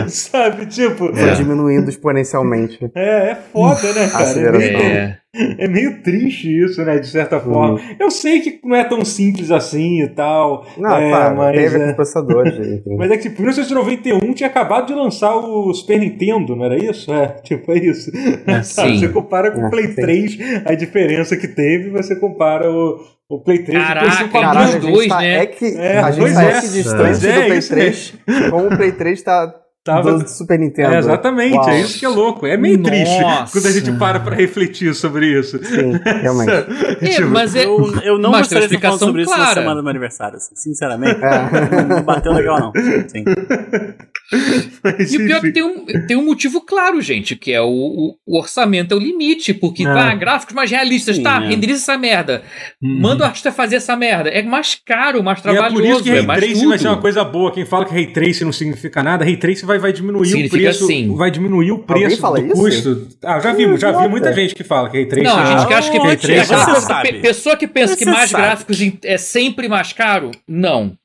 [0.07, 1.13] Sabe, tipo.
[1.13, 2.79] Foi diminuindo exponencialmente.
[2.95, 4.23] É, é foda, né, cara?
[4.23, 4.81] É Aceleração.
[4.81, 5.20] É.
[5.33, 7.53] é meio triste isso, né, de certa Uhum.
[7.53, 7.79] forma.
[7.99, 10.65] Eu sei que não é tão simples assim e tal.
[10.77, 12.95] Não, é, claro, mas, teve é, processadores, enfim.
[12.97, 17.13] mas é que tipo, 1991 tinha acabado de lançar o Super Nintendo, não era isso?
[17.13, 18.11] É, tipo, é isso.
[18.63, 18.99] Sabe, sim.
[18.99, 19.95] Você compara com o É, Play sim.
[20.01, 24.17] 3, a diferença que teve, você compara o, o Play 3 Caraca, e o Play
[24.27, 25.33] 5 Caralho, Caralho, a gente dois, tá, né?
[25.35, 26.61] é que É, a gente tá é.
[26.61, 28.13] que distante é, do Play isso 3,
[28.49, 30.93] como o Play 3 tá Tava- do Super Nintendo.
[30.93, 31.69] É, exatamente, Uau.
[31.69, 32.45] é isso que é louco.
[32.45, 32.91] É meio Nossa.
[32.91, 35.57] triste quando a gente para pra refletir sobre isso.
[35.63, 36.51] Sim, realmente.
[37.01, 37.65] É, Tipo, mas é.
[37.65, 39.53] Eu, eu não Mas gostaria de explicação sobre isso na clara.
[39.61, 41.19] semana do meu aniversário, assim, sinceramente.
[41.23, 41.83] É.
[41.83, 42.71] Não bateu legal, não.
[43.07, 43.23] Sim.
[44.83, 47.61] mas, E o pior é que tem um, tem um motivo claro, gente, que é
[47.61, 49.93] o, o- o orçamento é o limite, porque, É.
[49.93, 51.47] tá, gráficos mais realistas, Sim, tá, é.
[51.47, 52.43] renderiza essa merda.
[52.81, 54.29] Manda o artista fazer essa merda.
[54.29, 56.77] É mais caro, mais E é trabalhoso, por isso que é Ray mais Tracing vai
[56.79, 57.51] ser uma coisa boa.
[57.51, 60.59] Quem fala que Ray Tracing não significa nada, Ray Tracing vai, vai diminuir Significa o
[60.61, 60.87] preço.
[60.87, 61.15] sim.
[61.15, 62.55] Vai diminuir o preço fala do isso?
[62.55, 63.07] custo.
[63.23, 65.63] Ah, já vi, já vi muita gente que fala que Ray Tracing Não, a gente
[65.63, 66.45] é- que acha que, é que
[66.81, 67.11] sabe.
[67.13, 68.43] pe- pessoa que pensa que mais sabe.
[68.43, 70.95] gráficos é sempre mais caro, não.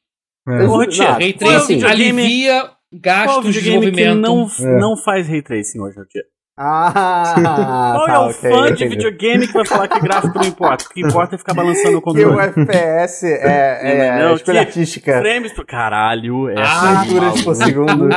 [0.49, 0.63] É.
[0.63, 4.79] Ô, Não, Ray é Tracing alivia gastos de videogame que não, É.
[4.81, 6.23] não faz ray tracing hoje, Tia?
[6.59, 10.47] Ah, Qual tá, é o ok, fã de videogame que vai falar que gráfico não
[10.47, 10.85] importa?
[10.85, 12.41] O que importa é ficar balançando o Que o controle.
[12.41, 14.35] FPS é, é Entendeu?
[14.37, 15.19] escolha Que artística.
[15.19, 15.67] Frames por...
[15.67, 18.09] Caralho, é Ah, Fraturas por segundo.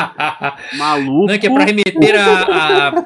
[0.77, 1.27] maluco.
[1.31, 2.87] Não, que é pra remeter a.
[2.87, 3.05] a-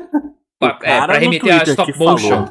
[0.59, 2.45] pa- é, pra remeter a stop que falou.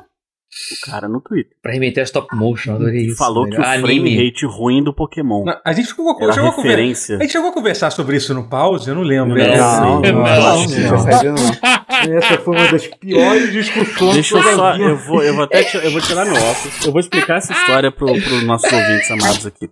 [0.52, 1.56] O cara no Twitter.
[1.62, 3.16] Pra remeter a stop motion, adorei isso.
[3.16, 3.56] falou velho.
[3.56, 4.26] que o frame Anime.
[4.26, 6.52] rate ruim do Pokémon Não, A gente chegou, era chegou a.
[6.62, 9.34] A gente chegou a conversar sobre isso no pause, eu não lembro.
[9.38, 9.80] Não Não, sei.
[9.80, 11.22] não, Não, não, não.
[11.22, 12.18] não, não.
[12.18, 14.14] Essa foi uma das piores discussões.
[14.14, 16.84] Deixa eu só, eu vou, eu vou até eu vou tirar meu óculos.
[16.84, 19.70] Eu vou explicar essa história pro, pros nossos ouvintes amados aqui.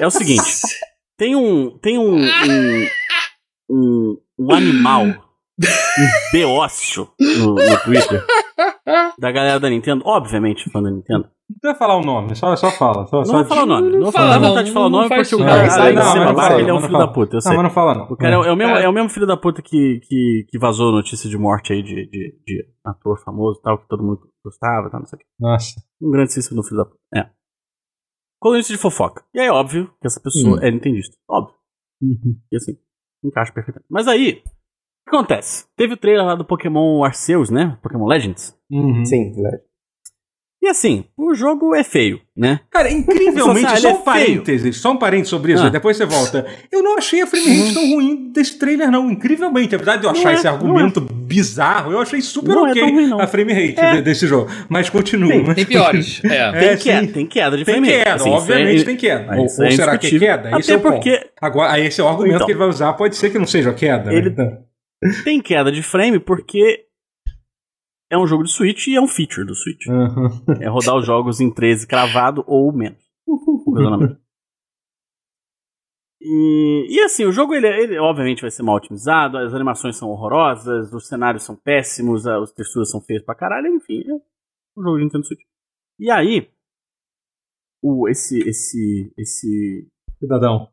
[0.00, 0.42] É o seguinte,
[1.18, 2.86] tem um, tem um, um,
[3.70, 8.24] um, um animal, um beócio no, no Twitter
[9.18, 11.28] da galera da Nintendo, obviamente fã da Nintendo.
[11.62, 13.06] Não vai falar o nome, só, só fala.
[13.06, 14.74] Só, Não só vou falar o nome, não vou fala, falar, não não, vontade de
[14.74, 15.74] falar o não nome porque o cara, não.
[15.74, 17.12] além de Não, ser não babaca, fala, ele é um não filho da fala.
[17.12, 17.52] puta, eu Não, sei.
[17.56, 18.04] mas não fala não.
[18.04, 18.82] O cara é, é o mesmo, É.
[18.84, 22.06] é o mesmo filho da puta que, que, que vazou notícia de morte aí de,
[22.10, 25.26] de, de ator famoso e tal, que todo mundo gostava, tal, não sei o quê.
[25.40, 25.74] Nossa.
[26.02, 26.98] Um grandíssimo filho da puta.
[27.16, 27.30] É.
[28.40, 29.24] Colunista de fofoca.
[29.34, 30.62] E aí, óbvio que essa pessoa Hum.
[30.62, 31.16] é nintendista.
[31.28, 31.54] Óbvio.
[32.52, 32.76] E assim,
[33.24, 33.88] encaixa perfeitamente.
[33.90, 34.42] Mas aí,
[35.08, 35.64] que acontece?
[35.76, 37.76] Teve o trailer lá do Pokémon Arceus, né?
[37.82, 38.54] Pokémon Legends.
[38.70, 39.04] Uhum.
[39.04, 39.50] Sim, né?
[40.60, 42.58] E assim, o jogo é feio, né?
[42.68, 45.68] Cara, incrivelmente, Só- é um parênteses, só um parênteses sobre isso, Ah.
[45.68, 46.44] depois você volta.
[46.70, 49.08] Eu não achei a frame rate tão ruim desse trailer, não.
[49.08, 52.70] Incrivelmente, apesar de eu Não achar é, esse argumento bizarro, eu achei super Não é
[52.72, 53.92] ok ruim, a frame rate É.
[53.96, 54.50] de- desse jogo.
[54.68, 55.30] Mas continua.
[55.30, 56.20] Tem- mas- Tem piores.
[56.24, 56.36] É.
[56.36, 57.98] É, Tem, queda, tem queda de Tem frame rate.
[58.04, 59.32] queda, Assim, obviamente é- tem queda.
[59.36, 60.48] Ou, é ou será que é queda?
[60.58, 60.94] Esse Até é o ponto.
[60.94, 62.46] porque Agora, esse é o argumento Então.
[62.46, 64.06] que ele vai usar, pode ser que não seja queda.
[64.10, 64.16] né?
[64.16, 64.58] Ele- Então,
[65.24, 66.86] tem queda de frame porque
[68.10, 69.86] é um jogo de Switch e é um feature do Switch.
[69.88, 70.28] aham.
[70.60, 73.02] É rodar os jogos em 13 cravado ou menos.
[76.20, 80.08] E, e assim, o jogo ele, ele obviamente vai ser mal otimizado, as animações são
[80.08, 84.98] horrorosas, os cenários são péssimos, as texturas são feias pra caralho, enfim, é um jogo
[84.98, 85.42] de Nintendo Switch.
[85.98, 86.50] E aí,
[87.80, 89.88] o, esse, esse, esse,
[90.18, 90.68] Cidadão.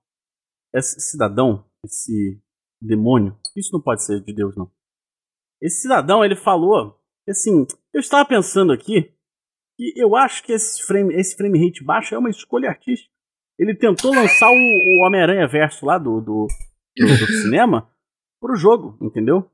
[0.73, 2.41] esse cidadão, esse
[2.81, 4.69] demônio, isso não pode ser de Deus, não.
[5.61, 9.11] Esse cidadão, ele falou, assim, eu estava pensando aqui,
[9.77, 13.09] que eu acho que esse frame, esse frame rate baixo é uma escolha artística.
[13.57, 16.47] Ele tentou lançar o, o Homem-Aranha verso lá do, do,
[16.97, 17.89] do, do cinema
[18.41, 19.49] pro jogo, entendeu?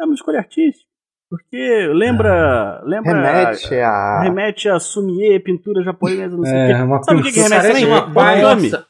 [0.00, 0.88] É uma escolha artística.
[1.28, 2.82] Porque lembra.
[2.84, 4.20] lembra Remete a.
[4.22, 6.82] remete a sumiê, pintura japonesa, não sei o É, quê.
[6.82, 7.86] uma Sabe o que, que remete também?
[7.86, 8.06] uma.
[8.70, 8.88] Nossa,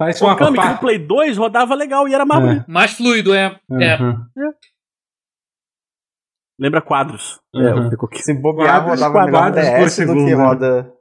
[0.00, 2.46] Parece uma Okami que no Play 2 rodava legal e era mais É.
[2.46, 2.64] bonito.
[2.66, 3.60] mais fluido, é.
[3.78, 3.96] é.
[4.02, 4.24] Uhum.
[6.58, 7.38] Lembra quadros.
[7.54, 7.86] Uhum.
[7.86, 8.22] É, ficou aqui.
[8.22, 10.34] Se bobear, Quadros, rodava melhor quadrados por DS do que segundo, né?
[10.34, 10.92] roda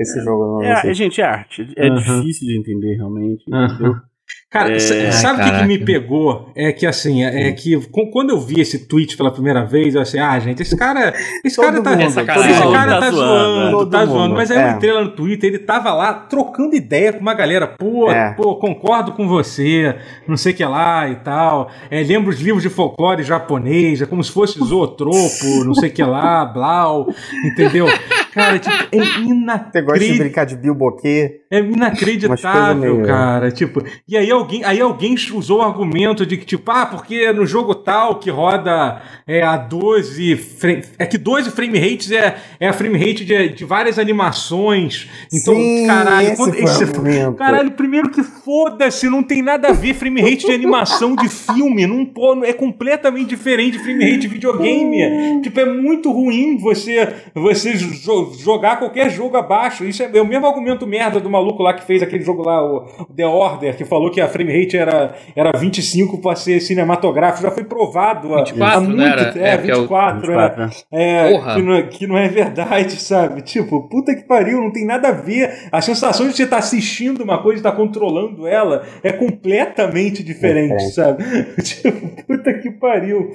[0.00, 0.62] esse jogo.
[0.62, 1.72] Não, É, gente, é arte.
[1.76, 1.94] É Uhum.
[1.94, 3.44] difícil de entender realmente.
[3.52, 4.00] Uhum.
[4.50, 6.50] Cara, É, sa- sabe o que, que me pegou?
[6.56, 9.94] É que assim, é é que com- quando eu vi esse tweet pela primeira vez,
[9.94, 11.14] eu assim, ah, gente, esse cara.
[11.44, 11.90] Esse Todo cara tá.
[11.92, 12.42] mundo, esse cara
[12.94, 14.10] Tá tá zoando, todo tá mundo.
[14.10, 14.34] zoando.
[14.34, 14.70] Mas aí eu É.
[14.72, 17.68] entrei lá no Twitter, ele tava lá trocando ideia com uma galera.
[17.68, 18.32] Pô, É.
[18.32, 19.94] pô, concordo com você,
[20.26, 21.70] não sei o que lá e tal.
[21.88, 25.92] É, lembro os livros de folclore japonês, é como se fosse zootropo, não sei o
[25.92, 27.06] que lá, blau,
[27.44, 27.86] entendeu?
[28.32, 30.18] Cara, tipo, é Você gosta de inacreditável.
[30.18, 31.40] brincar de bilboquê?
[31.50, 33.50] É inacreditável, cara.
[33.50, 37.44] Tipo, e aí alguém, aí alguém usou o argumento de que, tipo, ah, porque no
[37.46, 42.68] jogo tal que roda é, a 12 frame, é que 12 frame rates é, é
[42.68, 45.08] a frame rate de, de várias animações.
[45.32, 47.34] Então, Sim, caralho, esse quando, esse- argumento.
[47.34, 51.86] Caralho, primeiro que foda-se, não tem nada a ver frame rate de animação de filme,
[51.86, 55.40] não pô, é completamente diferente de frame rate de videogame.
[55.42, 57.72] Tipo, é muito ruim você você
[58.26, 59.84] jo- jogar qualquer jogo abaixo.
[59.84, 62.62] Isso é, é o mesmo argumento merda do maluco lá que fez aquele jogo lá,
[62.64, 67.42] o The Order, que falou que a frame rate era, era 25 para ser cinematográfico.
[67.42, 69.32] Já foi provado há, 24, há né, muito era?
[69.32, 69.44] tempo.
[69.44, 70.70] É, É, porque é o- 24, 24, né?
[70.92, 71.54] é, Porra.
[71.54, 73.42] que não, é- que não é verdade, sabe?
[73.42, 75.68] Tipo, puta que pariu, não tem nada a ver.
[75.72, 80.76] A sensação de você estar assistindo uma coisa e estar controlando ela é completamente diferente,
[80.86, 80.94] Diferente.
[80.94, 81.24] sabe?
[81.62, 83.30] tipo, puta que pariu.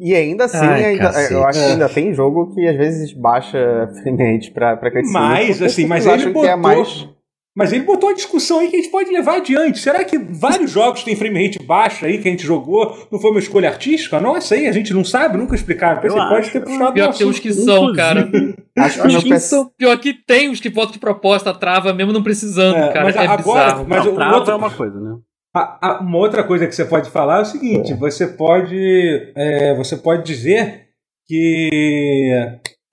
[0.00, 1.34] E ainda assim, Ai, ainda, cacete.
[1.34, 1.72] eu acho que É.
[1.72, 5.12] ainda tem jogo que às vezes baixa frame rate pra, pra cutscene.
[5.12, 7.08] Mas, assim, mas ele é botou- mais...
[7.54, 9.78] Mas ele botou uma discussão aí que a gente pode levar adiante.
[9.78, 13.30] Será que vários jogos têm frame rate baixa aí que a gente jogou não foi
[13.30, 14.18] uma escolha artística?
[14.18, 16.00] Nossa, aí a gente não sabe, nunca explicaram.
[16.00, 16.50] Você pode acho.
[16.52, 18.30] ter puxado Pior que tem uns que são, cara.
[18.78, 19.70] Acho no que são.
[19.76, 23.04] Pior que tem os que botam de proposta, trava mesmo não precisando, É, cara.
[23.04, 23.86] mas é agora- bizarro.
[23.86, 25.16] mas Não, o trava outro- é uma coisa, né?
[25.54, 29.74] A- a- uma outra coisa que você pode falar é o seguinte: você pode, é,
[29.74, 30.88] você pode dizer
[31.26, 32.30] que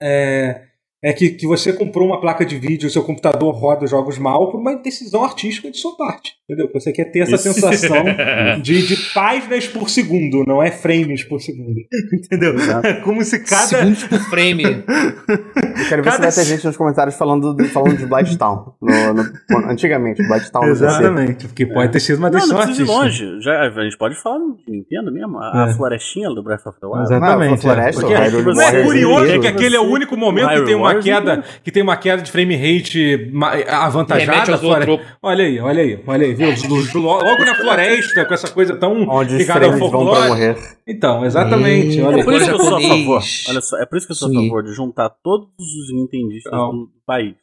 [0.00, 0.62] é,
[1.02, 4.18] é que, que você comprou uma placa de vídeo, o seu computador roda os jogos
[4.18, 6.70] mal por uma decisão artística de sua parte, entendeu?
[6.74, 7.54] Você quer ter essa Isso.
[7.54, 8.04] sensação
[8.62, 11.74] de, de páginas por segundo, não é frames por segundo,
[12.12, 12.54] entendeu?
[12.54, 12.86] Exato.
[12.86, 14.62] É como se cada Segundos por frame.
[14.64, 18.74] Eu quero ver Cada se vai ter gente nos comentários falando, do- falando de Blighttown.
[18.82, 20.64] No, no, antigamente, Blighttown.
[20.66, 22.92] Exatamente, porque pode ter sido uma Não, decisão não ir artística.
[22.92, 23.40] longe.
[23.40, 25.38] Já, a gente pode falar de Nintendo mesmo.
[25.38, 25.74] A, a É.
[25.74, 27.02] florestinha do Breath of the Wild.
[27.04, 27.50] Exatamente.
[27.50, 28.30] Não, foi floresta, é.
[28.30, 29.40] Porque o não é Warriors curioso inteiro.
[29.40, 32.22] que aquele é o único momento que tem uma Hyrule queda, que tem uma queda
[32.22, 33.30] de frame rate
[33.68, 34.58] avantajada.
[34.58, 35.00] Flore-.
[35.22, 36.48] Olha aí, olha aí, olha aí, viu?
[36.68, 39.90] Lo- lo- Logo na floresta, com essa coisa tão Onde os ligada ao frames vão
[39.90, 40.28] pra folclore.
[40.28, 40.56] morrer.
[40.86, 42.00] Então, exatamente.
[42.00, 42.06] Hum.
[42.06, 43.22] olha É por isso que eu sou a favor.
[43.48, 46.52] Olha só, é por isso que eu sou a favor de juntar todos os nintendistas
[46.52, 46.70] Não.
[46.72, 47.34] do país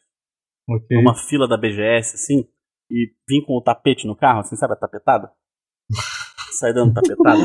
[0.68, 0.96] Ok.
[0.96, 2.44] numa fila da BGS, assim,
[2.90, 5.30] e vir com o tapete no carro, assim, sabe a tapetada?
[6.58, 7.38] Sai dando tapetada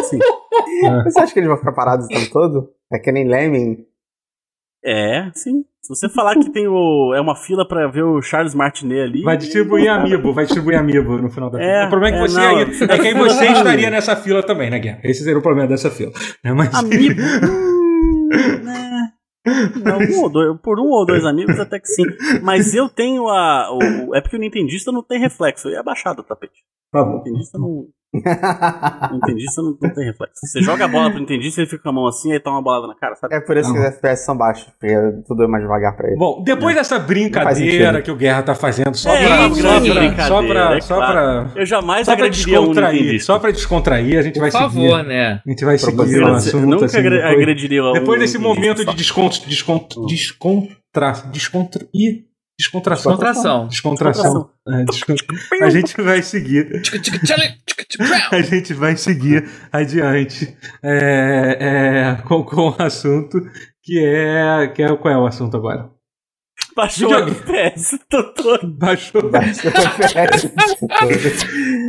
[0.00, 0.18] assim.
[1.04, 2.70] Você acha que eles vão ficar parados o tempo todo?
[2.92, 3.84] É que nem Lemming.
[4.84, 5.64] É, sim.
[5.82, 7.14] Se você falar que tem o.
[7.14, 9.22] É uma fila pra ver o Charles Martinet ali.
[9.22, 11.86] Vai distribuir amiibo, vai distribuir amiibo no final da É, fila.
[11.86, 14.42] O problema é que é, você, não, aí, é que aí você estaria nessa fila
[14.42, 15.00] também, né, Guerra?
[15.02, 16.12] Esse seria o problema dessa fila.
[16.44, 16.52] né?
[16.52, 17.20] Mas, Amigo.
[17.20, 18.28] hum,
[18.64, 19.08] né.
[19.82, 22.02] Não, um ou dois- por um ou dois amigos até que sim.
[22.42, 23.70] Mas eu tenho a.
[23.72, 25.68] o- é porque o Nintendista não tem reflexo.
[25.70, 26.52] É abaixado o tapete.
[26.92, 27.16] Tá O bom.
[27.18, 27.86] Nintendista não.
[29.10, 30.34] O Nintendista não, não tem reflexo.
[30.46, 32.62] Você joga a bola pro Nintendista, ele fica com a mão assim e toma uma
[32.62, 33.34] bolada na cara, sabe?
[33.34, 34.94] É por isso que os FPS são baixos, porque
[35.26, 36.16] tudo é mais devagar pra ele.
[36.16, 39.82] Bom, depois dessa Não faz brincadeira que o Guerra tá fazendo só É, pra, só
[39.92, 41.12] pra, só pra, é só claro.
[41.50, 43.26] pra, Eu jamais só pra agrediria um descontrair, Nintendista.
[43.32, 44.72] só pra descontrair, a gente vai Por seguir.
[44.88, 45.40] favor, né?
[45.46, 46.66] A gente vai seguir o assunto.
[46.66, 48.90] Nunca assim, agre- depois, agrediria um depois desse momento só.
[48.90, 51.86] de desconto, desconto, descontra, descontra,
[52.58, 53.68] ih, descontração.
[53.68, 53.68] Descontração.
[53.68, 54.50] Descontração.
[54.68, 54.84] É,
[55.64, 56.82] A gente vai seguir.
[58.30, 63.40] A gente vai seguir adiante é, é, com, com o assunto
[63.82, 64.96] que é, que é.
[64.96, 65.97] Qual é o assunto agora?
[66.78, 67.30] Baixou Videogame.
[67.32, 68.60] o FPS, doutor.
[68.64, 69.22] Baixou.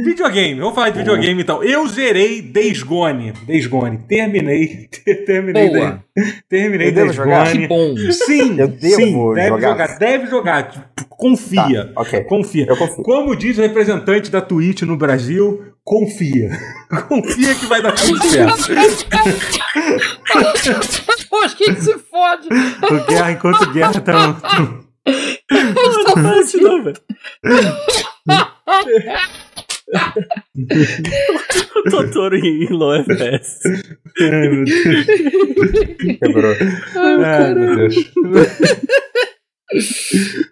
[0.03, 1.61] videogame, vamos falar de videogame então.
[1.63, 3.33] Eu zerei Days Gone.
[3.45, 3.99] Days Gone.
[4.07, 4.89] Terminei.
[5.27, 5.69] Terminei.
[5.69, 6.03] Boa.
[6.15, 7.45] Days- Terminei Days jogar?
[7.53, 7.59] Gone.
[7.59, 7.95] Que bom.
[8.11, 9.69] Sim, Eu devo sim, deve jogar?
[9.69, 9.99] jogar.
[9.99, 10.91] Deve jogar.
[11.07, 11.91] Confia.
[11.93, 12.23] Tá, ok.
[12.23, 12.65] Confia.
[13.03, 16.49] Como diz o representante da Twitch no Brasil, confia.
[17.07, 18.69] confia que vai dar tudo certo.
[21.29, 22.47] Poxa, quem que se fode?
[22.49, 24.37] O guerra, enquanto o guerra tá.
[26.17, 26.97] Não isso não, velho.
[31.75, 33.59] O Totoro em low FPS.
[34.21, 35.05] Ai, meu Deus.
[36.19, 36.55] Quebrou.
[37.23, 37.95] Ai, meu Deus.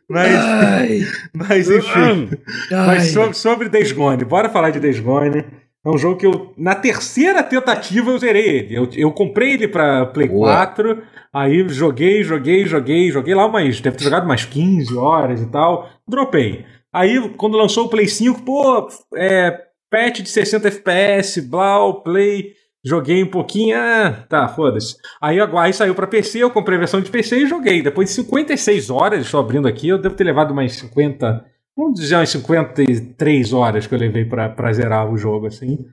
[0.10, 1.00] Mas, Ai,
[1.34, 2.30] mas enfim.
[2.72, 2.86] ai.
[2.86, 5.44] Mas sobre, sobre Days Gone, bora falar de Days Gone.
[5.86, 8.76] É um jogo que eu, na terceira tentativa, eu zerei ele.
[8.76, 10.48] Eu, eu comprei ele pra Play Boa.
[10.48, 11.02] 4,
[11.34, 13.80] aí joguei, joguei, joguei, joguei lá umas.
[13.80, 15.90] Deve ter jogado umas 15 horas e tal.
[16.08, 16.66] Dropei.
[16.92, 19.58] Aí, quando lançou o Play 5, pô, é,
[19.90, 22.54] patch de 60 FPS, blau, Play.
[22.84, 24.96] Joguei um pouquinho, ah, tá, foda-se.
[25.22, 27.82] Aí aí saiu pra PC, eu comprei a versão de PC e joguei.
[27.82, 31.46] Depois de 56 horas, estou abrindo aqui, eu devo ter levado umas 50,
[31.78, 35.86] vamos dizer umas 53 horas que eu levei pra zerar o jogo, assim.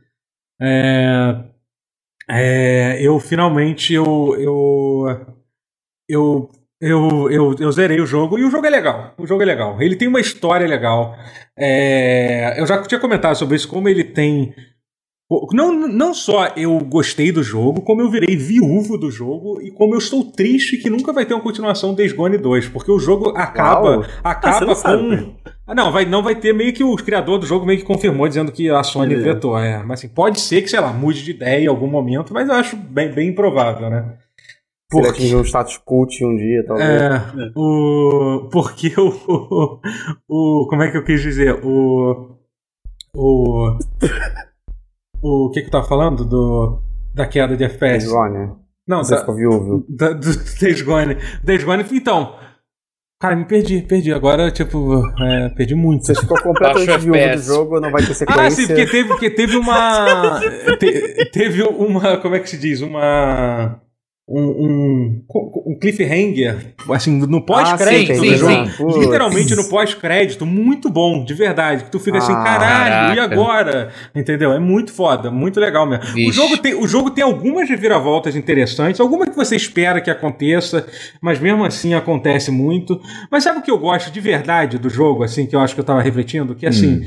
[0.61, 1.45] É,
[2.29, 5.37] é, eu finalmente, eu, eu,
[6.09, 9.15] eu, eu, eu, eu zerei o jogo e o jogo é legal.
[9.19, 9.81] O jogo é legal.
[9.81, 11.15] Ele tem uma história legal.
[11.57, 14.55] É, eu já tinha comentado sobre isso, como ele tem
[15.53, 19.95] não, não só eu gostei do jogo, como eu virei viúvo do jogo e como
[19.95, 23.31] eu estou triste que nunca vai ter uma continuação Days Gone 2, porque o jogo
[23.37, 24.05] acaba, Uau.
[24.23, 25.35] Ah, acaba sabe, com
[25.67, 28.29] ah, não, vai, não vai ter meio que o criador do jogo meio que confirmou
[28.29, 29.19] dizendo que a Sony É.
[29.19, 32.35] vetou, é, mas assim, pode ser que, sei lá, mude de ideia em algum momento,
[32.35, 34.17] mas eu acho bem, bem improvável, né?
[34.93, 36.89] Ele Porque- atingir um status cult um dia, talvez.
[36.89, 37.21] é,
[37.57, 39.81] o, porque o, o,
[40.29, 40.67] o.
[40.69, 41.55] Como é que eu quis dizer?
[41.65, 42.37] O.
[43.17, 43.77] O.
[45.27, 46.25] O que que eu tava falando?
[46.25, 46.83] Do,
[47.15, 48.07] da queda de FPS?
[48.09, 48.53] Gone.
[48.87, 49.87] Não, Você da, ficou viúvo.
[49.89, 50.27] da, do
[50.61, 51.17] Days Gone.
[51.43, 52.37] Days Gone, então.
[53.21, 54.13] Cara, me perdi, perdi.
[54.13, 56.05] Agora, tipo, é, perdi muito.
[56.05, 58.43] Você ficou completamente viúvo do jogo, não vai ter sequência.
[58.45, 60.41] Ah, sim, porque teve, porque teve uma.
[60.79, 62.19] te- teve uma.
[62.19, 62.83] Como é que se diz?
[62.83, 63.81] Uma.
[64.27, 65.25] Um, um,
[65.67, 68.71] um cliffhanger, assim, no pós-crédito Ah, sim, sim, jogo.
[68.95, 69.01] sim.
[69.01, 71.85] Literalmente no pós-crédito, muito bom, de verdade.
[71.85, 73.35] Que tu fica assim, Ah, caralho, e caraca.
[73.35, 73.93] agora?
[74.15, 74.51] Entendeu?
[74.55, 76.05] É muito foda, muito legal mesmo.
[76.27, 80.87] O jogo, tem, o jogo tem algumas reviravoltas interessantes, alguma que você espera que aconteça,
[81.21, 82.99] mas mesmo assim acontece muito.
[83.31, 85.81] Mas sabe o que eu gosto de verdade do jogo, assim, que eu acho que
[85.83, 86.55] eu tava refletindo?
[86.55, 87.03] Que assim,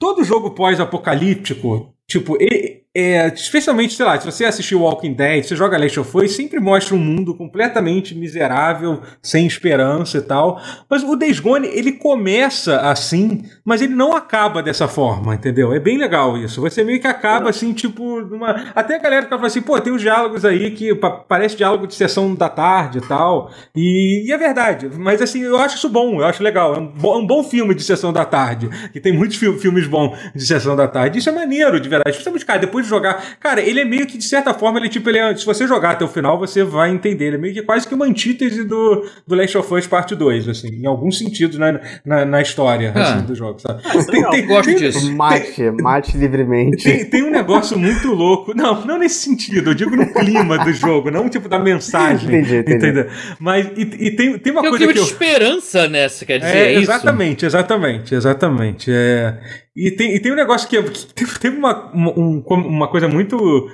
[0.00, 5.56] todo jogo pós-apocalíptico, tipo, e- é, especialmente, sei lá, se você assistiu Walking Dead, você
[5.56, 10.60] joga Last of Us, sempre mostra um mundo completamente miserável, sem esperança e tal.
[10.88, 11.42] Mas o Days
[11.72, 15.72] ele começa assim, mas ele não acaba dessa forma, entendeu?
[15.72, 16.60] É bem legal isso.
[16.60, 18.66] Você meio que acaba assim, tipo, numa...
[18.74, 21.86] até a galera que fala assim, pô, tem uns diálogos aí que pa- parece diálogo
[21.86, 23.50] de sessão da tarde e tal.
[23.74, 26.74] E, e é verdade, mas assim, eu acho isso bom, eu acho legal.
[26.74, 29.86] É um, bo- um bom filme de sessão da tarde, que tem muitos fil- filmes
[29.86, 31.18] bons de sessão da tarde.
[31.18, 32.12] Isso é maneiro, de verdade.
[32.12, 33.36] Principalmente, cara, depois de jogar.
[33.40, 35.90] Cara, ele é meio que, de certa forma, ele, tipo, ele é, se você jogar
[35.92, 37.26] até o final, você vai entender.
[37.26, 40.48] Ele é meio que quase que uma antítese do, do Last of Us Parte 2,
[40.48, 43.14] assim, em alguns sentidos na, na, na história Ah.
[43.14, 43.82] assim, do jogo, sabe?
[43.98, 44.46] isso é legal.
[44.46, 45.12] Gosto disso.
[45.12, 46.84] Mate, mate livremente.
[46.84, 48.54] Tem, tem um negócio muito louco.
[48.54, 49.70] Não, não nesse sentido.
[49.70, 52.28] Eu digo no clima do jogo, não tipo da mensagem.
[52.28, 52.76] Entendi, entendi.
[52.76, 53.06] Entendeu?
[53.38, 55.04] Mas e, e tem, tem uma Tem um coisa clima que de eu.
[55.04, 56.82] esperança nessa, quer dizer, É, é, isso?
[56.82, 58.90] exatamente, exatamente, exatamente.
[58.92, 59.34] É,
[59.76, 63.68] e, tem, e tem um negócio que, que teve, uma, um- uma coisa muito,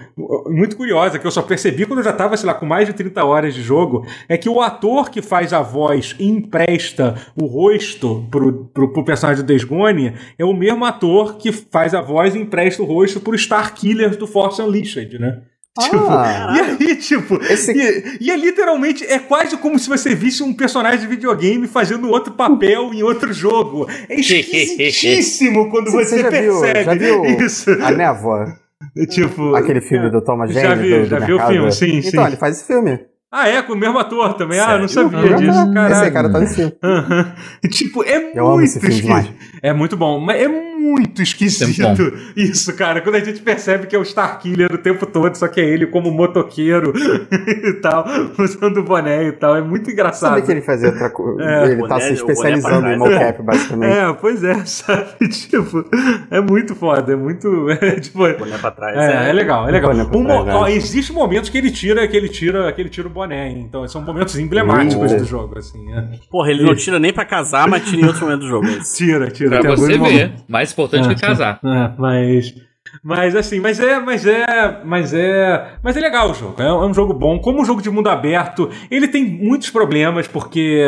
[0.47, 2.95] muito curiosa que eu só percebi quando eu já estava, sei lá, com mais de
[2.95, 7.45] 30 horas de jogo, é que o ator que faz a voz e empresta o
[7.47, 12.35] rosto pro, pro, pro personagem do Desgone é o mesmo ator que faz a voz
[12.35, 15.43] e empresta o rosto pro Star Killer do Force Unleashed, né?
[15.79, 16.53] Ah.
[16.81, 20.53] E aí, tipo, Esse- e, e é literalmente, é quase como se você visse um
[20.53, 23.87] personagem de videogame fazendo outro papel em outro jogo.
[24.09, 27.71] É esquisitíssimo quando você, Você já viu, percebe já viu isso.
[27.83, 28.59] A Névoa?
[29.11, 30.83] Tipo, Aquele filme do Thomas Já Jane?
[30.83, 31.53] vi, do, do já vi o mercado?
[31.53, 32.29] filme, sim, Então, sim.
[32.31, 32.99] ele faz esse filme.
[33.31, 34.59] Ah, é, com o mesmo ator também.
[34.59, 35.11] Ah, eu não Sério?
[35.11, 36.13] sabia disso, Esse caralho.
[36.13, 36.73] cara tá nesse filme.
[36.83, 37.33] Aham.
[37.71, 39.31] Tipo, é Eu amo muito esse filme demais.
[39.63, 40.70] É muito bom, mas é muito
[41.23, 43.01] esquisito isso, cara.
[43.01, 45.87] Quando a gente percebe que é o Starkiller o tempo todo, só que é ele
[45.87, 46.93] como motoqueiro
[47.31, 48.05] e tal,
[48.39, 49.57] usando o boné e tal.
[49.57, 50.35] É muito engraçado.
[50.35, 51.41] Sabe que ele fazia outra coisa.
[51.51, 53.93] É, ele tá se especializando em mocap, basicamente.
[53.93, 55.29] É, pois é, sabe?
[55.29, 55.85] Tipo,
[56.31, 57.13] é muito foda.
[57.13, 57.69] É muito.
[57.71, 58.97] É, tipo, boné pra trás.
[58.97, 59.93] É, é, é legal, é legal.
[59.93, 60.73] Um, trás, ó, é.
[60.73, 63.51] existe momentos que ele tira, que ele tira, que ele tira o boné.
[63.51, 65.93] Então, são momentos emblemáticos do jogo, assim.
[65.93, 66.05] É.
[66.31, 68.67] Porra, ele não tira nem pra casar, mas tira em outro momento do jogo.
[68.97, 69.61] tira, tira.
[69.61, 70.33] Pra você ver.
[70.71, 71.61] Mais importante que casar.
[71.65, 72.55] É, mas.
[73.05, 76.61] Mas assim, mas é, mas é, mas é, mas é legal o jogo.
[76.61, 77.39] É, é um jogo bom.
[77.39, 80.87] Como um jogo de mundo aberto, ele tem muitos problemas porque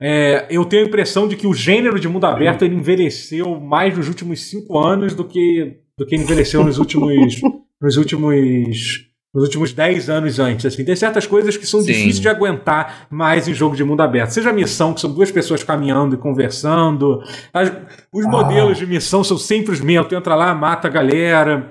[0.00, 3.96] é, eu tenho a impressão de que o gênero de mundo aberto ele envelheceu mais
[3.96, 7.40] nos últimos cinco anos do que do que envelheceu nos últimos
[7.80, 10.66] nos últimos nos últimos 10 anos antes.
[10.66, 10.84] Assim.
[10.84, 11.86] Tem certas coisas que são Sim.
[11.86, 14.30] difíceis de aguentar mais em jogo de mundo aberto.
[14.30, 17.22] Seja a missão, que são duas pessoas caminhando e conversando.
[17.52, 17.72] As,
[18.12, 18.28] os ah.
[18.28, 20.08] modelos de missão são sempre os mesmos.
[20.08, 21.66] Tu entra lá, mata a galera.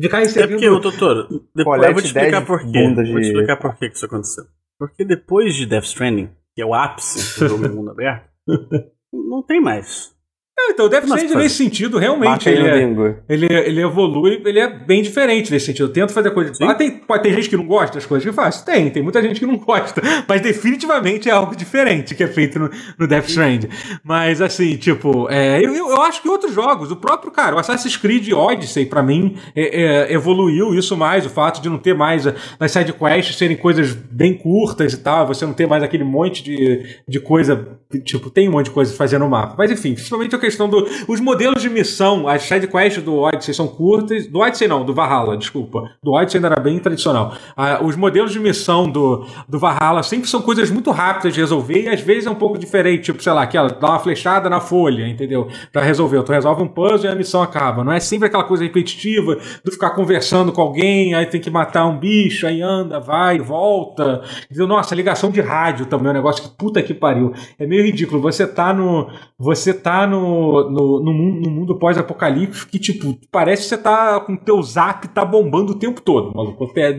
[0.00, 0.64] Ficar recebendo...
[0.64, 2.94] É porque, doutor, depois eu vou te explicar por quê.
[2.94, 3.12] De...
[3.12, 4.44] Vou te explicar por que isso aconteceu.
[4.78, 8.28] Porque depois de Death Stranding, que é o ápice do jogo de mundo aberto,
[9.12, 10.13] não tem mais.
[10.56, 14.68] É, então, o Death Stranding nesse sentido, realmente, ele, é, ele, ele evolui, ele é
[14.68, 15.86] bem diferente nesse sentido.
[15.86, 16.60] Eu tento fazer coisas.
[16.60, 18.64] Ah, tem, pode ter gente que não gosta das coisas que eu faço?
[18.64, 20.00] Tem, tem muita gente que não gosta.
[20.28, 23.68] Mas definitivamente é algo diferente que é feito no, no Death Stranding.
[24.04, 27.96] Mas assim, tipo, é, eu, eu acho que outros jogos, o próprio, cara, o Assassin's
[27.96, 32.28] Creed Odyssey, para mim, é, é, evoluiu isso mais, o fato de não ter mais
[32.60, 36.44] as side quests serem coisas bem curtas e tal, você não ter mais aquele monte
[36.44, 39.56] de, de coisa, tipo, tem um monte de coisa fazendo o mapa.
[39.58, 40.86] Mas enfim, principalmente a questão do.
[41.08, 44.26] Os modelos de missão, as sidequests do Odyssey são curtas.
[44.26, 45.90] Do Odyssey não, do Valhalla, desculpa.
[46.02, 47.34] Do Odyssey ainda era bem tradicional.
[47.56, 51.84] Ah, os modelos de missão do, do Valhalla sempre são coisas muito rápidas de resolver
[51.84, 53.04] e às vezes é um pouco diferente.
[53.04, 55.48] Tipo, sei lá, aquela, dá uma flechada na folha, entendeu?
[55.72, 56.22] Pra resolver.
[56.22, 57.82] Tu resolve um puzzle e a missão acaba.
[57.82, 61.86] Não é sempre aquela coisa repetitiva de ficar conversando com alguém, aí tem que matar
[61.86, 64.22] um bicho, aí anda, vai, volta.
[64.46, 64.66] Entendeu?
[64.66, 67.32] Nossa, ligação de rádio também é um negócio que puta que pariu.
[67.58, 68.20] É meio ridículo.
[68.20, 69.08] Você tá no.
[69.38, 70.33] Você tá no,
[70.70, 74.62] no, no, mundo, no mundo pós-apocalíptico que, tipo, parece que você tá com o teu
[74.62, 76.72] zap tá bombando o tempo todo, maluco.
[76.76, 76.98] É,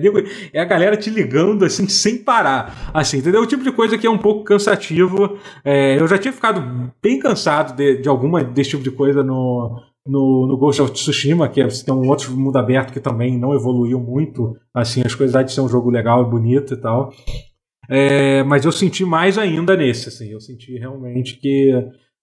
[0.53, 2.91] é a galera te ligando, assim, sem parar.
[2.93, 3.41] Assim, entendeu?
[3.41, 5.37] O tipo de coisa que é um pouco cansativo.
[5.63, 9.79] É, eu já tinha ficado bem cansado de, de alguma desse tipo de coisa no,
[10.05, 13.53] no, no Ghost of Tsushima, que é, tem um outro mundo aberto que também não
[13.53, 14.55] evoluiu muito.
[14.73, 17.11] Assim, as coisas de ser um jogo legal e bonito e tal.
[17.89, 20.29] É, mas eu senti mais ainda nesse, assim.
[20.31, 21.71] Eu senti realmente que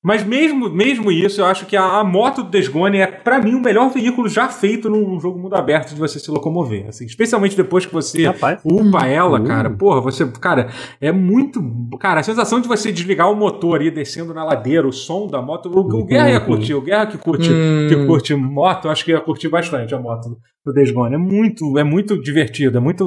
[0.05, 3.55] mas mesmo, mesmo isso, eu acho que a, a moto do Desgone é, para mim,
[3.55, 6.89] o melhor veículo já feito num jogo mundo aberto de você se locomover.
[6.89, 8.61] Assim, especialmente depois que você Rapaz.
[8.65, 9.47] upa ela, uhum.
[9.47, 9.71] cara.
[9.71, 10.27] Porra, você.
[10.33, 10.71] Cara,
[11.01, 11.63] é muito.
[12.01, 15.41] Cara, a sensação de você desligar o motor e descendo na ladeira, o som da
[15.41, 15.69] moto.
[15.69, 16.75] O, o Guerra ia curtir.
[16.75, 17.87] O Guerra que curte, uhum.
[17.89, 21.15] que curte moto, eu acho que ia curtir bastante a moto do Desgone.
[21.15, 23.07] É muito, é muito divertido, é muito,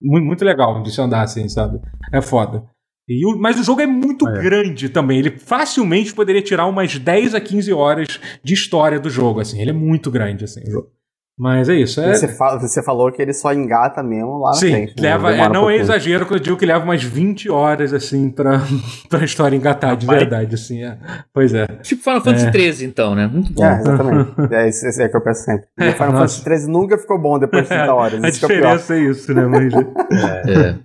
[0.00, 1.80] muito, muito legal de se andar assim, sabe?
[2.12, 2.64] É foda.
[3.08, 4.42] E o, mas o jogo é muito é.
[4.42, 5.18] grande também.
[5.18, 9.60] Ele facilmente poderia tirar umas 10 a 15 horas de história do jogo, assim.
[9.60, 10.88] Ele é muito grande, assim, o jogo.
[11.36, 12.00] Mas é isso.
[12.00, 12.14] É...
[12.14, 15.02] Você, fala, você, falou que ele só engata mesmo lá Sim, na frente.
[15.02, 15.08] Né?
[15.08, 18.60] Leva, é, não é exagero quando eu digo que leva umas 20 horas, assim, pra,
[19.10, 20.84] pra história engatar de verdade, assim.
[20.84, 20.96] É.
[21.32, 21.66] Pois é.
[21.82, 22.88] Tipo Final Fantasy XIII, é.
[22.88, 23.26] então, né?
[23.26, 23.64] Muito bom.
[23.64, 24.54] É, exatamente.
[24.54, 25.66] é isso, é que eu penso sempre.
[25.76, 28.24] É, Final Fantasy XIII nunca ficou bom depois de 30 horas.
[28.24, 29.46] A diferença é, isso, né?
[29.46, 29.74] Mas...
[30.48, 30.78] é.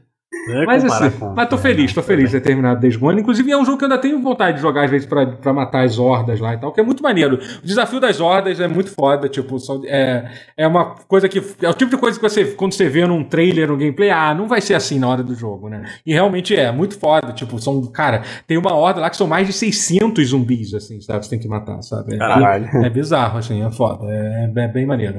[0.47, 1.33] É mas assim, com...
[1.33, 3.21] mas tô feliz, tô feliz de ter terminado Days Gone.
[3.21, 5.53] Inclusive é um jogo que eu ainda tenho vontade de jogar às vezes pra, pra
[5.53, 7.39] matar as hordas lá e tal, que é muito maneiro.
[7.61, 11.39] O desafio das hordas é muito foda, tipo, é, é uma coisa que.
[11.61, 14.33] É o tipo de coisa que você, quando você vê num trailer, no gameplay, ah,
[14.33, 15.83] não vai ser assim na hora do jogo, né?
[16.05, 17.31] E realmente é, muito foda.
[17.33, 21.25] Tipo, são, cara, tem uma horda lá que são mais de 600 zumbis, assim, sabe?
[21.25, 22.15] Você tem que matar, sabe?
[22.15, 24.05] É, é bizarro, assim, é foda.
[24.07, 25.15] É, é bem maneiro.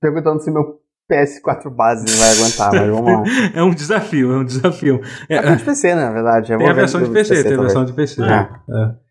[0.00, 0.81] Perguntando se meu
[1.12, 3.22] PS4 base não vai aguentar, mas vamos lá.
[3.54, 5.00] é um desafio, é um desafio.
[5.28, 6.56] É, é de PC, na verdade.
[6.56, 8.22] tem a versão de PC, PC tem a versão de PC.
[8.22, 8.26] É.
[8.26, 9.02] É.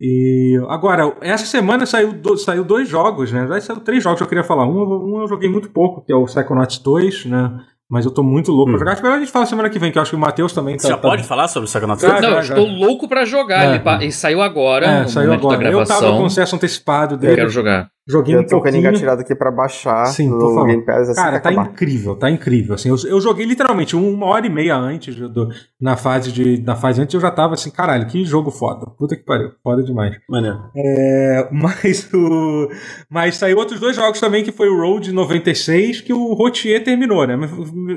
[0.00, 3.46] E agora, essa semana saiu, do, saiu dois jogos, né?
[3.46, 4.66] Já saiu três jogos que eu queria falar.
[4.66, 7.60] Um, um eu joguei muito pouco, que é o Psychonauts 2, né?
[7.88, 8.72] Mas eu tô muito louco hum.
[8.72, 8.92] pra jogar.
[8.92, 10.76] Acho melhor a gente fala semana que vem, que eu acho que o Matheus também
[10.76, 10.82] tá.
[10.82, 11.08] Você já tá...
[11.08, 12.20] pode falar sobre o Psychonauts 2?
[12.20, 13.64] Não, eu estou louco pra jogar.
[13.64, 13.76] É.
[13.76, 14.86] Ele, ele, saiu agora.
[14.86, 15.70] É, saiu agora.
[15.70, 17.32] Eu tava com acesso antecipado dele.
[17.32, 17.88] Eu quero jogar.
[18.06, 18.72] Joguei eu um tô pouquinho.
[18.72, 21.08] com ele engatilhado aqui pra baixar Sim, no Game Pass.
[21.08, 21.70] Assim Cara, tá acabar.
[21.70, 22.74] incrível, tá incrível.
[22.74, 25.48] Assim, eu, eu, joguei literalmente uma hora e meia antes, do,
[25.80, 28.84] na, fase de, na fase antes eu já tava assim, caralho, que jogo foda.
[28.98, 30.18] Puta que pariu, foda demais.
[30.28, 30.58] Maneiro.
[30.76, 32.68] É, mas, o,
[33.08, 37.26] mas saiu outros dois jogos também, que foi o Road 96, que o Rotier terminou,
[37.26, 37.38] né?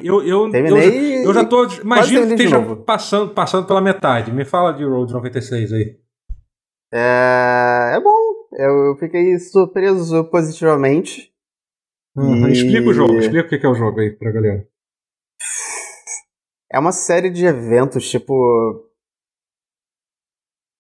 [0.02, 4.32] Eu, eu, Terminei eu, eu já tô, imagino que esteja passando, passando pela metade.
[4.32, 5.98] Me fala de Road 96 aí.
[6.94, 8.27] É, é bom,
[8.58, 11.32] eu, fiquei surpreso positivamente.
[12.16, 12.48] Uhum.
[12.48, 14.68] E- Explica o jogo, explica o que é o jogo aí pra galera.
[16.72, 18.34] É uma série de eventos, tipo.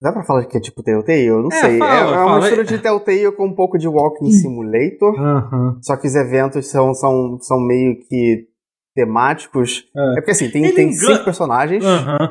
[0.01, 1.25] Dá pra falar que é tipo Telltale?
[1.25, 1.79] Eu não É, sei.
[1.79, 2.39] fala, é, é uma fala.
[2.41, 5.19] mistura de Telltale com um pouco de Walking Simulator.
[5.19, 5.79] Aham.
[5.81, 8.47] Só que os eventos são, são, são meio que
[8.97, 9.85] temáticos.
[9.95, 10.01] É.
[10.11, 11.83] É porque assim, tem, Ele tem engana- cinco personagens,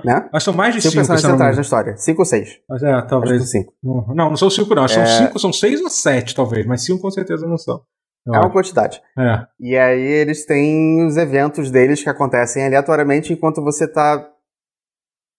[0.05, 0.28] né?
[0.32, 1.97] Mas são mais de Cinco cinco, personagens centrais na história.
[1.97, 2.59] Cinco ou seis?
[2.68, 3.36] Mas é, Acho talvez.
[3.43, 3.72] são cinco.
[3.82, 4.88] Não, não são cinco, não.
[4.88, 5.06] São É.
[5.06, 6.66] cinco, são seis ou sete, talvez.
[6.66, 7.80] Mas cinco com certeza não são.
[8.26, 8.52] Eu É uma acho.
[8.52, 9.01] quantidade.
[9.16, 9.47] É.
[9.60, 14.28] E aí eles têm os eventos deles que acontecem aleatoriamente enquanto você tá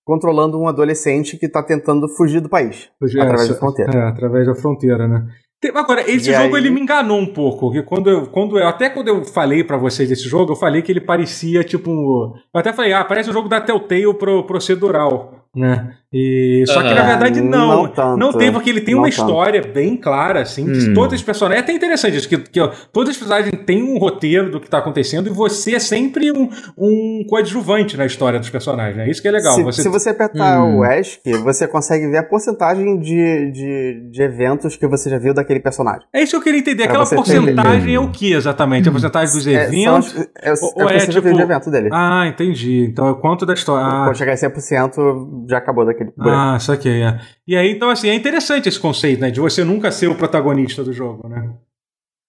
[0.05, 2.89] controlando um adolescente que tá tentando fugir do país.
[3.01, 3.91] É, Através da é, fronteira.
[3.97, 5.27] É, através da fronteira, né?
[5.73, 7.67] Agora, esse E jogo aí- ele me enganou um pouco.
[7.71, 10.84] Porque quando eu, quando eu, até quando eu falei pra vocês desse jogo, eu falei
[10.84, 11.89] que ele parecia tipo.
[11.89, 15.93] um- Eu até falei, ah, parece um jogo da Telltale pro, procedural, né?
[16.13, 17.05] E, só que na Aham.
[17.07, 17.67] verdade não.
[17.84, 18.17] Não tanto.
[18.17, 19.19] Não tem, porque ele tem uma tanto.
[19.19, 20.93] história bem clara, assim, que Hum.
[20.93, 21.61] todos os personagens.
[21.61, 24.69] É até interessante isso, que, que ó, todos os personagens têm um roteiro do que
[24.69, 28.97] tá acontecendo e você é sempre um, um coadjuvante na história dos personagens.
[28.99, 29.53] É isso que é legal.
[29.53, 30.77] Se você, se você apertar Hum.
[30.79, 35.34] o ESC, você consegue ver a porcentagem de, de, de eventos que você já viu
[35.34, 36.03] daquele personagem.
[36.13, 36.84] É isso que eu queria entender.
[36.84, 37.93] Pra Aquela porcentagem entender.
[37.95, 38.88] é o que exatamente?
[38.88, 40.15] A porcentagem dos É, eventos?
[40.15, 41.69] as- é, é, ou- é ou o é, que você já viu tipo- de evento
[41.69, 41.89] dele.
[41.91, 42.85] Ah, entendi.
[42.89, 43.85] Então é quanto da história.
[43.85, 46.35] Ah, Quando chegar em 100%, já acabou daquele buraco.
[46.37, 47.01] ah saquei.
[47.03, 47.19] É.
[47.47, 49.29] E aí, então, assim, é interessante esse conceito, né?
[49.31, 51.53] De você nunca ser o protagonista do jogo, né?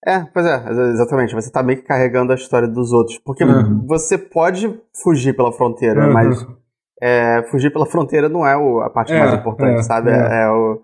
[0.07, 1.35] É, pois é, ex- exatamente.
[1.35, 3.19] Você tá meio que carregando a história dos outros.
[3.19, 3.85] Porque Uhum.
[3.87, 4.73] você pode
[5.03, 6.13] fugir pela fronteira, Uhum.
[6.13, 6.47] mas
[7.03, 10.11] é, fugir pela fronteira não é o- a parte É, mais importante, é, sabe?
[10.11, 10.15] é.
[10.15, 10.81] É, é o.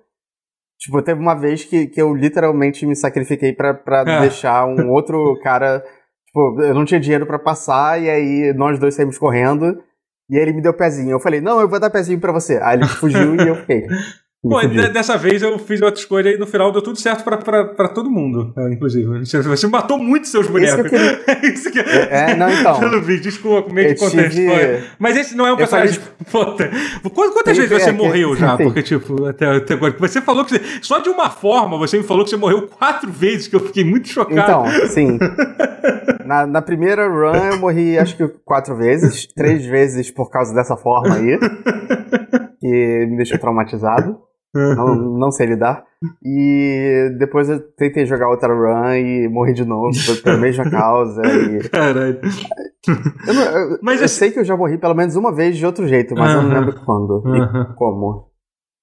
[0.79, 4.21] Tipo, teve uma vez que, que eu literalmente me sacrifiquei pra, pra É.
[4.23, 5.83] deixar um outro cara.
[6.27, 9.81] Tipo, eu não tinha dinheiro pra passar, e aí nós dois saímos correndo,
[10.35, 11.13] e aí ele me deu pezinho.
[11.13, 12.59] Eu falei, não, eu vou dar pezinho pra você.
[12.61, 13.87] Aí ele fugiu e eu fiquei.
[14.69, 17.65] De- dessa vez eu fiz outra escolha e no final deu tudo certo pra, pra,
[17.65, 19.21] pra todo mundo, é, inclusive.
[19.25, 20.91] Você, você matou muito seus Isso que eu bonecos.
[20.91, 21.21] queria.
[21.27, 22.79] É isso que É, é, não, então.
[22.79, 24.37] Pelo vídeo, desculpa, meio que Eu contexto.
[24.37, 24.83] tive-.
[24.99, 25.99] Mas esse não é um Eu personagem.
[26.31, 26.71] Puta.
[27.15, 28.57] Quantas, vezes você é, que- morreu já?
[28.57, 28.67] tem.
[28.67, 29.95] Porque, tipo, até, até agora.
[29.99, 30.61] Você falou que você.
[30.83, 33.85] Só de uma forma você me falou que você morreu quatro vezes, que eu fiquei
[33.85, 34.69] muito chocado.
[34.69, 35.19] Então, sim.
[36.25, 40.75] Na, na primeira run eu morri acho que quatro vezes, três vezes por causa dessa
[40.75, 41.39] forma aí,
[42.61, 44.19] que me deixou traumatizado.
[44.77, 45.83] Não, não sei lidar.
[46.23, 49.91] E depois eu tentei jogar outra run e morri de novo
[50.23, 51.23] pela mesma causa.
[51.27, 51.69] E...
[51.69, 52.21] Caralho.
[53.27, 55.57] Eu, não- eu- Mas eu assim- sei que eu já morri pelo menos uma vez
[55.57, 57.69] de outro jeito, mas eu não lembro quando Aham.
[57.73, 58.29] e como.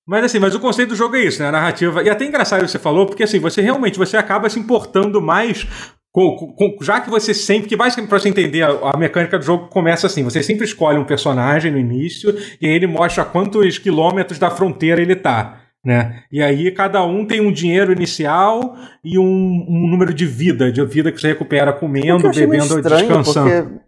[0.07, 1.49] Mas assim, mas o conceito do jogo é isso, né?
[1.49, 2.03] A narrativa.
[2.03, 5.22] E até engraçado o que você falou, porque assim, você realmente você acaba se importando
[5.22, 5.68] mais.
[6.14, 7.69] Com, com- já que você sempre.
[7.69, 10.98] Que basicamente, pra você entender, a, a mecânica do jogo começa assim: você sempre escolhe
[10.98, 15.60] um personagem no início, e aí ele mostra quantos quilômetros da fronteira ele tá.
[15.83, 16.23] Né?
[16.31, 19.23] E aí cada um tem um dinheiro inicial e um,
[19.67, 23.79] um número de vida, de vida que você recupera comendo, bebendo ou descansando.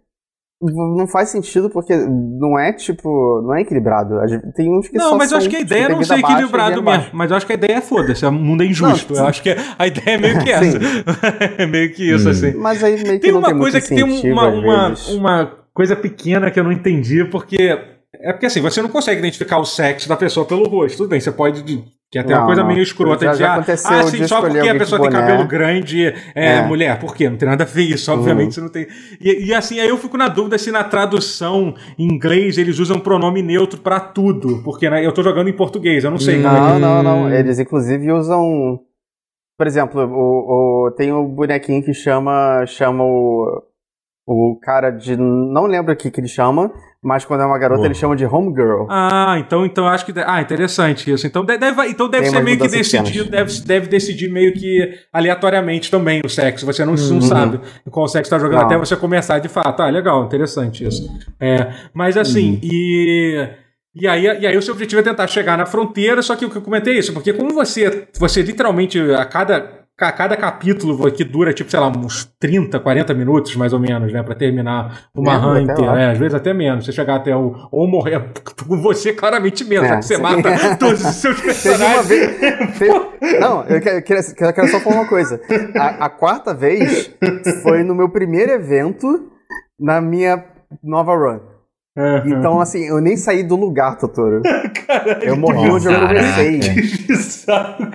[0.60, 3.40] não faz sentido, porque não é tipo.
[3.46, 4.14] Não é equilibrado.
[4.56, 6.18] Tem uns que Não, mas eu acho que a tipo, ideia é tem não ser
[6.18, 6.82] equilibrado dinheiro mesmo.
[7.02, 7.10] baixo.
[7.12, 9.12] Mas eu acho que a ideia é foda-se, o mundo é injusto.
[9.14, 10.78] Não, eu acho que a ideia é meio que essa.
[11.58, 12.30] É meio que isso, Hum.
[12.32, 12.54] assim.
[12.54, 15.94] Mas aí meio que Tem uma tem coisa que tem um- uma, uma, uma coisa
[15.94, 17.93] pequena que eu não entendi, porque.
[18.20, 20.96] É porque assim, você não consegue identificar o sexo da pessoa pelo rosto.
[20.98, 21.62] Tudo bem, você pode.
[22.10, 22.68] Que é até uma Não, coisa não.
[22.68, 25.20] meio escrota Já- de já ah, aconteceu ah, sim, só porque a pessoa tem boné.
[25.26, 26.14] cabelo grande é,
[26.58, 26.62] É.
[26.62, 27.00] mulher.
[27.00, 27.28] Por quê?
[27.28, 28.46] Não tem nada a ver isso, obviamente.
[28.46, 28.52] Uhum.
[28.52, 28.86] Você não tem.
[29.20, 33.00] E, e, assim, aí eu fico na dúvida se na tradução em inglês eles usam
[33.00, 34.62] pronome neutro pra tudo.
[34.62, 36.40] Porque né, eu tô jogando em português, eu não sei.
[36.40, 37.34] como é que- Não, não, não.
[37.34, 38.78] Eles inclusive usam.
[39.58, 42.64] Por exemplo, o, o- tem o bonequinho que chama.
[42.66, 43.62] chama o.
[44.26, 45.16] O cara de.
[45.16, 46.72] Não lembro o que, que ele chama,
[47.04, 47.86] mas quando é uma garota Boa.
[47.88, 48.86] ele chama de homegirl.
[48.88, 50.12] Ah, então, então acho que.
[50.12, 51.26] de- Ah, interessante isso.
[51.26, 54.94] Então de- deve, então deve Tem ser meio que decidido, deve, deve decidir meio que
[55.12, 56.64] aleatoriamente também o sexo.
[56.66, 57.20] Você não, não Uhum.
[57.20, 57.60] sabe
[57.90, 58.66] qual sexo tá jogando Não.
[58.66, 59.82] até você começar de fato.
[59.82, 61.08] Ah, legal, interessante isso.
[61.38, 62.22] É, mas Uhum.
[62.22, 63.48] assim, e.
[63.96, 66.50] E aí, e aí o seu objetivo é tentar chegar na fronteira, só que o
[66.50, 71.22] que eu comentei é isso, porque como você, você literalmente, a cada, cada capítulo que
[71.24, 75.36] dura, tipo, sei lá, uns 30, 40 minutos, mais ou menos, né, pra terminar uma
[75.36, 78.20] run inteira, é, às vezes até menos, você chegar até o, ou morrer,
[78.66, 80.22] com você claramente menos, É, que você sim.
[80.22, 80.42] mata
[80.78, 82.06] todos os seus personagens.
[82.08, 82.38] vez.
[82.78, 85.40] teve- não, eu quero, quero, eu quero só falar uma coisa.
[85.76, 87.10] A, a quarta vez
[87.62, 89.30] foi no meu primeiro evento
[89.78, 90.44] na minha
[90.82, 91.40] nova run.
[91.96, 92.24] Aham.
[92.26, 94.42] Então, assim, eu nem saí do lugar, Totoro.
[94.86, 96.58] Caralho, Eu morri onde eu comecei.
[96.58, 97.86] Que bizarro.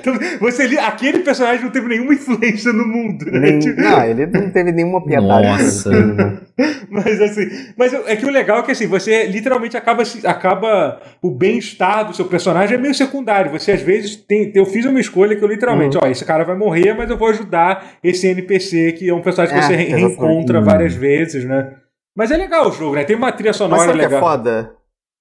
[0.00, 3.38] Então, você aquele personagem não teve nenhuma influência no mundo, né?
[3.40, 5.46] Nem- Tipo, não, ele não teve nenhuma piedade.
[5.46, 5.90] Nossa.
[6.90, 7.46] Mas assim,
[7.76, 12.04] mas é que o legal é que assim, você literalmente acaba se- acaba o bem-estar
[12.06, 13.52] do seu personagem é meio secundário.
[13.52, 16.56] Você às vezes tem, eu fiz uma escolha que eu literalmente, ó, esse cara vai
[16.56, 20.60] morrer, mas eu vou ajudar esse NPC que é um personagem que É, você reencontra
[20.60, 21.74] várias vezes, né?
[22.16, 23.04] Mas é legal o jogo, né?
[23.04, 24.20] Tem uma trilha Mas sonora sabe o que é legal.
[24.20, 24.76] foda?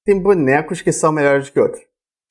[0.06, 1.82] Tem bonecos que são melhores que outros.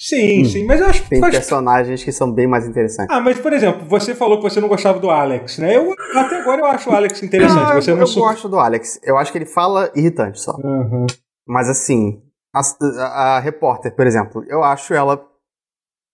[0.01, 3.15] Sim, sim, mas eu acho que Tem personagens que são bem mais interessantes.
[3.15, 5.75] Ah, mas por exemplo, você falou que você não gostava do Alex, né?
[5.75, 7.71] Eu até agora eu acho o Alex interessante.
[7.71, 9.01] Ah, você eu não su- gosto do Alex.
[9.03, 10.53] Eu acho que ele fala irritante só.
[10.53, 11.07] Aham.
[11.47, 12.23] Mas assim,
[12.55, 15.27] a, a- a repórter, por exemplo, eu acho ela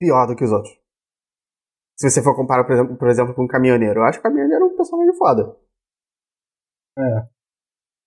[0.00, 0.72] pior do que os outros.
[1.98, 4.30] Se você for comparar, por exemplo, por exemplo com o caminhoneiro, eu acho que o
[4.30, 5.56] caminhoneiro é um personagem foda.
[6.98, 7.31] É.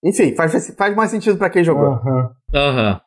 [0.06, 1.88] Enfim, faz, faz mais sentido pra quem jogou.
[1.94, 2.32] Aham.
[2.54, 3.02] Aham.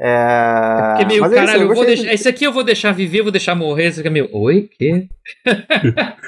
[0.00, 0.88] É...
[0.90, 2.12] Porque meio, mas é isso, caralho, eu vou deixar.
[2.12, 3.86] Esse aqui eu vou deixar viver, eu vou deixar morrer.
[3.86, 4.28] Esse aqui é meio.
[4.36, 4.68] Oi?
[4.76, 5.08] Que?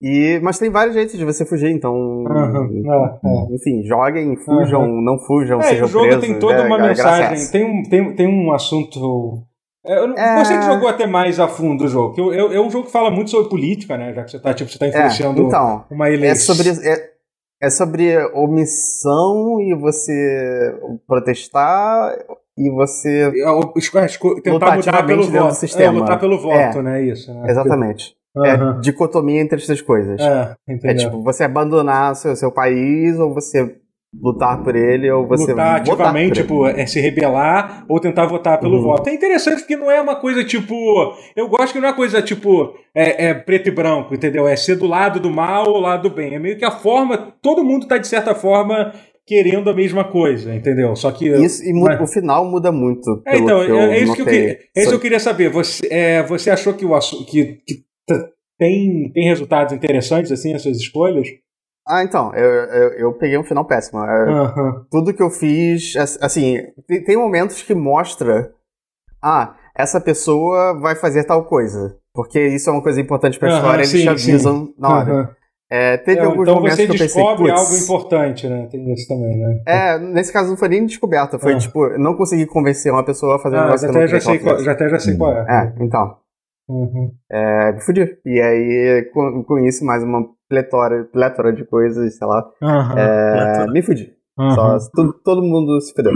[0.00, 1.92] E, mas tem vários jeitos de você fugir, então.
[2.24, 2.68] Aham.
[2.70, 3.54] É, é.
[3.56, 6.20] Enfim, joguem, fujam, não fujam, É, sejam o jogo presos.
[6.24, 9.42] tem toda é, uma é mensagem, tem um, tem, tem um assunto.
[9.84, 10.44] É, eu não- É.
[10.44, 12.14] Você que jogou até mais a fundo o jogo.
[12.16, 14.12] eu- eu- É um jogo que fala muito sobre política, né?
[14.14, 16.54] Já que você tá, tipo, você tá É, influenciando então, uma é eleição.
[16.54, 17.10] sobre, é,
[17.60, 20.74] é sobre omissão e você
[21.06, 22.16] protestar
[22.56, 23.32] e você.
[23.76, 25.54] Esco- esco- tentar Lutar mudar pelo voto.
[25.54, 25.96] sistema.
[25.96, 27.02] É, lutar pelo voto, né?
[27.02, 27.32] Isso.
[27.32, 27.50] Né?
[27.50, 28.16] Exatamente.
[28.36, 28.76] Aham.
[28.78, 30.20] É dicotomia entre essas coisas.
[30.20, 30.54] É,
[30.84, 33.76] É, tipo, você abandonar seu, seu país ou você
[34.22, 38.58] lutar por ele ou você lutar votar ativamente, tipo, é se rebelar ou tentar votar
[38.58, 38.82] pelo Uhum.
[38.82, 39.08] voto.
[39.08, 40.74] É interessante porque não é uma coisa tipo.
[41.36, 44.48] Eu gosto que não é uma coisa tipo é, é preto e branco, entendeu?
[44.48, 46.34] É ser do lado do mal ou lado do bem.
[46.34, 47.34] É meio que a forma.
[47.42, 48.92] Todo mundo tá, de certa forma,
[49.26, 50.96] querendo a mesma coisa, entendeu?
[50.96, 51.28] Só que.
[51.28, 53.22] Isso, e Mas- o final muda muito.
[53.26, 55.50] É, então, que é, é isso que eu queria, é isso que eu queria saber.
[55.50, 57.74] Você, é, você achou que o que, que
[58.58, 61.28] tem, tem resultados interessantes, assim, as suas escolhas?
[61.88, 64.00] Ah, então, eu, eu, eu peguei um final péssimo.
[64.00, 64.84] Aham.
[64.90, 68.52] Tudo que eu fiz, ass- assim, tem, tem momentos que mostra,
[69.22, 71.96] ah, essa pessoa vai fazer tal coisa.
[72.12, 75.12] Porque isso é uma coisa importante pra Aham, história, eles sim, te avisam na hora.
[75.12, 75.28] Aham.
[75.70, 78.66] É, teve É, alguns então momentos você que eu pensei, descobre "Putz", algo importante, né?
[78.70, 79.62] Tem isso também, né?
[79.66, 81.58] É, nesse caso não foi nem descoberta, foi Ah.
[81.58, 84.20] tipo, eu não consegui convencer uma pessoa a fazer um Ah, negócio já que já,
[84.20, 85.40] sei qual, já até já sei qual é.
[85.46, 86.16] É, então,
[86.68, 87.12] Uhum.
[87.30, 88.18] é, me fudi.
[88.24, 92.44] E aí, com, com isso, mais uma pletora, pletora de coisas, sei lá,
[92.96, 94.14] é, me fudi.
[94.54, 96.12] Só, todo, todo mundo se fudeu.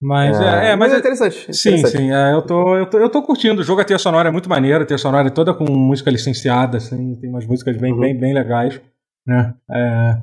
[0.00, 1.54] Mas é, é, mas é é- interessante.
[1.54, 1.96] Sim, interessante.
[2.02, 3.62] sim, é, eu, tô, eu, tô, eu tô curtindo.
[3.62, 6.10] O jogo, a trilha sonora é muito maneira, a trilha sonora é toda com música
[6.10, 8.00] licenciada, assim, tem umas músicas bem, Uhum.
[8.00, 8.80] bem, bem legais,
[9.26, 9.54] né?
[9.70, 10.16] É,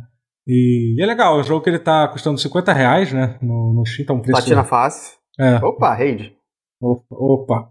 [0.47, 3.37] e, e é legal, o jogo que ele tá custando 50 reais, né?
[3.41, 4.33] No, no Steam, tá um preço...
[4.41, 5.15] Platina face.
[5.39, 6.35] É, Opa, raid.
[6.79, 7.69] opa, opa,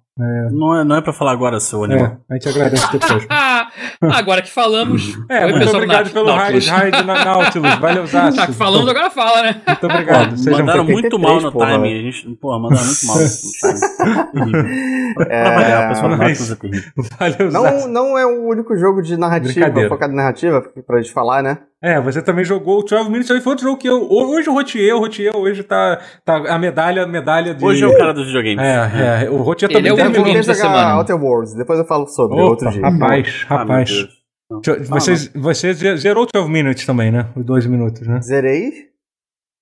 [0.53, 2.05] Não é, não é pra falar agora, seu animal.
[2.05, 3.27] é, a gente agradece depois.
[4.17, 5.19] agora que falamos.
[5.29, 6.69] É, Oi, muito obrigado Naut- pelo Nautilus.
[6.69, 8.07] raid, raid na Nautilus, valeu.
[8.07, 9.63] Já que falamos, agora fala, né?
[9.67, 10.37] Muito obrigado.
[10.37, 11.67] Sejam mandaram muito 83, mal no porra.
[11.73, 11.99] timing.
[11.99, 13.27] A gente, porra, mandaram muito mal no
[13.61, 14.53] timing.
[14.53, 15.15] Terrível.
[15.15, 16.93] Pra É, pessoal mas- Nautilus é terrível.
[17.19, 17.89] Valeu, Não, Zaço.
[17.89, 21.59] não é o único jogo de narrativa, focado em narrativa, pra gente falar, né?
[21.83, 24.07] É, você também jogou o 12 Minutes, foi outro jogo que eu.
[24.11, 27.65] Hoje o Rotier, o Rotier hoje tá, tá a medalha, a medalha de.
[27.65, 28.63] Hoje é o cara dos videogames.
[28.63, 30.97] É, é, o Rotier também é o tem Eu vou um- da jogar semana.
[30.99, 32.83] Outer Worlds, depois eu falo sobre Opa, outro dia.
[32.83, 33.89] rapaz, Ah, rapaz.
[33.89, 34.09] Deixa
[34.73, 37.31] eu- Você, você ze- zerou o 12 Minutes também, né?
[37.35, 38.21] Os 12 minutos, né?
[38.21, 38.71] Zerei.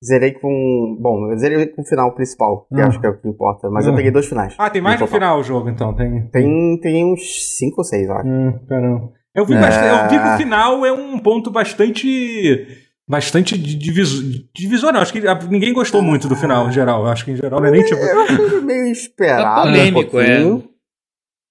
[0.05, 0.97] Zerei com.
[1.01, 2.85] Bom, eu zerei com o final principal, que Hum.
[2.85, 3.69] acho que é o que importa.
[3.71, 3.91] Mas Hum.
[3.91, 4.55] eu peguei dois finais.
[4.59, 5.95] Ah, tem mais no final o jogo, então.
[5.95, 6.29] Tem.
[6.31, 8.27] Tem, tem uns cinco ou seis, eu acho.
[8.29, 9.11] Hum, caramba.
[9.35, 9.61] Eu vi, É.
[9.61, 12.85] bastante, eu vi que o final é um ponto bastante.
[13.11, 14.23] Bastante di- diviso,
[14.55, 15.01] divisor, não.
[15.01, 17.05] Acho que a- ninguém gostou muito do final, em geral.
[17.05, 18.01] Eu Acho que em geral não é nem tipo.
[18.01, 19.69] Eu achei meio esperado.
[19.69, 20.65] É polêmico, um pouquinho,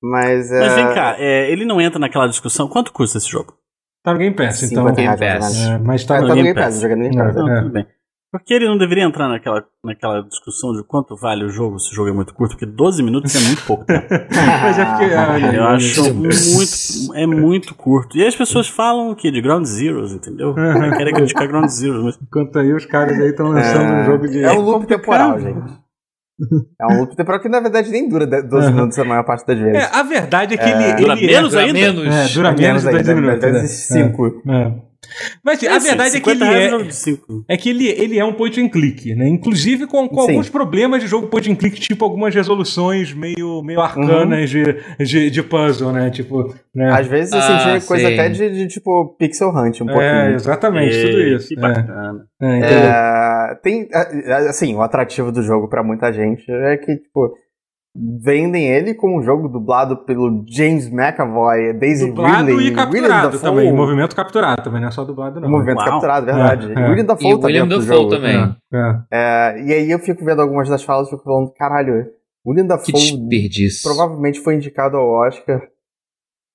[0.02, 0.60] Mas é.
[0.60, 2.68] Mas vem cá, é, ele não entra naquela discussão.
[2.68, 3.56] Quanto custa esse jogo?
[4.04, 4.84] Tá no Game Pass, então.
[4.88, 5.56] 50 reais, Game Pass.
[5.58, 5.70] menos.
[5.70, 7.36] É, mas tá É, no tá no Game Game Pass, jogando no Game Pass.
[7.36, 7.62] Não, É.
[7.62, 7.88] tudo bem.
[8.30, 11.95] Porque ele não deveria entrar naquela, naquela discussão de quanto vale o jogo se o
[11.95, 14.06] jogo é muito curto, porque 12 minutos é muito pouco tempo.
[14.30, 15.06] Mas é porque.
[15.16, 17.16] olha, Eu acho olha, muito.
[17.16, 18.18] É muito curto.
[18.18, 19.32] E as pessoas falam o quê?
[19.32, 20.49] De Ground Zeroes, entendeu?
[20.49, 20.98] Uhum.
[20.98, 22.20] Querem criticar Ground Zeroes, mas.
[22.22, 24.44] Enquanto aí os caras aí estão lançando um jogo de.
[24.44, 25.60] É um loop temporal, gente.
[26.80, 28.74] É um loop temporal que na verdade nem dura de- 12 Uhum.
[28.76, 29.84] minutos a maior parte das vezes.
[29.84, 30.94] É, a verdade é que ele.
[30.95, 31.74] Dura ele menos é, ainda?
[31.74, 32.06] Menos.
[32.16, 33.44] É, dura menos de ainda, 12 minutos.
[33.44, 34.04] às vezes né?
[34.10, 34.28] 5.
[34.52, 34.88] É.
[35.43, 37.45] Mas a Assim, verdade é que 50 ele é, cinco.
[37.47, 39.27] é que ele, ele é um point and click, né?
[39.27, 43.79] Inclusive com, com alguns problemas de jogo point and click, tipo algumas resoluções meio, meio
[43.81, 44.63] arcanas de,
[44.99, 46.09] de, de puzzle, né?
[46.09, 46.91] Tipo, né?
[46.91, 50.35] Às vezes eu Ah, senti coisa até de, de, tipo Pixel Hunt um É, pouquinho.
[50.35, 51.47] exatamente, tudo Ei, isso.
[51.49, 52.25] Que É, bacana.
[52.41, 52.59] é?
[52.59, 57.34] É, tem, é, assim, o atrativo do jogo pra muita gente é que, tipo,
[58.24, 63.32] vendem ele como um jogo dublado pelo James McAvoy, Daisy Dublado Ridley, e William capturado
[63.32, 63.40] Dafoe.
[63.49, 63.74] também.
[63.74, 65.49] Movimento capturado também, não é só dublado, não.
[65.49, 65.86] Movimento Uau.
[65.90, 66.74] capturado, verdade.
[66.74, 66.90] É, é.
[66.90, 68.10] William Dafoe E tá William Dafoe jogo.
[68.10, 68.56] também.
[68.74, 68.99] É.
[69.11, 72.06] É, e aí eu fico vendo algumas das falas e fico falando, caralho,
[72.45, 73.82] William Que Dafoe desperdício.
[73.84, 75.61] provavelmente foi indicado ao Oscar.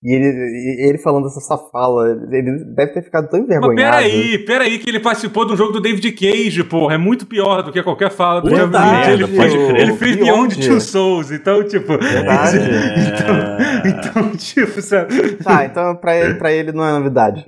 [0.05, 3.77] E ele, ele falando essa fala, ele deve ter ficado tão Mas envergonhado.
[3.77, 6.95] peraí, peraí, que ele participou de um jogo do David Cage, porra.
[6.95, 9.13] É muito pior do que qualquer fala do Puta David Cage.
[9.13, 10.57] Ele fez, ele fez Beyond.
[10.57, 11.97] Beyond Two Souls, então, tipo.
[11.99, 12.59] Verdade.
[12.59, 13.63] É.
[13.93, 15.37] Então, tipo, sabe?
[15.37, 17.45] Tá, então pra ele, pra ele não é novidade.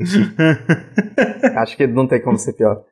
[1.57, 2.83] Acho que não tem como ser pior.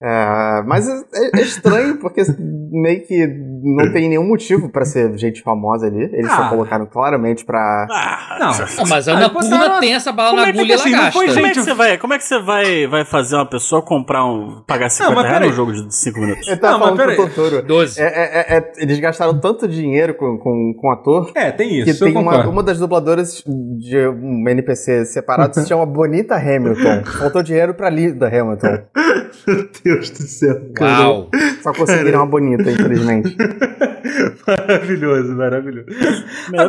[0.00, 1.02] É, mas é,
[1.34, 2.22] é estranho, porque
[2.70, 3.26] meio que
[3.64, 6.04] não tem nenhum motivo pra ser gente famosa ali.
[6.12, 6.36] Eles Ah.
[6.36, 7.86] só colocaram claramente pra.
[7.90, 8.50] Ah, Não.
[8.50, 10.70] Ah, mas a Ah, Ana botaram- Purna tem essa bala Como na é que agulha
[10.70, 11.40] e assim, ela não foi gasta.
[11.40, 14.24] Como é que você vai, como é que você vai, vai fazer uma pessoa comprar
[14.24, 14.62] um.
[14.68, 16.46] pagar 50 mas reais num jogo de 5 minutos?
[16.46, 17.16] Eu tava Não, mas falando peraí.
[17.34, 17.62] Totoro.
[17.62, 18.00] 12.
[18.00, 18.08] É, é,
[18.38, 22.04] é, é, eles gastaram tanto dinheiro com, com, com o ator É, tem que isso.
[22.04, 27.02] eu tem uma, uma das dubladoras de um NPC separado se chama Bonita Hamilton.
[27.18, 28.78] Faltou dinheiro pra Linda Hamilton.
[29.94, 30.60] Deus do céu.
[30.80, 31.30] Uau.
[31.62, 33.34] Só conseguiram uma bonita, infelizmente.
[34.46, 35.86] maravilhoso, maravilhoso.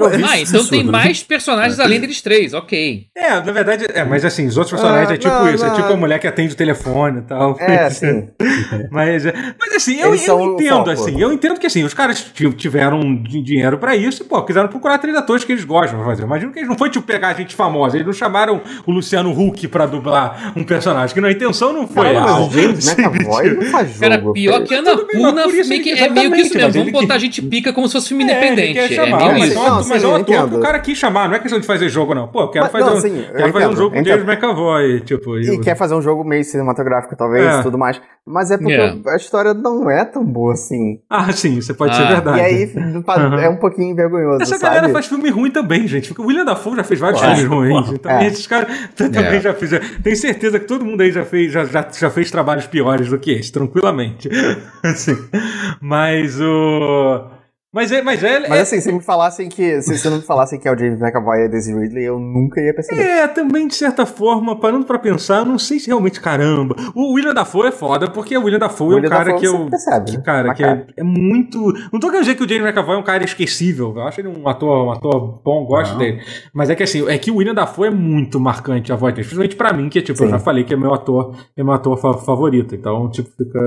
[0.02, 0.92] Ouvir Ah, então absurdo, tem né?
[0.92, 3.06] mais personagens além deles três, ok.
[3.16, 5.68] É, na verdade, é, mas assim, os outros personagens Ah, é tipo não, isso, é
[5.70, 5.76] não.
[5.76, 7.58] tipo a mulher que atende o telefone e tal.
[7.60, 8.28] É, sim.
[8.92, 12.52] Mas, é, mas assim, eu, eu entendo, assim, eu entendo que assim, os caras ti-
[12.54, 16.06] tiveram di- dinheiro pra isso e, pô, quiseram procurar três atores que eles gostam de
[16.06, 16.24] fazer.
[16.24, 19.68] Imagino que eles não foi tipo pegar gente famosa, eles não chamaram o Luciano Huck
[19.68, 22.14] pra dublar um personagem, que na intenção não foi.
[22.14, 24.00] Cara, mas o James McAvoy não faz jogo.
[24.02, 26.32] Cara, pior que a Ana Tudo bem, mas Purna por isso meio que, é meio
[26.32, 26.72] que isso mesmo.
[26.74, 28.80] Vamos botar que- gente pica como se fosse filme É, ele independente.
[28.80, 29.58] É, chamar, meio mas, isso.
[29.58, 31.40] é um- Não, mas sim, é um ator que o cara quis chamar, não é
[31.40, 32.28] questão de fazer jogo, não.
[32.28, 34.04] Pô, eu quero Mas, fazer, não, um, sim, eu quero fazer um entendo, jogo com
[34.04, 34.24] James.
[34.26, 35.38] McAvoy, tipo.
[35.40, 37.60] E eu- quer fazer um jogo meio cinematográfico, talvez, É.
[37.60, 38.00] e tudo mais.
[38.32, 39.00] Mas é porque Yeah.
[39.08, 41.00] a história não é tão boa assim.
[41.10, 42.08] Ah, sim, isso pode ser Ah.
[42.12, 42.38] verdade.
[42.38, 42.72] E aí
[43.44, 44.76] é um pouquinho vergonhoso, Essa sabe?
[44.76, 46.10] galera faz filme ruim também, gente.
[46.10, 47.90] Porque o William Dafoe já fez vários filmes ruins.
[47.92, 48.28] Então É.
[48.28, 49.42] esses caras também É.
[49.42, 49.84] já fizeram.
[50.04, 53.18] Tenho certeza que todo mundo aí já fez, já, já, já fez trabalhos piores do
[53.18, 54.30] que esse, tranquilamente.
[54.84, 55.18] assim.
[55.82, 57.26] Mas o.
[57.72, 58.02] Mas é.
[58.02, 59.80] Mas é, Mas é- assim, se me falassem que.
[59.82, 62.18] Se, se não me falassem que é o James McAvoy e a Daisy Ridley, eu
[62.20, 63.02] nunca ia perceber.
[63.02, 66.76] É, também, de certa forma, parando pra pensar, eu não sei se realmente, caramba.
[66.96, 69.40] O William Dafoe é foda, porque o William Dafoe O é um William cara Dafoe
[69.40, 69.70] que você eu.
[69.70, 70.24] percebe, que, né?
[70.24, 71.60] cara, que é, é muito.
[71.94, 73.94] Não tô querendo dizer que o James McAvoy é um cara esquecível.
[73.96, 76.00] Eu acho ele um ator, um ator bom, gosto Não.
[76.00, 76.22] dele.
[76.52, 79.26] Mas é que assim, é que o William Dafoe é muito marcante a voz dele.
[79.28, 80.32] Principalmente pra mim, que tipo, eu Sim.
[80.32, 82.74] já falei que é meu ator, é meu ator fa- favorito.
[82.74, 83.60] Então, tipo, fica.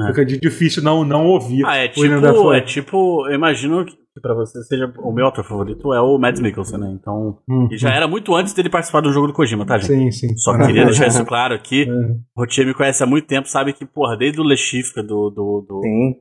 [0.00, 0.06] É.
[0.08, 2.56] Fica de- difícil não, não ouvir Ah, é tipo, Dafoe.
[2.56, 6.40] é tipo, eu imagino que pra você seja o meu ator favorito é o Mads
[6.40, 6.90] Mikkelsen, né?
[7.00, 10.12] Então, Hum, e já era muito antes dele participar do jogo do Kojima, tá, gente?
[10.12, 10.36] Sim, sim.
[10.36, 11.82] Só queria deixar isso claro aqui.
[11.88, 11.92] É.
[12.36, 15.30] O Rotier me conhece há muito tempo, sabe que, porra, desde o Le Chiffre do,
[15.30, 16.16] do, do Sim,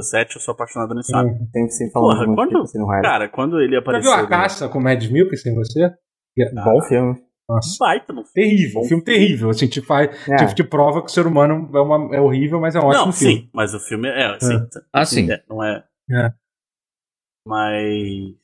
[0.00, 1.30] 007, eu sou apaixonado nisso, sabe?
[1.52, 2.86] sempre sim falando Porra, muito quando- tipo assim no.
[3.02, 4.10] Cara, quando ele Já apareceu...
[4.10, 4.28] viu a né?
[4.28, 5.90] caça com o Mads Mikkelsen, você?
[6.64, 7.16] Bom filme.
[7.48, 7.76] Nossa.
[7.80, 9.48] Baita, não Terrível, um filme terrível.
[9.50, 10.36] Assim, te, faz, É.
[10.46, 13.06] te, te prova que o ser humano é, uma, é horrível, mas é um ótimo
[13.06, 13.34] Não, filme.
[13.42, 14.58] sim, mas o filme é, sim.
[14.92, 15.30] Ah, sim.
[15.32, 15.82] é, não é.
[16.10, 16.32] É.
[17.46, 18.34] Mas.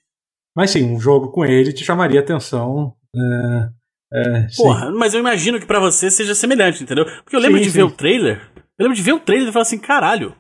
[0.57, 2.95] Mas sim, um jogo com ele te chamaria atenção.
[3.15, 3.71] É,
[4.13, 4.63] é, sim.
[4.63, 7.05] Porra, mas eu imagino que pra você seja semelhante, entendeu?
[7.23, 7.79] Porque eu lembro Sim, de sim.
[7.79, 8.41] ver o trailer.
[8.79, 10.35] Eu lembro de ver o trailer e falar assim: caralho,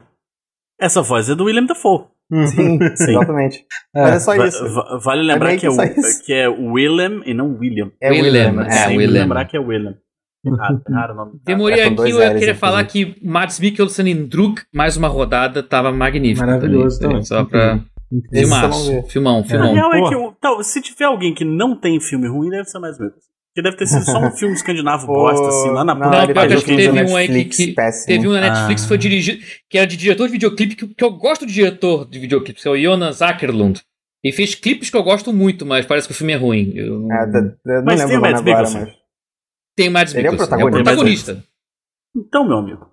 [0.81, 2.07] essa voz é do William Dafoe.
[2.47, 3.17] Sim, Sim.
[3.17, 3.19] Hum.
[3.19, 3.65] exatamente.
[3.95, 4.03] É.
[4.03, 4.75] Mas é só Va- isso.
[4.75, 7.91] va- vale lembrar meio que, é que o, que é Willem e não William.
[8.01, 9.23] É Willem, Willem, é, Sempre Willem.
[9.23, 9.95] lembrar que é Willem.
[10.47, 10.51] O
[11.15, 11.41] nome.
[11.45, 12.55] Demorei É, aqui, eu ia Ls, querer inclusive.
[12.55, 16.47] falar que Mads Mikkelsen em Druk, mais uma rodada, tava magnífico.
[16.47, 17.23] Maravilhoso também.
[17.23, 17.81] Só pra.
[18.33, 19.03] Filmaço.
[19.09, 19.75] Filmão, filmão.
[19.75, 22.99] real é que tal, se tiver alguém que não tem filme ruim, deve ser mais
[22.99, 23.15] mesmo.
[23.55, 26.53] Porque deve ter sido só um filme escandinavo bosta, assim, lá na Não, que fez
[26.55, 28.07] acho que teve um aí que- que- péssimo.
[28.07, 28.89] Teve um na Netflix que Ah.
[28.89, 32.19] foi dirigido, que era de diretor de videoclipe, que, que eu gosto de diretor de
[32.19, 33.81] videoclipe, que é o Jonas Ackerlund.
[34.25, 36.73] Ele fez clipes que eu gosto muito, mas parece que o filme é ruim.
[36.75, 37.13] Eu não...
[37.13, 38.81] É, da- da- não Mas lembro tem o Mads agora, Mikkelsen.
[38.81, 38.95] mas...
[39.77, 40.53] Tem o Mads Ele é o Mikkelsen.
[40.61, 41.33] É o protagonista.
[41.35, 41.45] protagonista.
[42.17, 42.87] Então, meu amigo,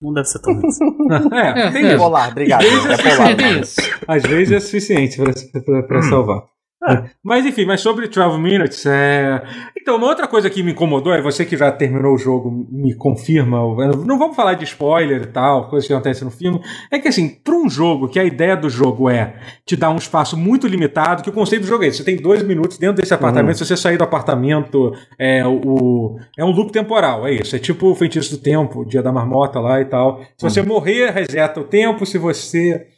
[0.00, 0.62] não deve ser tão ruim.
[1.34, 1.96] É, É, tem é.
[1.98, 2.62] Polar, obrigado.
[2.62, 3.40] Vezes É polar.
[3.40, 3.80] É isso.
[4.08, 5.32] Às vezes é suficiente pra,
[5.62, 6.44] pra, pra salvar.
[7.22, 9.42] Mas enfim, mas sobre 12 Minutes, é...
[9.76, 12.94] Então, uma outra coisa que me incomodou, é você que já terminou o jogo, me
[12.94, 13.58] confirma,
[14.04, 16.60] não vamos falar de spoiler e tal, coisas que acontecem no filme,
[16.90, 19.34] é que assim, para um jogo que a ideia do jogo é
[19.64, 22.16] te dar um espaço muito limitado, que o conceito do jogo é esse, você tem
[22.16, 23.64] dois minutos dentro desse apartamento, uhum.
[23.64, 27.90] se você sair do apartamento, é, o, é um loop temporal, é isso, é tipo
[27.90, 30.20] o feitiço do tempo, o dia da marmota lá e tal.
[30.36, 30.66] Se você uhum.
[30.66, 32.88] morrer, reseta o tempo, se você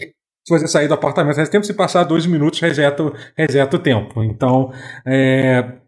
[0.48, 4.22] se você sair do apartamento faz tempo, se passar dois minutos, reseta, reseta o tempo.
[4.24, 4.72] Então,
[5.06, 5.78] é,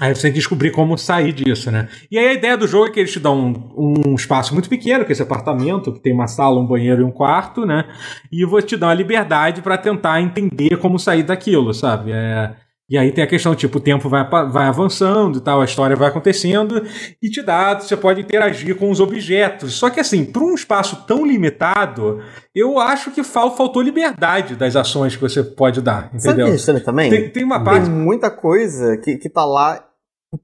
[0.00, 1.86] Aí você tem que descobrir como sair disso, né?
[2.10, 3.38] E aí a ideia do jogo é que eles te dão
[3.76, 7.02] um, um, espaço muito pequeno, que é esse apartamento, que tem uma sala, um banheiro
[7.02, 7.84] e um quarto, né?
[8.32, 12.12] E vou te dar uma liberdade para tentar entender como sair daquilo, sabe?
[12.12, 12.54] É,
[12.90, 15.94] e aí tem a questão, tipo, o tempo vai, vai avançando e tal, a história
[15.94, 16.84] vai acontecendo,
[17.22, 19.74] e te dá, você pode interagir com os objetos.
[19.74, 22.20] Só que assim, para um espaço tão limitado,
[22.52, 26.46] eu acho que fal, faltou liberdade das ações que você pode dar, entendeu?
[26.58, 27.10] Sabe isso também?
[27.10, 27.84] Tem, tem uma parte...
[27.84, 29.86] Tem muita coisa que, que tá lá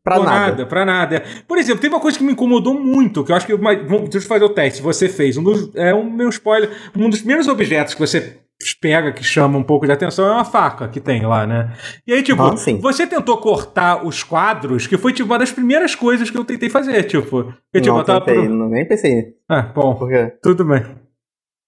[0.02, 0.30] Pra nada.
[0.30, 0.66] nada.
[0.66, 1.22] Pra nada.
[1.46, 3.56] Por exemplo, tem uma coisa que me incomodou muito, que eu acho que.
[3.56, 4.82] Deixa eu fazer o teste.
[4.82, 5.36] Você fez.
[5.36, 6.70] Um dos, é um meu spoiler.
[6.96, 8.36] Um dos primeiros objetos que você
[8.80, 11.74] pega que chama um pouco de atenção é uma faca que tem lá, né?
[12.06, 15.94] E aí, tipo, ah, você tentou cortar os quadros, que foi tipo uma das primeiras
[15.94, 17.52] coisas que eu tentei fazer, tipo.
[17.72, 18.48] Eu, tipo, não, eu tentei, pro...
[18.48, 19.34] não, nem pensei.
[19.48, 19.94] Ah, bom.
[19.94, 20.32] Por quê?
[20.42, 20.84] Tudo bem.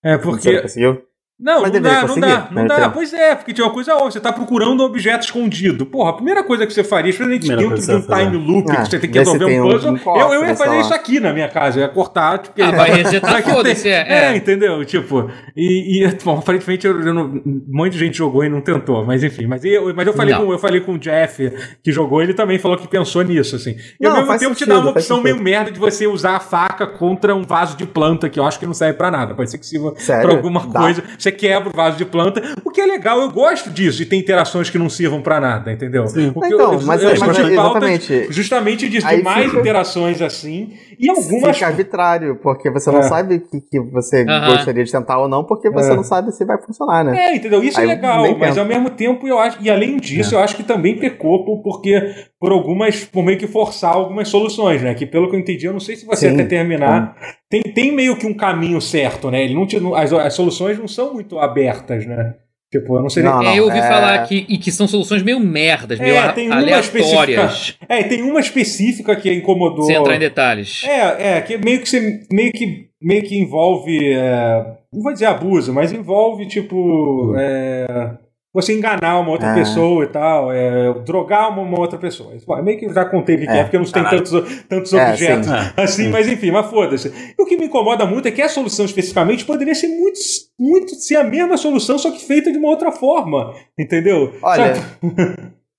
[0.02, 0.51] É porque.
[0.51, 1.08] Você conseguiu?
[1.40, 2.90] Não, não dá, não dá, não dá.
[2.90, 5.86] Pois é, porque tinha uma coisa óbvia, você tá procurando um objeto escondido.
[5.86, 8.90] Porra, a primeira coisa que você faria, especialmente dentro de um time loop, ah, que
[8.90, 11.48] você tem que resolver um puzzle, um eu, eu ia fazer isso aqui na minha
[11.48, 12.60] casa, eu ia cortar, tipo...
[12.60, 14.24] Ah, vai resetar foda-se, é, é.
[14.24, 14.85] É, entendeu?
[14.85, 18.60] Tipo, e, e bom, aparentemente eu, eu não, um monte de gente jogou e não
[18.60, 21.52] tentou, mas enfim, mas eu, mas eu, falei, com, eu falei com o Jeff,
[21.85, 23.77] que jogou, ele também falou que pensou nisso, assim.
[24.01, 26.40] E ao mesmo tempo sentido, te dá uma opção meio merda de você usar a
[26.40, 29.52] faca contra um vaso de planta, que eu acho que não serve pra nada, pode
[29.52, 32.87] ser que sirva pra alguma coisa, você quebra o vaso de planta, o que é
[32.87, 36.07] legal, eu gosto disso, de ter interações que não sirvam para nada, entendeu?
[36.07, 36.33] Sim.
[36.33, 38.27] Porque então, eu, mas, eu, mas, mas exatamente.
[38.31, 41.57] justamente disso, de mais fica, interações assim, e algumas...
[41.57, 43.03] Fica arbitrário, porque você não é.
[43.03, 45.97] sabe o que, que você gostaria de tentar ou não, porque você é.
[45.97, 47.17] não sabe se vai funcionar, né?
[47.17, 47.63] É, entendeu?
[47.63, 50.39] Isso é Aí é legal, mas ao mesmo tempo eu acho, e além disso, é.
[50.39, 54.95] eu acho que também pecou porque por algumas, por meio que forçar algumas soluções, né?
[54.95, 56.35] Que pelo que eu entendi, eu não sei se você Sim.
[56.35, 57.17] até terminar,
[57.51, 59.43] tem, tem meio que um caminho certo, né?
[59.43, 62.35] Ele não te, as, as soluções não são muito abertas, né?
[62.70, 63.23] Tipo, eu não sei.
[63.23, 63.83] Não, não, eu ouvi é...
[63.83, 67.79] falar que, e que são soluções meio merdas, meio é, tem aleatórias.
[67.89, 69.85] É, tem uma específica que incomodou.
[69.85, 70.85] Sem entrar em detalhes.
[70.85, 74.12] É, é, que meio que, você, meio que, meio que envolve.
[74.12, 77.35] É, não vou dizer abuso, mas envolve, tipo.
[77.39, 78.19] É,
[78.61, 79.55] você enganar uma outra é.
[79.55, 82.35] pessoa e tal, é, drogar uma, uma, outra pessoa.
[82.35, 84.33] É meio que eu já contei o que é, é porque não tem tantos,
[84.69, 85.83] tantos é, objetos sim, é.
[85.83, 86.11] assim, sim.
[86.11, 87.35] mas enfim, mas foda-se.
[87.39, 90.19] O que me incomoda muito é que a solução especificamente poderia ser muito,
[90.59, 94.35] muito ser a mesma solução, só que feita de uma outra forma, entendeu?
[94.43, 94.75] Olha,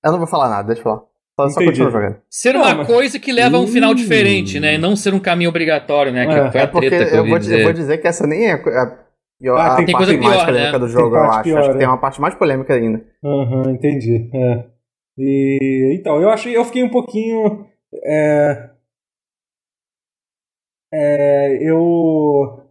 [0.04, 1.02] eu não vou falar nada, deixa eu falar.
[1.36, 2.18] Só, só jogando.
[2.30, 2.88] Ser uma não, mas...
[2.88, 4.76] coisa que leva a um final diferente, né?
[4.76, 6.26] E não ser um caminho obrigatório, né?
[6.52, 8.58] Que é, porque eu, eu, vou, eu, vou, dizer que essa nem é
[9.42, 10.80] eu, ah, tem, tem coisa pior, mais polêmica né?
[10.80, 11.44] do jogo, eu acho.
[11.44, 11.90] Pior, acho que tem é.
[11.90, 13.06] uma parte mais polêmica ainda.
[13.24, 14.30] Aham, uhum, entendi.
[14.34, 14.66] É.
[15.18, 17.66] E, então, eu achei, eu fiquei um pouquinho.
[18.04, 18.70] É,
[20.94, 22.64] é, eu.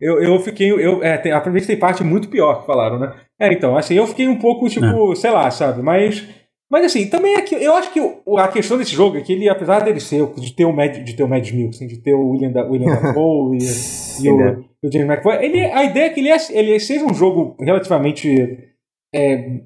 [0.00, 0.70] Eu, eu fiquei.
[0.72, 3.14] Eu, é, tem, aparentemente tem parte muito pior que falaram, né?
[3.38, 5.16] É, então, assim, eu fiquei um pouco, tipo, é.
[5.16, 5.82] sei lá, sabe?
[5.82, 6.28] Mas.
[6.72, 8.00] Mas assim, também é que eu acho que
[8.38, 11.14] a questão desse jogo é que ele, apesar dele ser, de ter o Mad, de
[11.14, 14.64] ter o Mad Milk, assim, de ter o William, da, William Dafoe e, e, o,
[14.82, 18.70] o James McAvoy, ele, a ideia é que ele, é, ele seja um jogo relativamente
[19.14, 19.60] é,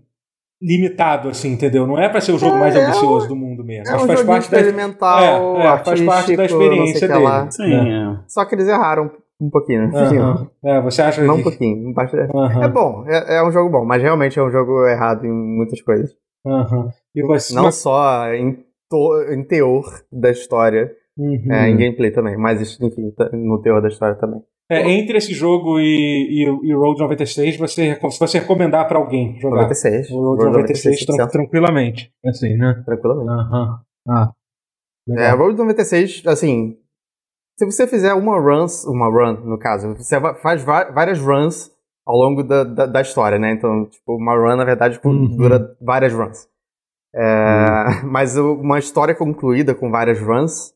[0.61, 1.87] limitado, assim, entendeu?
[1.87, 3.95] Não é para ser o jogo é, mais é ambicioso do mundo mesmo.
[3.95, 7.23] É um faz parte experimental, da, é, é, faz parte da experiência dele.
[7.23, 7.49] Lá.
[7.49, 8.19] Sim, é.
[8.27, 9.93] Só que eles erraram um pouquinho.
[9.95, 10.49] Uhum.
[10.65, 11.41] É, você acha Não que...
[11.41, 11.87] um pouquinho.
[11.87, 12.62] Uhum.
[12.65, 15.81] É bom, é, é, um jogo bom, mas realmente é um jogo errado em muitas
[15.83, 16.11] coisas.
[16.47, 16.89] Uhum.
[17.27, 17.55] Você...
[17.55, 19.23] Não só em, to...
[19.32, 21.52] em teor da história, uhum.
[21.52, 24.40] é, em gameplay também, mas enfim, no teor da história também.
[24.68, 29.39] É, entre esse jogo e, e, e Road 96, você, se você recomendar para alguém
[29.40, 30.10] jogar 96.
[30.10, 32.12] o Road, Road 96, 96 tranquilamente.
[32.24, 32.82] Assim, né?
[32.85, 33.31] Tranquilamente.
[33.31, 33.78] Uhum.
[34.09, 34.32] Ah,
[35.10, 36.77] é, Road 96, assim,
[37.59, 41.70] se você fizer uma run, uma run, no caso, você faz várias runs
[42.07, 43.53] ao longo da, da, da história, né?
[43.53, 45.37] Então, tipo, uma run, na verdade, uhum.
[45.37, 46.49] dura várias runs.
[47.15, 48.11] É, uhum.
[48.12, 50.73] Mas uma história concluída com várias runs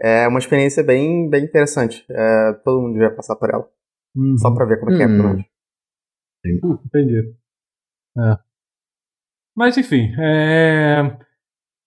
[0.00, 2.04] é uma experiência bem, bem interessante.
[2.10, 3.66] É, todo mundo devia passar por ela.
[4.14, 4.36] Uhum.
[4.36, 5.44] Só pra ver como é que é, uhum.
[6.62, 7.34] Hum, entendi.
[8.18, 8.38] É.
[9.56, 11.18] Mas enfim, é...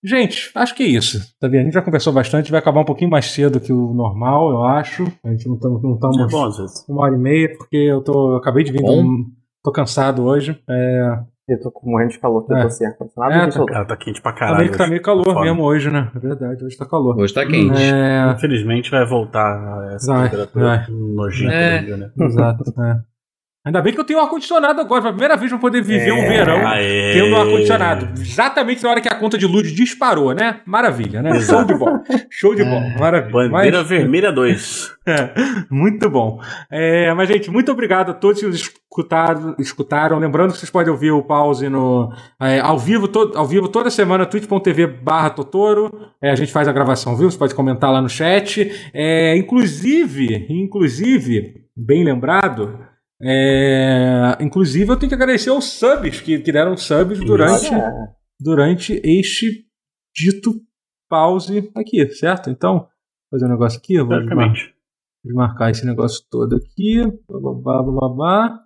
[0.03, 1.19] gente, acho que é isso.
[1.39, 1.61] Tá vendo?
[1.61, 4.63] A gente já conversou bastante, vai acabar um pouquinho mais cedo que o normal, eu
[4.63, 5.03] acho.
[5.23, 6.49] A gente não estamos não tamo é bom,
[6.87, 9.25] uma hora e meia, porque eu, tô, eu acabei de vir, um,
[9.63, 10.59] tô cansado hoje.
[10.69, 11.19] É...
[11.51, 12.61] Eu tô com morrendo de calor, que eu É.
[12.61, 13.33] tô sem ar-condicionado.
[13.33, 13.65] É, tá-.
[13.65, 14.59] Cara, tá quente pra Tá caralho.
[14.59, 15.41] meio, tá meio calor Foda.
[15.41, 16.11] mesmo hoje, né?
[16.15, 17.17] É verdade, hoje tá calor.
[17.19, 17.81] Hoje tá quente.
[17.81, 20.85] É, Infelizmente vai voltar essa Vai, temperatura vai.
[20.91, 21.81] nojenta É.
[21.97, 22.11] né?
[22.21, 22.63] exato.
[22.79, 22.99] é.
[23.69, 26.27] Ainda bem que eu tenho ar-condicionado agora, pela primeira vez pra poder viver um É.
[26.27, 27.13] verão Aê.
[27.13, 28.19] tendo ar-condicionado.
[28.19, 30.61] Exatamente na hora que a conta de luz disparou, né?
[30.65, 31.39] Maravilha, né?
[31.39, 32.01] Show de bola.
[32.31, 32.81] Show de bola.
[32.99, 33.49] Maravilha.
[33.49, 34.97] Bandeira Mas- Vermelha 2.
[35.09, 35.33] É,
[35.71, 36.39] muito bom.
[36.71, 39.55] É, mas, gente, muito obrigado a todos que nos escutaram.
[39.57, 40.19] escutaram.
[40.19, 43.89] Lembrando que vocês podem ouvir o pause no, é, ao, vivo, to- ao vivo toda
[43.89, 45.89] semana, twitch.tv barra Totoro.
[46.21, 47.31] É, a gente faz a gravação, viu?
[47.31, 48.71] Você pode comentar lá no chat.
[48.93, 52.77] É, inclusive, inclusive, bem lembrado.
[53.21, 57.91] É, inclusive, eu tenho que agradecer aos subs que, que deram subs durante, É.
[58.39, 59.65] durante este
[60.15, 60.53] dito
[61.09, 62.49] pause aqui, certo?
[62.49, 62.87] Então, vou
[63.31, 63.95] fazer um negócio aqui.
[63.95, 64.17] Eu vou
[65.33, 67.03] marcar esse negócio todo aqui.
[67.29, 68.59] Babá, babá.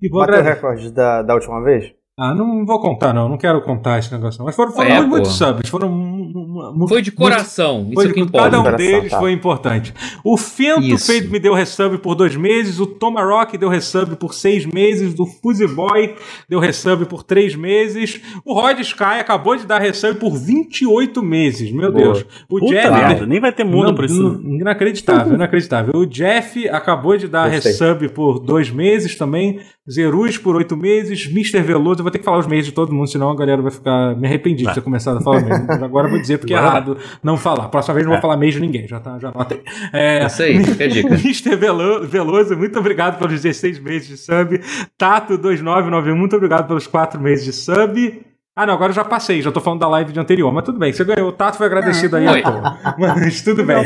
[0.00, 1.92] E vou Bateu o recorde da, da última vez?
[2.18, 3.28] Ah, não vou contar, não.
[3.28, 4.46] Não quero contar esse negócio, não.
[4.46, 5.70] Mas foram, foram É, muito, muitos subs.
[5.70, 5.88] Foram.
[5.88, 8.44] mu- mu- mu- Foi de coração, Foi isso é de- que importa.
[8.46, 9.18] cada um Coração, deles tá.
[9.20, 9.94] foi importante.
[10.24, 12.80] O Fento fez, me deu resub por dois meses.
[12.80, 15.14] O Tomarock deu resub por seis meses.
[15.18, 16.16] O Fuzzy Boy
[16.48, 18.20] deu resub por três meses.
[18.44, 21.70] O Rod Sky acabou de dar resub por 28 meses.
[21.72, 22.04] Meu Boa.
[22.14, 22.26] Deus.
[22.50, 22.90] O Puta Jeff.
[22.90, 24.40] merda, nem vai ter mundo por isso.
[24.44, 25.92] Inacreditável, inacreditável.
[25.94, 27.70] O Jeff acabou de dar Gostei.
[27.72, 29.60] resub por dois meses também.
[29.90, 31.26] Zerus por oito meses.
[31.30, 31.62] Mr.
[31.62, 34.16] Veloso, vou ter que falar os meses de todo mundo, senão a galera vai ficar.
[34.16, 35.70] Me arrependi de ter começado a falar mesmo.
[35.84, 37.68] Agora eu vou dizer porque é errado não falar.
[37.68, 39.62] Próxima vez não vou falar mês de ninguém, já, tá, já anotei.
[39.92, 41.14] É, Isso aí, fica a dica.
[41.14, 41.56] Mr.
[41.56, 44.60] Velo- Veloso, muito obrigado pelos 16 meses de sub.
[45.00, 48.22] Tato2991, muito obrigado pelos 4 meses de sub.
[48.56, 50.80] Ah, não, agora eu já passei, já tô falando da live de anterior, mas tudo
[50.80, 51.28] bem, você ganhou.
[51.28, 52.40] O Tato foi agradecido aí Foi.
[52.40, 52.78] à toa.
[52.98, 53.76] Mas tudo bem.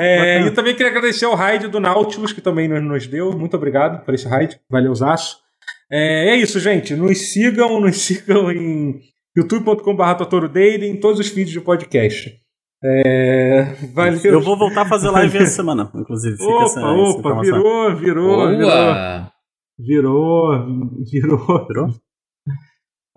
[0.00, 3.30] É, e também queria agradecer ao raid do Nautilus, que também nos, nos deu.
[3.32, 4.58] Muito obrigado por esse raid.
[4.68, 5.45] Valeu, Zaço.
[5.90, 6.94] É, é isso, gente.
[6.94, 9.00] Nos sigam, nos sigam em
[9.36, 12.32] youtube.com.br em todos os feeds de podcast.
[12.84, 13.62] É,
[13.94, 14.20] valeu.
[14.24, 16.36] Eu vou voltar a fazer live essa semana, inclusive.
[16.36, 17.42] Fica essa, Opa, essa opa, informação.
[17.42, 19.32] virou, virou, virou, Boa!
[19.78, 20.50] virou,
[21.10, 21.66] virou.
[21.66, 21.88] Virou?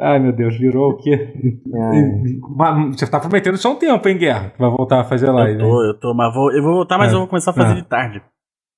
[0.02, 1.12] Ai, meu Deus, virou o quê?
[1.14, 2.90] É.
[2.94, 4.50] Você tá prometendo há um tempo, hein, Guerra?
[4.52, 5.60] Que vai voltar a fazer live.
[5.62, 7.16] Eu tô, eu tô, mas vou, eu vou voltar, mas É.
[7.16, 7.82] eu vou começar a fazer É.
[7.82, 8.22] de tarde.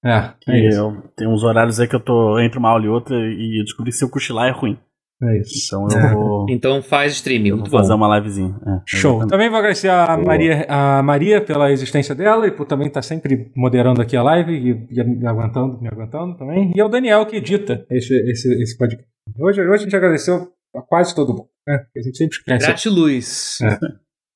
[0.03, 0.79] É, é isso.
[0.79, 3.63] eu, tem uns horários aí que eu tô entre uma aula e outra e eu
[3.63, 4.77] descobri que se eu cochilar é ruim.
[5.23, 5.75] É isso.
[5.75, 7.77] Então eu vou, Então faz streaming, vou muito bom.
[7.77, 8.55] fazer uma livezinha.
[8.65, 9.11] É, Show.
[9.11, 9.29] exatamente.
[9.29, 13.51] Também vou agradecer a Maria, a Maria pela existência dela e por também estar sempre
[13.55, 16.71] moderando aqui a live e, e me aguentando, me aguentando também.
[16.75, 19.07] E ao Daniel que edita esse, esse, esse podcast.
[19.39, 21.49] Hoje, hoje a gente agradeceu a quase todo mundo.
[21.67, 21.85] Né?
[21.95, 22.65] A gente sempre esquece.
[22.65, 23.59] Gratiluz.
[23.61, 23.77] É.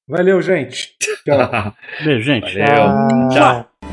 [0.07, 0.95] Valeu, gente.
[1.25, 1.73] Tchau.
[2.03, 2.53] Beijo, gente.
[2.53, 2.83] Valeu.
[2.83, 3.84] Ah, Tchau.